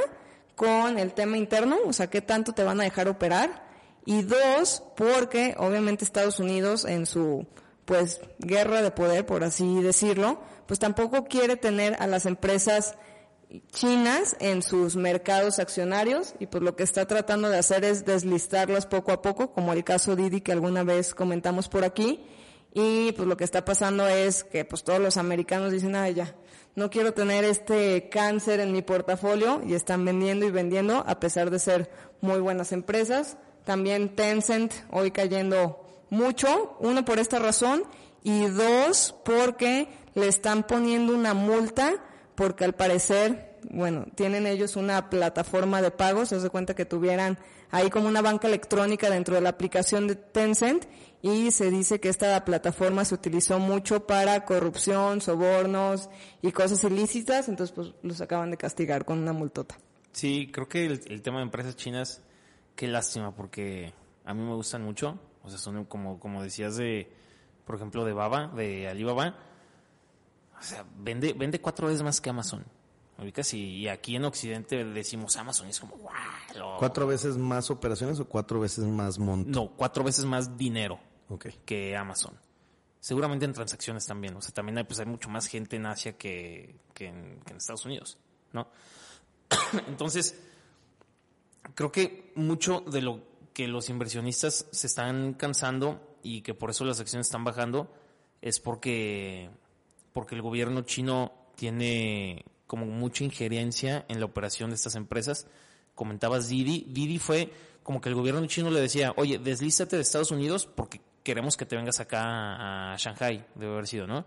con 0.59 0.99
el 0.99 1.13
tema 1.13 1.37
interno, 1.37 1.77
o 1.87 1.93
sea, 1.93 2.09
qué 2.09 2.19
tanto 2.19 2.51
te 2.51 2.63
van 2.63 2.81
a 2.81 2.83
dejar 2.83 3.07
operar, 3.07 3.63
y 4.05 4.23
dos, 4.23 4.83
porque 4.97 5.55
obviamente 5.57 6.03
Estados 6.03 6.37
Unidos 6.41 6.83
en 6.83 7.05
su 7.05 7.47
pues 7.85 8.19
guerra 8.39 8.81
de 8.81 8.91
poder, 8.91 9.25
por 9.25 9.45
así 9.45 9.81
decirlo, 9.81 10.41
pues 10.67 10.77
tampoco 10.77 11.23
quiere 11.23 11.55
tener 11.55 11.95
a 12.01 12.07
las 12.07 12.25
empresas 12.25 12.95
chinas 13.71 14.35
en 14.41 14.61
sus 14.61 14.97
mercados 14.97 15.59
accionarios 15.59 16.35
y 16.39 16.47
pues 16.47 16.61
lo 16.61 16.75
que 16.75 16.83
está 16.83 17.07
tratando 17.07 17.49
de 17.49 17.57
hacer 17.57 17.85
es 17.85 18.03
deslistarlas 18.03 18.85
poco 18.85 19.13
a 19.13 19.21
poco, 19.21 19.53
como 19.53 19.71
el 19.71 19.85
caso 19.85 20.17
Didi 20.17 20.41
que 20.41 20.51
alguna 20.51 20.83
vez 20.83 21.15
comentamos 21.15 21.69
por 21.69 21.85
aquí, 21.85 22.21
y 22.73 23.13
pues 23.13 23.29
lo 23.29 23.37
que 23.37 23.45
está 23.45 23.63
pasando 23.63 24.09
es 24.09 24.43
que 24.43 24.65
pues 24.65 24.83
todos 24.83 24.99
los 24.99 25.15
americanos 25.15 25.71
dicen, 25.71 25.95
ah, 25.95 26.09
ya, 26.09 26.35
no 26.75 26.89
quiero 26.89 27.13
tener 27.13 27.43
este 27.43 28.09
cáncer 28.09 28.59
en 28.59 28.71
mi 28.71 28.81
portafolio 28.81 29.61
y 29.65 29.73
están 29.73 30.05
vendiendo 30.05 30.45
y 30.45 30.51
vendiendo 30.51 31.03
a 31.05 31.19
pesar 31.19 31.49
de 31.49 31.59
ser 31.59 31.89
muy 32.21 32.39
buenas 32.39 32.71
empresas. 32.71 33.37
También 33.65 34.15
Tencent 34.15 34.73
hoy 34.91 35.11
cayendo 35.11 35.85
mucho, 36.09 36.77
uno 36.79 37.05
por 37.05 37.19
esta 37.19 37.39
razón 37.39 37.83
y 38.23 38.45
dos 38.47 39.15
porque 39.23 39.87
le 40.15 40.27
están 40.27 40.63
poniendo 40.63 41.13
una 41.13 41.33
multa 41.33 41.95
porque 42.35 42.63
al 42.63 42.73
parecer, 42.73 43.57
bueno, 43.69 44.05
tienen 44.15 44.47
ellos 44.47 44.75
una 44.75 45.09
plataforma 45.09 45.81
de 45.81 45.91
pagos, 45.91 46.29
se 46.29 46.35
hace 46.35 46.49
cuenta 46.49 46.73
que 46.73 46.85
tuvieran 46.85 47.37
ahí 47.71 47.89
como 47.89 48.07
una 48.07 48.21
banca 48.21 48.47
electrónica 48.47 49.09
dentro 49.09 49.35
de 49.35 49.41
la 49.41 49.49
aplicación 49.49 50.07
de 50.07 50.15
Tencent 50.15 50.85
y 51.21 51.51
se 51.51 51.69
dice 51.69 51.99
que 51.99 52.09
esta 52.09 52.43
plataforma 52.45 53.05
se 53.05 53.15
utilizó 53.15 53.59
mucho 53.59 54.07
para 54.07 54.45
corrupción, 54.45 55.21
sobornos 55.21 56.09
y 56.41 56.51
cosas 56.51 56.83
ilícitas, 56.83 57.49
entonces 57.49 57.75
pues 57.75 57.93
los 58.03 58.21
acaban 58.21 58.51
de 58.51 58.57
castigar 58.57 59.05
con 59.05 59.19
una 59.19 59.33
multota. 59.33 59.77
Sí, 60.11 60.49
creo 60.51 60.67
que 60.67 60.85
el 60.85 61.21
tema 61.21 61.37
de 61.37 61.43
empresas 61.43 61.75
chinas 61.75 62.21
qué 62.79 62.87
lástima, 62.87 63.35
porque 63.35 63.93
a 64.23 64.33
mí 64.33 64.41
me 64.41 64.55
gustan 64.55 64.85
mucho. 64.85 65.19
O 65.43 65.49
sea, 65.49 65.59
son 65.59 65.83
como, 65.83 66.17
como 66.17 66.41
decías 66.41 66.77
de, 66.77 67.11
por 67.65 67.75
ejemplo, 67.75 68.05
de 68.05 68.13
Baba, 68.13 68.47
de 68.55 68.87
Alibaba. 68.87 69.35
O 70.57 70.63
sea, 70.63 70.85
vende, 70.97 71.33
vende 71.33 71.59
cuatro 71.59 71.87
veces 71.87 72.03
más 72.03 72.21
que 72.21 72.29
Amazon. 72.29 72.63
Y 73.51 73.87
aquí 73.89 74.15
en 74.15 74.23
Occidente 74.23 74.85
decimos 74.85 75.35
Amazon 75.35 75.67
y 75.67 75.71
es 75.71 75.79
como, 75.81 75.97
wow. 75.97 76.77
¿Cuatro 76.79 77.05
veces 77.05 77.35
más 77.35 77.69
operaciones 77.69 78.17
o 78.21 78.29
cuatro 78.29 78.61
veces 78.61 78.85
más 78.85 79.19
monto? 79.19 79.49
No, 79.49 79.71
cuatro 79.75 80.05
veces 80.05 80.23
más 80.23 80.55
dinero 80.55 81.01
que 81.37 81.95
Amazon. 81.95 82.39
Seguramente 82.99 83.45
en 83.45 83.53
transacciones 83.53 84.05
también. 84.05 84.35
O 84.35 84.41
sea, 84.41 84.53
también 84.53 84.77
hay, 84.77 84.83
pues, 84.83 84.99
hay 84.99 85.05
mucho 85.05 85.29
más 85.29 85.47
gente 85.47 85.77
en 85.77 85.85
Asia 85.85 86.17
que, 86.17 86.75
que, 86.93 87.07
en, 87.07 87.39
que 87.45 87.51
en 87.51 87.57
Estados 87.57 87.85
Unidos, 87.85 88.17
¿no? 88.51 88.67
Entonces, 89.87 90.39
creo 91.75 91.91
que 91.91 92.31
mucho 92.35 92.81
de 92.81 93.01
lo 93.01 93.21
que 93.53 93.67
los 93.67 93.89
inversionistas 93.89 94.67
se 94.71 94.87
están 94.87 95.33
cansando 95.33 96.17
y 96.23 96.41
que 96.41 96.53
por 96.53 96.69
eso 96.69 96.85
las 96.85 96.99
acciones 96.99 97.27
están 97.27 97.43
bajando 97.43 97.93
es 98.41 98.59
porque, 98.59 99.49
porque 100.13 100.35
el 100.35 100.41
gobierno 100.41 100.81
chino 100.81 101.33
tiene 101.55 102.45
como 102.67 102.85
mucha 102.85 103.23
injerencia 103.23 104.05
en 104.07 104.19
la 104.19 104.25
operación 104.25 104.69
de 104.69 104.75
estas 104.75 104.95
empresas. 104.95 105.47
Comentabas 105.95 106.47
Didi. 106.47 106.85
Didi 106.87 107.17
fue 107.17 107.51
como 107.83 107.99
que 107.99 108.09
el 108.09 108.15
gobierno 108.15 108.45
chino 108.45 108.69
le 108.69 108.79
decía, 108.79 109.13
oye, 109.17 109.39
deslízate 109.39 109.95
de 109.95 110.03
Estados 110.03 110.31
Unidos 110.31 110.67
porque 110.67 111.01
queremos 111.23 111.57
que 111.57 111.65
te 111.65 111.75
vengas 111.75 111.99
acá 111.99 112.93
a 112.93 112.97
Shanghai, 112.97 113.45
debe 113.55 113.73
haber 113.73 113.87
sido, 113.87 114.07
¿no? 114.07 114.25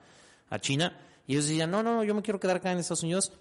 A 0.51 0.59
China. 0.59 0.99
Y 1.27 1.33
ellos 1.33 1.47
decían, 1.47 1.71
no, 1.71 1.83
no, 1.83 2.05
yo 2.05 2.15
me 2.15 2.23
quiero 2.23 2.41
quedar 2.41 2.57
acá 2.57 2.73
en 2.73 2.79
Estados 2.79 3.03
Unidos 3.03 3.33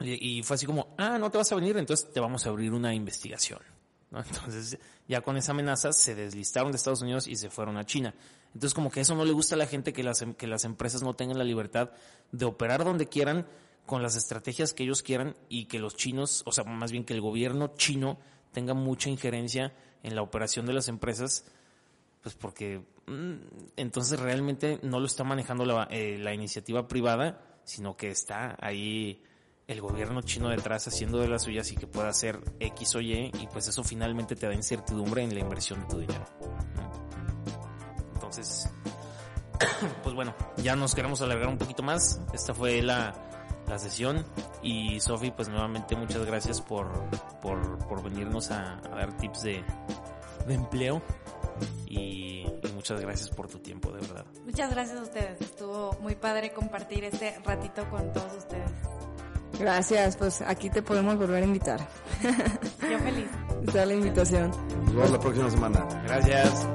y, 0.00 0.42
fue 0.42 0.56
así 0.56 0.66
como, 0.66 0.94
ah, 0.98 1.18
no 1.18 1.30
te 1.30 1.38
vas 1.38 1.50
a 1.52 1.54
venir, 1.54 1.76
entonces 1.76 2.12
te 2.12 2.20
vamos 2.20 2.46
a 2.46 2.50
abrir 2.50 2.72
una 2.72 2.94
investigación. 2.94 3.60
Entonces, 4.12 4.78
ya 5.08 5.22
con 5.22 5.36
esa 5.36 5.52
amenaza 5.52 5.92
se 5.92 6.14
deslistaron 6.14 6.70
de 6.70 6.76
Estados 6.76 7.02
Unidos 7.02 7.26
y 7.26 7.34
se 7.34 7.50
fueron 7.50 7.76
a 7.76 7.84
China. 7.84 8.14
Entonces, 8.48 8.72
como 8.72 8.90
que 8.90 9.00
eso 9.00 9.16
no 9.16 9.24
le 9.24 9.32
gusta 9.32 9.56
a 9.56 9.58
la 9.58 9.66
gente 9.66 9.92
que 9.92 10.04
las, 10.04 10.22
em, 10.22 10.34
que 10.34 10.46
las 10.46 10.64
empresas 10.64 11.02
no 11.02 11.14
tengan 11.14 11.38
la 11.38 11.42
libertad 11.44 11.90
de 12.30 12.44
operar 12.44 12.84
donde 12.84 13.08
quieran, 13.08 13.46
con 13.86 14.02
las 14.02 14.16
estrategias 14.16 14.72
que 14.72 14.84
ellos 14.84 15.02
quieran 15.02 15.36
y 15.48 15.66
que 15.66 15.78
los 15.78 15.96
chinos, 15.96 16.42
o 16.46 16.52
sea, 16.52 16.64
más 16.64 16.90
bien 16.90 17.04
que 17.04 17.12
el 17.12 17.20
gobierno 17.20 17.74
chino 17.76 18.18
tenga 18.52 18.72
mucha 18.72 19.10
injerencia 19.10 19.74
en 20.02 20.14
la 20.14 20.22
operación 20.22 20.64
de 20.64 20.72
las 20.72 20.88
empresas, 20.88 21.44
pues 22.24 22.34
porque 22.36 22.82
mm, 23.06 23.34
entonces 23.76 24.18
realmente 24.18 24.80
no 24.82 24.98
lo 24.98 25.04
está 25.04 25.24
manejando 25.24 25.66
la, 25.66 25.86
eh, 25.90 26.16
la 26.18 26.32
iniciativa 26.32 26.88
privada, 26.88 27.60
sino 27.64 27.96
que 27.98 28.10
está 28.10 28.56
ahí 28.60 29.22
el 29.68 29.82
gobierno 29.82 30.22
chino 30.22 30.48
detrás 30.48 30.88
haciendo 30.88 31.18
de 31.18 31.28
las 31.28 31.42
suyas 31.42 31.70
y 31.70 31.76
que 31.76 31.86
pueda 31.86 32.08
hacer 32.08 32.40
X 32.60 32.94
o 32.94 33.02
Y 33.02 33.30
y 33.38 33.46
pues 33.52 33.68
eso 33.68 33.84
finalmente 33.84 34.36
te 34.36 34.46
da 34.46 34.54
incertidumbre 34.54 35.22
en 35.22 35.34
la 35.34 35.40
inversión 35.40 35.80
de 35.82 35.86
tu 35.86 35.98
dinero. 35.98 36.24
Entonces, 38.14 38.70
pues 40.02 40.14
bueno, 40.14 40.34
ya 40.56 40.74
nos 40.76 40.94
queremos 40.94 41.20
alargar 41.20 41.48
un 41.48 41.58
poquito 41.58 41.82
más. 41.82 42.22
Esta 42.32 42.54
fue 42.54 42.80
la, 42.80 43.14
la 43.68 43.78
sesión 43.78 44.24
y 44.62 44.98
Sofi, 44.98 45.30
pues 45.30 45.50
nuevamente 45.50 45.94
muchas 45.94 46.24
gracias 46.24 46.62
por, 46.62 46.90
por, 47.42 47.86
por 47.86 48.02
venirnos 48.02 48.50
a, 48.50 48.76
dar 48.76 49.14
tips 49.18 49.42
de, 49.42 49.62
de 50.46 50.54
empleo 50.54 51.02
y, 51.86 52.46
y 52.62 52.72
muchas 52.74 53.00
gracias 53.00 53.30
por 53.30 53.48
tu 53.48 53.58
tiempo, 53.58 53.90
de 53.92 54.00
verdad. 54.00 54.24
Muchas 54.44 54.70
gracias 54.70 54.98
a 54.98 55.02
ustedes. 55.02 55.40
Estuvo 55.40 55.96
muy 56.00 56.14
padre 56.14 56.52
compartir 56.52 57.04
este 57.04 57.38
ratito 57.44 57.88
con 57.90 58.12
todos 58.12 58.32
ustedes. 58.36 58.70
Gracias, 59.58 60.16
pues 60.16 60.42
aquí 60.42 60.68
te 60.68 60.82
podemos 60.82 61.16
volver 61.16 61.42
a 61.42 61.46
invitar. 61.46 61.80
Yo 62.22 62.98
feliz. 62.98 63.28
Está 63.66 63.86
la 63.86 63.94
invitación. 63.94 64.50
Nos 64.50 64.94
vemos 64.94 65.10
la 65.10 65.20
próxima 65.20 65.50
semana. 65.50 65.86
Gracias. 66.04 66.66